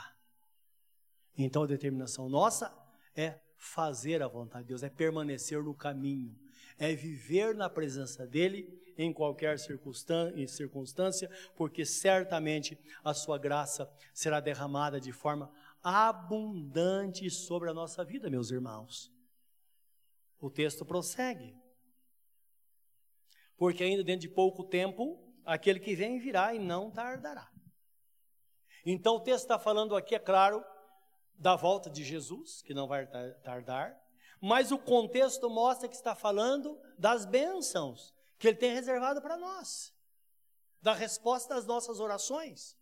Então, 1.37 1.63
a 1.63 1.67
determinação 1.67 2.29
nossa 2.29 2.77
é 3.15 3.41
fazer 3.57 4.23
a 4.23 4.29
vontade 4.29 4.65
de 4.65 4.69
Deus, 4.69 4.83
é 4.83 4.91
permanecer 4.91 5.63
no 5.63 5.75
caminho, 5.75 6.39
é 6.79 6.95
viver 6.95 7.55
na 7.55 7.69
presença 7.69 8.27
dEle 8.27 8.83
em 8.99 9.13
qualquer 9.13 9.59
circunstância, 9.59 11.31
porque 11.55 11.85
certamente 11.85 12.79
a 13.05 13.13
sua 13.13 13.39
graça 13.39 13.91
será 14.13 14.41
derramada 14.41 15.01
de 15.01 15.13
forma 15.13 15.51
abundante 15.83 17.29
sobre 17.31 17.71
a 17.71 17.75
nossa 17.75 18.05
vida, 18.05 18.31
meus 18.31 18.51
irmãos. 18.51 19.13
O 20.41 20.51
texto 20.51 20.85
prossegue. 20.85 21.55
Porque 23.57 23.83
ainda 23.83 24.05
dentro 24.05 24.23
de 24.23 24.29
pouco 24.29 24.65
tempo, 24.65 25.19
aquele 25.45 25.81
que 25.81 25.95
vem 25.95 26.19
virá 26.19 26.55
e 26.55 26.59
não 26.59 26.91
tardará. 26.91 27.51
Então 28.85 29.17
o 29.17 29.21
texto 29.21 29.45
está 29.45 29.59
falando 29.59 29.97
aqui, 29.97 30.15
é 30.15 30.19
claro, 30.19 30.65
da 31.35 31.57
volta 31.57 31.91
de 31.91 32.05
Jesus, 32.05 32.63
que 32.63 32.73
não 32.73 32.87
vai 32.87 33.07
tardar, 33.43 33.97
mas 34.41 34.71
o 34.71 34.79
contexto 34.79 35.51
mostra 35.51 35.89
que 35.89 35.97
está 35.97 36.15
falando 36.15 36.79
das 36.99 37.25
bênçãos 37.25 38.15
que 38.39 38.49
Ele 38.49 38.57
tem 38.57 38.73
reservado 38.73 39.21
para 39.21 39.37
nós, 39.37 39.93
da 40.81 40.93
resposta 40.93 41.55
das 41.55 41.67
nossas 41.67 42.01
orações. 42.01 42.77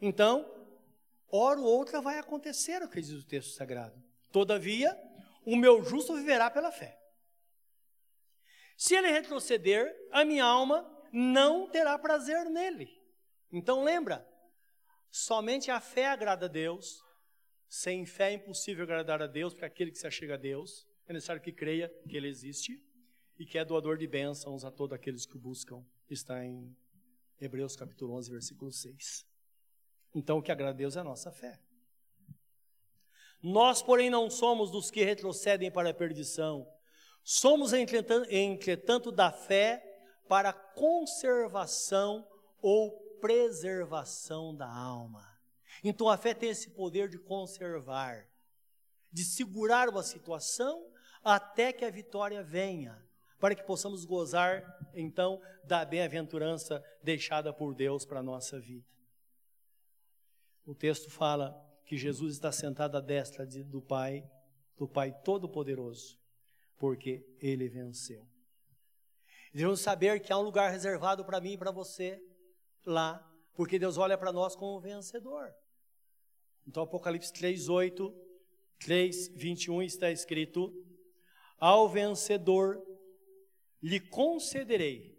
Então, 0.00 0.50
hora 1.30 1.60
ou 1.60 1.66
outra 1.66 2.00
vai 2.00 2.18
acontecer 2.18 2.82
o 2.82 2.88
que 2.88 3.00
diz 3.00 3.12
o 3.12 3.26
texto 3.26 3.52
sagrado. 3.54 4.02
Todavia, 4.32 4.98
o 5.44 5.56
meu 5.56 5.82
justo 5.84 6.14
viverá 6.14 6.50
pela 6.50 6.72
fé. 6.72 6.98
Se 8.76 8.94
ele 8.94 9.10
retroceder, 9.10 9.94
a 10.10 10.24
minha 10.24 10.44
alma 10.44 10.86
não 11.12 11.68
terá 11.68 11.98
prazer 11.98 12.44
nele. 12.50 12.88
Então 13.50 13.82
lembra, 13.82 14.26
somente 15.10 15.70
a 15.70 15.80
fé 15.80 16.08
agrada 16.08 16.46
a 16.46 16.48
Deus. 16.48 17.02
Sem 17.68 18.06
fé 18.06 18.30
é 18.30 18.34
impossível 18.34 18.84
agradar 18.84 19.20
a 19.22 19.26
Deus, 19.26 19.52
porque 19.52 19.64
aquele 19.64 19.90
que 19.90 19.98
se 19.98 20.06
achega 20.06 20.34
a 20.34 20.38
Deus 20.38 20.86
é 21.06 21.12
necessário 21.12 21.42
que 21.42 21.52
creia 21.52 21.88
que 22.08 22.16
Ele 22.16 22.28
existe 22.28 22.82
e 23.38 23.44
que 23.44 23.58
é 23.58 23.64
doador 23.64 23.96
de 23.96 24.06
bênçãos 24.06 24.64
a 24.64 24.70
todos 24.70 24.94
aqueles 24.94 25.26
que 25.26 25.36
o 25.36 25.40
buscam. 25.40 25.84
Está 26.08 26.44
em 26.44 26.76
Hebreus 27.40 27.76
capítulo 27.76 28.14
11, 28.14 28.30
versículo 28.30 28.72
6. 28.72 29.26
Então, 30.14 30.38
o 30.38 30.42
que 30.42 30.50
agrada 30.50 30.70
a 30.70 30.76
Deus 30.76 30.96
é 30.96 31.00
a 31.00 31.04
nossa 31.04 31.30
fé. 31.30 31.60
Nós, 33.42 33.82
porém, 33.82 34.08
não 34.08 34.30
somos 34.30 34.70
dos 34.70 34.90
que 34.90 35.04
retrocedem 35.04 35.70
para 35.70 35.90
a 35.90 35.94
perdição. 35.94 36.66
Somos, 37.28 37.72
entretanto, 37.72 39.10
da 39.10 39.32
fé 39.32 39.82
para 40.28 40.52
conservação 40.52 42.24
ou 42.62 42.92
preservação 43.20 44.54
da 44.54 44.72
alma. 44.72 45.26
Então, 45.82 46.08
a 46.08 46.16
fé 46.16 46.32
tem 46.32 46.50
esse 46.50 46.70
poder 46.70 47.08
de 47.08 47.18
conservar, 47.18 48.28
de 49.10 49.24
segurar 49.24 49.88
uma 49.88 50.04
situação 50.04 50.88
até 51.24 51.72
que 51.72 51.84
a 51.84 51.90
vitória 51.90 52.44
venha 52.44 53.04
para 53.40 53.56
que 53.56 53.64
possamos 53.64 54.04
gozar, 54.04 54.62
então, 54.94 55.42
da 55.64 55.84
bem-aventurança 55.84 56.80
deixada 57.02 57.52
por 57.52 57.74
Deus 57.74 58.04
para 58.04 58.20
a 58.20 58.22
nossa 58.22 58.60
vida. 58.60 58.86
O 60.64 60.76
texto 60.76 61.10
fala 61.10 61.60
que 61.84 61.96
Jesus 61.96 62.34
está 62.34 62.52
sentado 62.52 62.96
à 62.96 63.00
destra 63.00 63.44
de, 63.44 63.64
do 63.64 63.82
Pai, 63.82 64.24
do 64.78 64.86
Pai 64.86 65.12
Todo-Poderoso, 65.24 66.24
porque 66.78 67.24
Ele 67.40 67.68
venceu. 67.68 68.26
Devemos 69.52 69.80
saber 69.80 70.20
que 70.20 70.32
há 70.32 70.38
um 70.38 70.42
lugar 70.42 70.70
reservado 70.70 71.24
para 71.24 71.40
mim 71.40 71.52
e 71.52 71.58
para 71.58 71.70
você 71.70 72.22
lá, 72.84 73.26
porque 73.54 73.78
Deus 73.78 73.96
olha 73.96 74.18
para 74.18 74.32
nós 74.32 74.54
como 74.54 74.80
vencedor. 74.80 75.54
Então, 76.66 76.82
Apocalipse 76.82 77.32
3, 77.32 77.68
8, 77.68 78.14
3, 78.78 79.28
21 79.28 79.82
está 79.82 80.10
escrito: 80.10 80.72
Ao 81.58 81.88
vencedor 81.88 82.82
lhe 83.82 84.00
concederei 84.00 85.16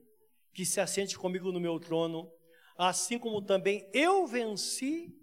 que 0.53 0.65
se 0.65 0.79
assente 0.79 1.17
comigo 1.17 1.51
no 1.51 1.59
meu 1.59 1.79
trono, 1.79 2.31
assim 2.77 3.17
como 3.17 3.41
também 3.41 3.89
eu 3.93 4.27
venci 4.27 5.15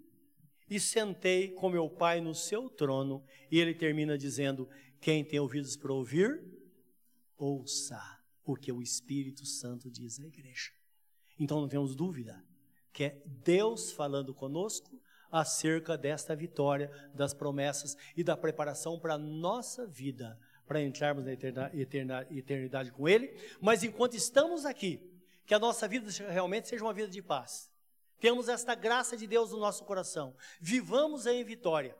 e 0.69 0.79
sentei 0.79 1.51
com 1.51 1.69
meu 1.69 1.89
Pai 1.89 2.19
no 2.19 2.33
seu 2.33 2.69
trono. 2.69 3.23
E 3.51 3.59
ele 3.59 3.73
termina 3.73 4.17
dizendo: 4.17 4.67
Quem 4.99 5.23
tem 5.23 5.39
ouvidos 5.39 5.75
para 5.75 5.93
ouvir, 5.93 6.43
ouça 7.37 8.01
o 8.43 8.55
que 8.55 8.71
o 8.71 8.81
Espírito 8.81 9.45
Santo 9.45 9.89
diz 9.89 10.19
à 10.19 10.25
igreja. 10.25 10.71
Então 11.39 11.61
não 11.61 11.67
temos 11.67 11.95
dúvida 11.95 12.43
que 12.93 13.03
é 13.03 13.21
Deus 13.25 13.91
falando 13.91 14.33
conosco 14.33 14.97
acerca 15.29 15.97
desta 15.97 16.33
vitória, 16.33 16.89
das 17.13 17.33
promessas 17.33 17.97
e 18.15 18.23
da 18.23 18.37
preparação 18.37 18.97
para 18.97 19.15
a 19.15 19.17
nossa 19.17 19.85
vida 19.85 20.39
para 20.65 20.81
entrarmos 20.81 21.25
na 21.25 21.33
eternidade, 21.33 22.37
eternidade 22.37 22.91
com 22.91 23.07
Ele, 23.07 23.37
mas 23.61 23.83
enquanto 23.83 24.15
estamos 24.15 24.65
aqui, 24.65 24.99
que 25.45 25.53
a 25.53 25.59
nossa 25.59 25.87
vida 25.87 26.09
realmente 26.29 26.67
seja 26.67 26.83
uma 26.83 26.93
vida 26.93 27.07
de 27.07 27.21
paz. 27.21 27.69
Temos 28.19 28.49
esta 28.49 28.73
graça 28.73 29.15
de 29.15 29.27
Deus 29.27 29.51
no 29.51 29.59
nosso 29.59 29.83
coração. 29.83 30.35
Vivamos 30.59 31.27
em 31.27 31.43
vitória. 31.43 31.95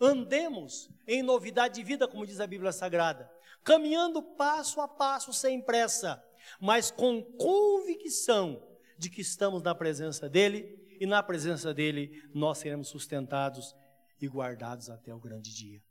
Andemos 0.00 0.90
em 1.06 1.22
novidade 1.22 1.74
de 1.74 1.82
vida, 1.82 2.08
como 2.08 2.26
diz 2.26 2.40
a 2.40 2.46
Bíblia 2.46 2.72
Sagrada, 2.72 3.30
caminhando 3.62 4.22
passo 4.22 4.80
a 4.80 4.88
passo 4.88 5.32
sem 5.32 5.60
pressa, 5.60 6.22
mas 6.60 6.90
com 6.90 7.22
convicção 7.22 8.62
de 8.98 9.08
que 9.08 9.20
estamos 9.20 9.62
na 9.62 9.74
presença 9.74 10.28
dEle 10.28 10.78
e 11.00 11.06
na 11.06 11.22
presença 11.22 11.72
dEle 11.72 12.22
nós 12.34 12.58
seremos 12.58 12.88
sustentados 12.88 13.74
e 14.20 14.28
guardados 14.28 14.88
até 14.90 15.14
o 15.14 15.20
grande 15.20 15.54
dia. 15.54 15.82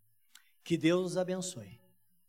Que 0.63 0.77
Deus 0.77 1.01
nos 1.01 1.17
abençoe 1.17 1.81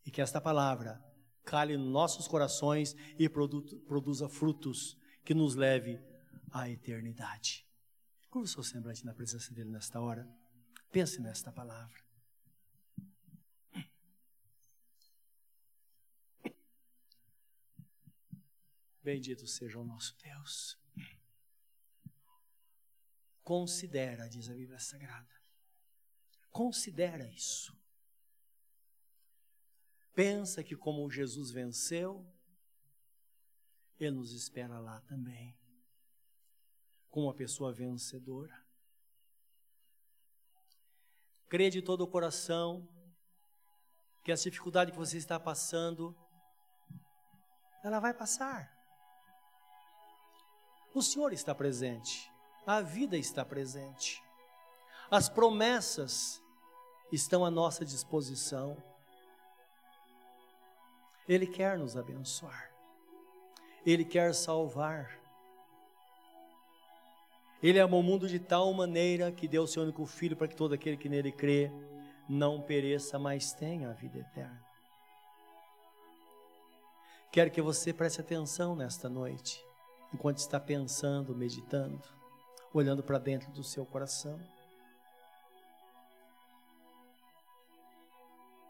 e 0.04 0.10
que 0.10 0.20
esta 0.20 0.40
palavra 0.40 1.02
cale 1.44 1.76
nos 1.76 1.92
nossos 1.92 2.26
corações 2.26 2.96
e 3.18 3.28
produza 3.28 4.28
frutos 4.28 4.96
que 5.24 5.34
nos 5.34 5.54
leve 5.54 6.00
à 6.50 6.68
eternidade. 6.68 7.66
Curva 8.30 8.46
o 8.46 8.48
seu 8.48 8.62
semblante 8.62 9.04
na 9.04 9.14
presença 9.14 9.52
dele 9.54 9.70
nesta 9.70 10.00
hora. 10.00 10.28
Pense 10.94 11.20
nesta 11.20 11.50
palavra. 11.50 12.04
Bendito 19.02 19.44
seja 19.44 19.80
o 19.80 19.84
nosso 19.84 20.16
Deus. 20.22 20.78
Considera, 23.42 24.28
diz 24.28 24.48
a 24.48 24.54
Bíblia 24.54 24.78
Sagrada. 24.78 25.34
Considera 26.52 27.26
isso. 27.26 27.76
Pensa 30.14 30.62
que 30.62 30.76
como 30.76 31.10
Jesus 31.10 31.50
venceu, 31.50 32.24
Ele 33.98 34.12
nos 34.12 34.30
espera 34.30 34.78
lá 34.78 35.00
também. 35.00 35.58
como 37.10 37.26
uma 37.26 37.34
pessoa 37.34 37.72
vencedora. 37.72 38.63
Crê 41.48 41.70
de 41.70 41.82
todo 41.82 42.02
o 42.02 42.06
coração 42.06 42.88
que 44.24 44.32
essa 44.32 44.50
dificuldade 44.50 44.90
que 44.90 44.98
você 44.98 45.18
está 45.18 45.38
passando, 45.38 46.16
ela 47.84 48.00
vai 48.00 48.14
passar. 48.14 48.72
O 50.94 51.02
Senhor 51.02 51.32
está 51.32 51.54
presente, 51.54 52.32
a 52.66 52.80
vida 52.80 53.18
está 53.18 53.44
presente, 53.44 54.24
as 55.10 55.28
promessas 55.28 56.42
estão 57.12 57.44
à 57.44 57.50
nossa 57.50 57.84
disposição. 57.84 58.76
Ele 61.28 61.46
quer 61.46 61.78
nos 61.78 61.96
abençoar, 61.96 62.72
Ele 63.84 64.04
quer 64.04 64.34
salvar. 64.34 65.23
Ele 67.64 67.80
amou 67.80 68.00
o 68.00 68.02
mundo 68.02 68.28
de 68.28 68.38
tal 68.38 68.70
maneira 68.74 69.32
que 69.32 69.48
deu 69.48 69.62
o 69.62 69.66
seu 69.66 69.84
único 69.84 70.04
filho 70.04 70.36
para 70.36 70.46
que 70.46 70.54
todo 70.54 70.74
aquele 70.74 70.98
que 70.98 71.08
nele 71.08 71.32
crê 71.32 71.72
não 72.28 72.60
pereça, 72.60 73.18
mas 73.18 73.54
tenha 73.54 73.88
a 73.88 73.94
vida 73.94 74.18
eterna. 74.18 74.62
Quero 77.32 77.50
que 77.50 77.62
você 77.62 77.90
preste 77.90 78.20
atenção 78.20 78.76
nesta 78.76 79.08
noite, 79.08 79.64
enquanto 80.12 80.36
está 80.36 80.60
pensando, 80.60 81.34
meditando, 81.34 82.06
olhando 82.70 83.02
para 83.02 83.16
dentro 83.16 83.50
do 83.50 83.64
seu 83.64 83.86
coração. 83.86 84.38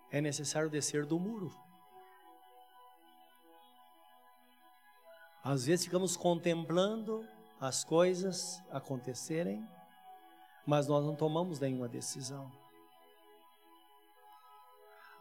É 0.09 0.21
necessário 0.21 0.71
descer 0.71 1.05
do 1.05 1.19
muro. 1.19 1.53
Às 5.43 5.65
vezes 5.65 5.85
ficamos 5.85 6.17
contemplando 6.17 7.27
as 7.61 7.85
coisas 7.85 8.63
acontecerem, 8.71 9.67
mas 10.67 10.87
nós 10.87 11.05
não 11.05 11.15
tomamos 11.15 11.61
nenhuma 11.61 11.89
decisão. 11.89 12.51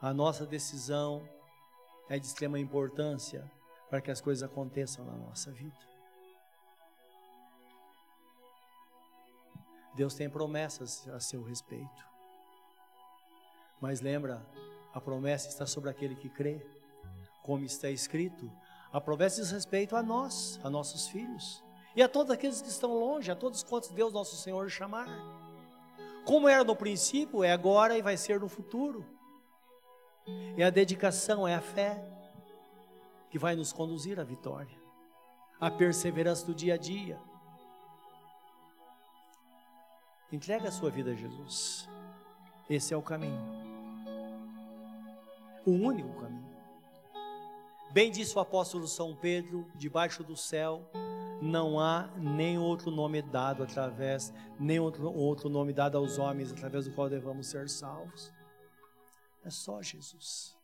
A 0.01 0.13
nossa 0.13 0.45
decisão 0.45 1.27
é 2.09 2.19
de 2.19 2.25
extrema 2.25 2.59
importância 2.59 3.49
para 3.89 4.01
que 4.01 4.11
as 4.11 4.19
coisas 4.19 4.43
aconteçam 4.43 5.05
na 5.05 5.13
nossa 5.13 5.51
vida. 5.51 5.77
Deus 9.95 10.15
tem 10.15 10.29
promessas 10.29 11.07
a 11.09 11.19
seu 11.19 11.43
respeito. 11.43 12.07
Mas 13.79 14.01
lembra, 14.01 14.45
a 14.93 14.99
promessa 14.99 15.47
está 15.47 15.67
sobre 15.67 15.89
aquele 15.89 16.15
que 16.15 16.29
crê. 16.29 16.65
Como 17.43 17.63
está 17.63 17.89
escrito, 17.89 18.51
a 18.91 18.99
promessa 18.99 19.41
diz 19.41 19.51
respeito 19.51 19.95
a 19.95 20.01
nós, 20.01 20.59
a 20.63 20.69
nossos 20.69 21.07
filhos 21.07 21.62
e 21.96 22.02
a 22.02 22.10
todos 22.10 22.32
aqueles 22.32 22.62
que 22.62 22.70
estão 22.70 22.98
longe, 22.98 23.32
a 23.32 23.36
todos 23.36 23.64
quantos 23.64 23.89
Deus 23.89 24.12
nosso 24.12 24.36
Senhor 24.36 24.70
chamar. 24.70 25.08
Como 26.26 26.48
era 26.48 26.64
no 26.64 26.76
princípio, 26.76 27.44
é 27.44 27.52
agora 27.52 27.98
e 27.98 28.02
vai 28.02 28.18
ser 28.18 28.39
no 28.39 28.48
futuro. 28.48 29.06
É 30.58 30.64
a 30.64 30.70
dedicação, 30.70 31.48
é 31.48 31.54
a 31.54 31.62
fé 31.62 32.04
que 33.30 33.38
vai 33.38 33.56
nos 33.56 33.74
conduzir 33.74 34.20
à 34.20 34.24
vitória, 34.24 34.78
a 35.60 35.70
perseverança 35.70 36.46
do 36.46 36.54
dia 36.54 36.76
a 36.76 36.78
dia. 36.78 37.20
Entrega 40.32 40.70
a 40.70 40.72
sua 40.72 40.89
vida 40.89 41.12
a 41.12 41.16
Jesus. 41.16 41.88
Esse 42.70 42.94
é 42.94 42.98
o 42.98 43.02
caminho. 43.02 43.39
O 45.66 45.72
único 45.72 46.22
caminho. 46.22 46.54
Bem 47.91 48.10
disse 48.10 48.36
o 48.36 48.39
apóstolo 48.39 48.88
São 48.88 49.16
Pedro, 49.16 49.70
debaixo 49.76 50.24
do 50.24 50.36
céu 50.36 50.89
não 51.44 51.78
há 51.78 52.10
nem 52.16 52.58
outro 52.58 52.89
nome 52.89 53.22
dado 53.22 53.64
através, 53.64 54.34
nem 54.58 54.80
outro, 54.80 55.12
outro 55.12 55.50
nome 55.50 55.74
dado 55.74 55.98
aos 55.98 56.18
homens 56.18 56.54
através 56.54 56.86
do 56.86 56.94
qual 56.94 57.10
devamos 57.10 57.48
ser 57.48 57.68
salvos. 57.68 58.32
É 59.44 59.50
só 59.50 59.82
Jesus. 59.82 60.56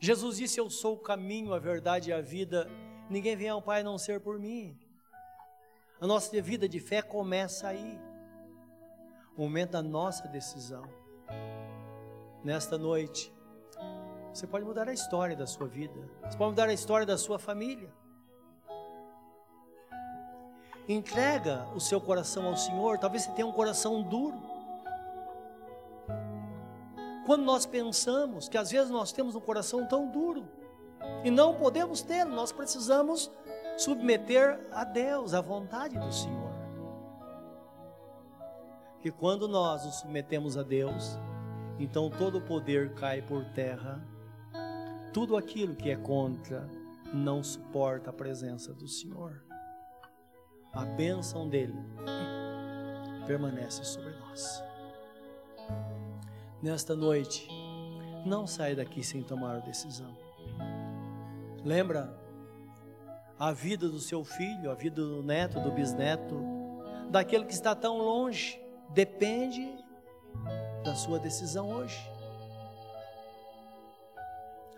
Jesus 0.00 0.36
disse: 0.36 0.58
Eu 0.58 0.68
sou 0.68 0.94
o 0.94 1.00
caminho, 1.00 1.54
a 1.54 1.60
verdade 1.60 2.10
e 2.10 2.12
a 2.12 2.20
vida. 2.20 2.68
Ninguém 3.08 3.36
vem 3.36 3.48
ao 3.48 3.62
Pai 3.62 3.82
a 3.82 3.84
não 3.84 3.96
ser 3.96 4.20
por 4.20 4.36
mim. 4.36 4.76
A 6.00 6.06
nossa 6.06 6.42
vida 6.42 6.68
de 6.68 6.80
fé 6.80 7.00
começa 7.00 7.68
aí. 7.68 8.00
O 9.36 9.42
momento 9.42 9.70
da 9.70 9.82
nossa 9.82 10.26
decisão. 10.26 10.84
Nesta 12.42 12.76
noite, 12.76 13.32
você 14.34 14.44
pode 14.44 14.64
mudar 14.64 14.88
a 14.88 14.92
história 14.92 15.36
da 15.36 15.46
sua 15.46 15.68
vida. 15.68 16.00
Você 16.24 16.36
pode 16.36 16.50
mudar 16.50 16.68
a 16.68 16.72
história 16.72 17.06
da 17.06 17.16
sua 17.16 17.38
família. 17.38 17.92
Entrega 20.88 21.68
o 21.74 21.80
seu 21.80 22.00
coração 22.00 22.46
ao 22.46 22.56
Senhor. 22.56 22.98
Talvez 22.98 23.24
você 23.24 23.32
tenha 23.32 23.46
um 23.46 23.52
coração 23.52 24.02
duro. 24.02 24.40
Quando 27.26 27.44
nós 27.44 27.66
pensamos 27.66 28.48
que 28.48 28.56
às 28.56 28.70
vezes 28.70 28.88
nós 28.88 29.12
temos 29.12 29.34
um 29.34 29.40
coração 29.40 29.86
tão 29.86 30.10
duro 30.10 30.48
e 31.22 31.30
não 31.30 31.54
podemos 31.54 32.00
ter, 32.00 32.24
nós 32.24 32.52
precisamos 32.52 33.30
submeter 33.76 34.66
a 34.72 34.82
Deus, 34.82 35.34
à 35.34 35.42
vontade 35.42 35.98
do 35.98 36.10
Senhor. 36.10 36.48
Que 39.00 39.10
quando 39.10 39.46
nós 39.46 39.84
nos 39.84 39.96
submetemos 39.96 40.56
a 40.56 40.62
Deus, 40.62 41.18
então 41.78 42.08
todo 42.08 42.38
o 42.38 42.46
poder 42.46 42.94
cai 42.94 43.20
por 43.20 43.44
terra, 43.52 44.02
tudo 45.12 45.36
aquilo 45.36 45.76
que 45.76 45.90
é 45.90 45.96
contra 45.96 46.66
não 47.12 47.42
suporta 47.42 48.08
a 48.08 48.12
presença 48.12 48.72
do 48.72 48.88
Senhor 48.88 49.47
a 50.72 50.84
bênção 50.84 51.48
dele 51.48 51.78
permanece 53.26 53.84
sobre 53.84 54.10
nós. 54.10 54.62
Nesta 56.62 56.96
noite, 56.96 57.48
não 58.24 58.46
saia 58.46 58.76
daqui 58.76 59.02
sem 59.02 59.22
tomar 59.22 59.56
a 59.56 59.60
decisão. 59.60 60.16
Lembra 61.64 62.18
a 63.38 63.52
vida 63.52 63.88
do 63.88 64.00
seu 64.00 64.24
filho, 64.24 64.70
a 64.70 64.74
vida 64.74 65.00
do 65.00 65.22
neto, 65.22 65.60
do 65.60 65.70
bisneto, 65.70 66.40
daquele 67.10 67.44
que 67.44 67.52
está 67.52 67.74
tão 67.74 67.98
longe, 67.98 68.60
depende 68.90 69.72
da 70.84 70.94
sua 70.94 71.18
decisão 71.18 71.70
hoje. 71.70 71.98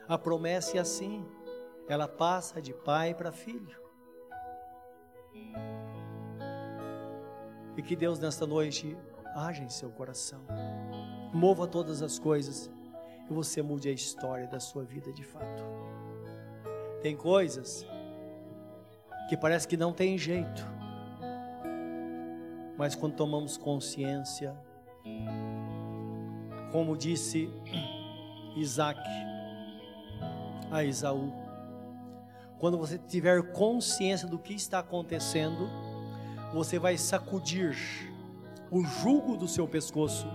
A 0.08 0.18
promessa 0.18 0.76
é 0.76 0.80
assim, 0.80 1.24
ela 1.88 2.08
passa 2.08 2.60
de 2.60 2.74
pai 2.74 3.14
para 3.14 3.32
filho. 3.32 3.80
E 7.76 7.82
que 7.82 7.96
Deus 7.96 8.18
nesta 8.18 8.46
noite 8.46 8.96
haja 9.34 9.62
em 9.62 9.68
seu 9.68 9.90
coração, 9.90 10.40
mova 11.32 11.66
todas 11.66 12.02
as 12.02 12.18
coisas 12.18 12.70
e 13.28 13.32
você 13.32 13.62
mude 13.62 13.88
a 13.88 13.92
história 13.92 14.46
da 14.46 14.58
sua 14.58 14.84
vida 14.84 15.12
de 15.12 15.22
fato. 15.22 15.62
Tem 17.00 17.16
coisas 17.16 17.86
que 19.28 19.36
parece 19.36 19.66
que 19.66 19.76
não 19.76 19.92
tem 19.92 20.18
jeito, 20.18 20.66
mas 22.76 22.94
quando 22.94 23.14
tomamos 23.14 23.56
consciência, 23.56 24.56
como 26.72 26.96
disse 26.96 27.48
Isaac 28.56 29.00
a 30.70 30.82
Isaú, 30.84 31.32
quando 32.58 32.76
você 32.76 32.98
tiver 32.98 33.52
consciência 33.52 34.28
do 34.28 34.38
que 34.38 34.52
está 34.52 34.80
acontecendo, 34.80 35.68
você 36.52 36.78
vai 36.78 36.96
sacudir 36.98 37.76
o 38.70 38.84
jugo 38.84 39.36
do 39.36 39.48
seu 39.48 39.66
pescoço 39.66 40.26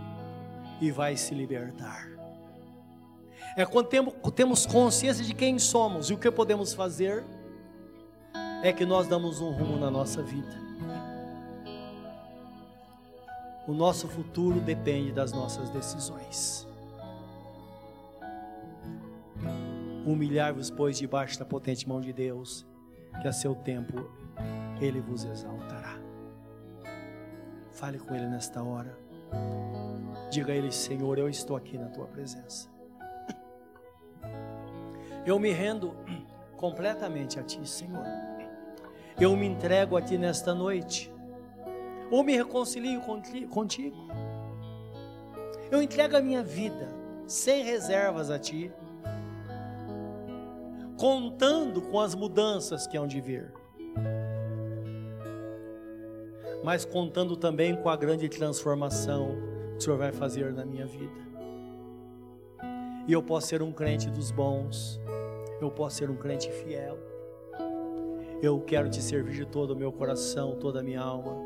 e 0.81 0.91
vai 0.91 1.15
se 1.15 1.33
libertar. 1.33 2.09
É 3.55 3.65
quando 3.65 3.87
temos 4.33 4.65
consciência 4.65 5.23
de 5.23 5.33
quem 5.33 5.57
somos 5.57 6.09
e 6.09 6.13
o 6.13 6.17
que 6.17 6.29
podemos 6.29 6.73
fazer, 6.73 7.23
é 8.61 8.73
que 8.73 8.85
nós 8.85 9.07
damos 9.07 9.39
um 9.39 9.51
rumo 9.51 9.77
na 9.77 9.89
nossa 9.89 10.21
vida. 10.21 10.65
O 13.67 13.73
nosso 13.73 14.07
futuro 14.07 14.59
depende 14.59 15.11
das 15.11 15.31
nossas 15.31 15.69
decisões. 15.69 16.67
Humilhar-vos, 20.05 20.69
pois, 20.69 20.97
debaixo 20.97 21.39
da 21.39 21.45
potente 21.45 21.87
mão 21.87 21.99
de 21.99 22.13
Deus, 22.13 22.65
que 23.21 23.27
a 23.27 23.31
seu 23.31 23.55
tempo 23.55 24.09
Ele 24.79 24.99
vos 24.99 25.23
exaltará. 25.23 25.84
Fale 27.85 27.99
com 27.99 28.15
Ele 28.15 28.25
nesta 28.25 28.63
hora. 28.63 28.97
Diga 30.31 30.51
a 30.51 30.55
Ele, 30.55 30.71
Senhor, 30.71 31.19
eu 31.19 31.29
estou 31.29 31.55
aqui 31.55 31.77
na 31.77 31.85
Tua 31.85 32.07
presença. 32.07 32.67
Eu 35.23 35.37
me 35.37 35.51
rendo 35.51 35.95
completamente 36.57 37.39
a 37.39 37.43
Ti, 37.43 37.59
Senhor. 37.69 38.03
Eu 39.21 39.37
me 39.37 39.45
entrego 39.45 39.95
a 39.95 40.01
Ti 40.01 40.17
nesta 40.17 40.51
noite. 40.55 41.13
Ou 42.09 42.23
me 42.23 42.35
reconcilio 42.35 43.01
contigo. 43.51 44.07
Eu 45.69 45.79
entrego 45.79 46.17
a 46.17 46.21
minha 46.21 46.41
vida 46.41 46.89
sem 47.27 47.63
reservas 47.63 48.31
a 48.31 48.39
Ti, 48.39 48.73
contando 50.97 51.83
com 51.83 51.99
as 51.99 52.15
mudanças 52.15 52.87
que 52.87 52.97
hão 52.97 53.05
de 53.05 53.21
vir. 53.21 53.53
Mas 56.65 56.83
contando 56.83 57.37
também 57.37 57.75
com 57.75 57.89
a 57.89 57.95
grande 57.95 58.27
transformação 58.27 59.37
que 59.73 59.77
o 59.77 59.81
Senhor 59.81 59.99
vai 59.99 60.11
fazer 60.11 60.51
na 60.51 60.65
minha 60.65 60.87
vida. 60.87 61.13
E 63.07 63.13
eu 63.13 63.21
posso 63.21 63.45
ser 63.45 63.61
um 63.61 63.71
crente 63.71 64.09
dos 64.09 64.31
bons, 64.31 64.99
eu 65.61 65.69
posso 65.69 65.97
ser 65.97 66.09
um 66.09 66.15
crente 66.15 66.51
fiel. 66.51 66.97
Eu 68.41 68.59
quero 68.61 68.89
te 68.89 68.99
servir 68.99 69.35
de 69.35 69.45
todo 69.45 69.71
o 69.71 69.75
meu 69.75 69.91
coração, 69.91 70.55
toda 70.55 70.79
a 70.79 70.83
minha 70.83 71.01
alma, 71.01 71.37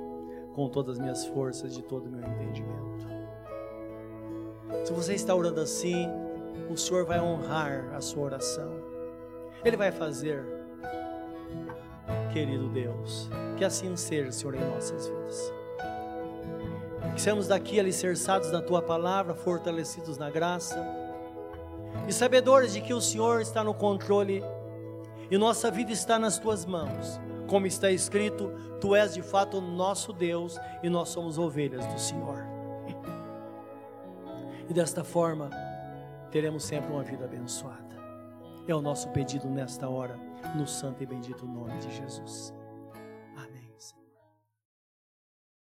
com 0.54 0.70
todas 0.70 0.94
as 0.96 1.00
minhas 1.00 1.26
forças, 1.26 1.74
de 1.74 1.84
todo 1.84 2.06
o 2.06 2.10
meu 2.10 2.22
entendimento. 2.22 3.06
Se 4.86 4.94
você 4.94 5.16
está 5.16 5.36
orando 5.36 5.60
assim, 5.60 6.08
o 6.70 6.78
Senhor 6.78 7.06
vai 7.06 7.20
honrar 7.20 7.94
a 7.94 8.00
sua 8.00 8.24
oração. 8.24 8.72
Ele 9.66 9.76
vai 9.76 9.92
fazer, 9.92 10.46
querido 12.30 12.70
Deus, 12.70 13.30
que 13.58 13.66
assim 13.66 13.96
seja, 13.96 14.32
Senhor, 14.32 14.56
em 14.56 14.60
nossas 14.62 15.08
vidas. 15.08 15.54
Que 17.14 17.22
sejamos 17.22 17.48
daqui 17.48 17.80
alicerçados 17.80 18.52
na 18.52 18.62
tua 18.62 18.82
palavra, 18.82 19.34
fortalecidos 19.34 20.18
na 20.18 20.30
graça 20.30 20.80
e 22.08 22.14
sabedores 22.14 22.74
de 22.74 22.82
que 22.82 22.94
o 22.94 23.02
Senhor 23.02 23.42
está 23.42 23.64
no 23.64 23.74
controle 23.74 24.44
e 25.30 25.38
nossa 25.38 25.70
vida 25.70 25.92
está 25.92 26.18
nas 26.18 26.40
tuas 26.40 26.66
mãos. 26.66 27.20
Como 27.48 27.66
está 27.66 27.90
escrito, 27.92 28.52
tu 28.80 28.96
és 28.96 29.14
de 29.14 29.22
fato 29.22 29.60
nosso 29.60 30.14
Deus 30.14 30.60
e 30.84 30.90
nós 30.90 31.10
somos 31.10 31.38
ovelhas 31.38 31.86
do 31.88 32.00
Senhor. 32.00 32.44
E 34.70 34.74
desta 34.74 35.04
forma, 35.04 35.50
teremos 36.32 36.64
sempre 36.64 36.92
uma 36.92 37.04
vida 37.04 37.26
abençoada. 37.26 37.98
É 38.68 38.76
o 38.76 38.82
nosso 38.82 39.10
pedido 39.10 39.48
nesta 39.48 39.90
hora, 39.90 40.29
no 40.56 40.68
santo 40.68 41.04
e 41.04 41.06
bendito 41.06 41.46
nome 41.46 41.78
de 41.80 41.92
Jesus. 41.92 42.54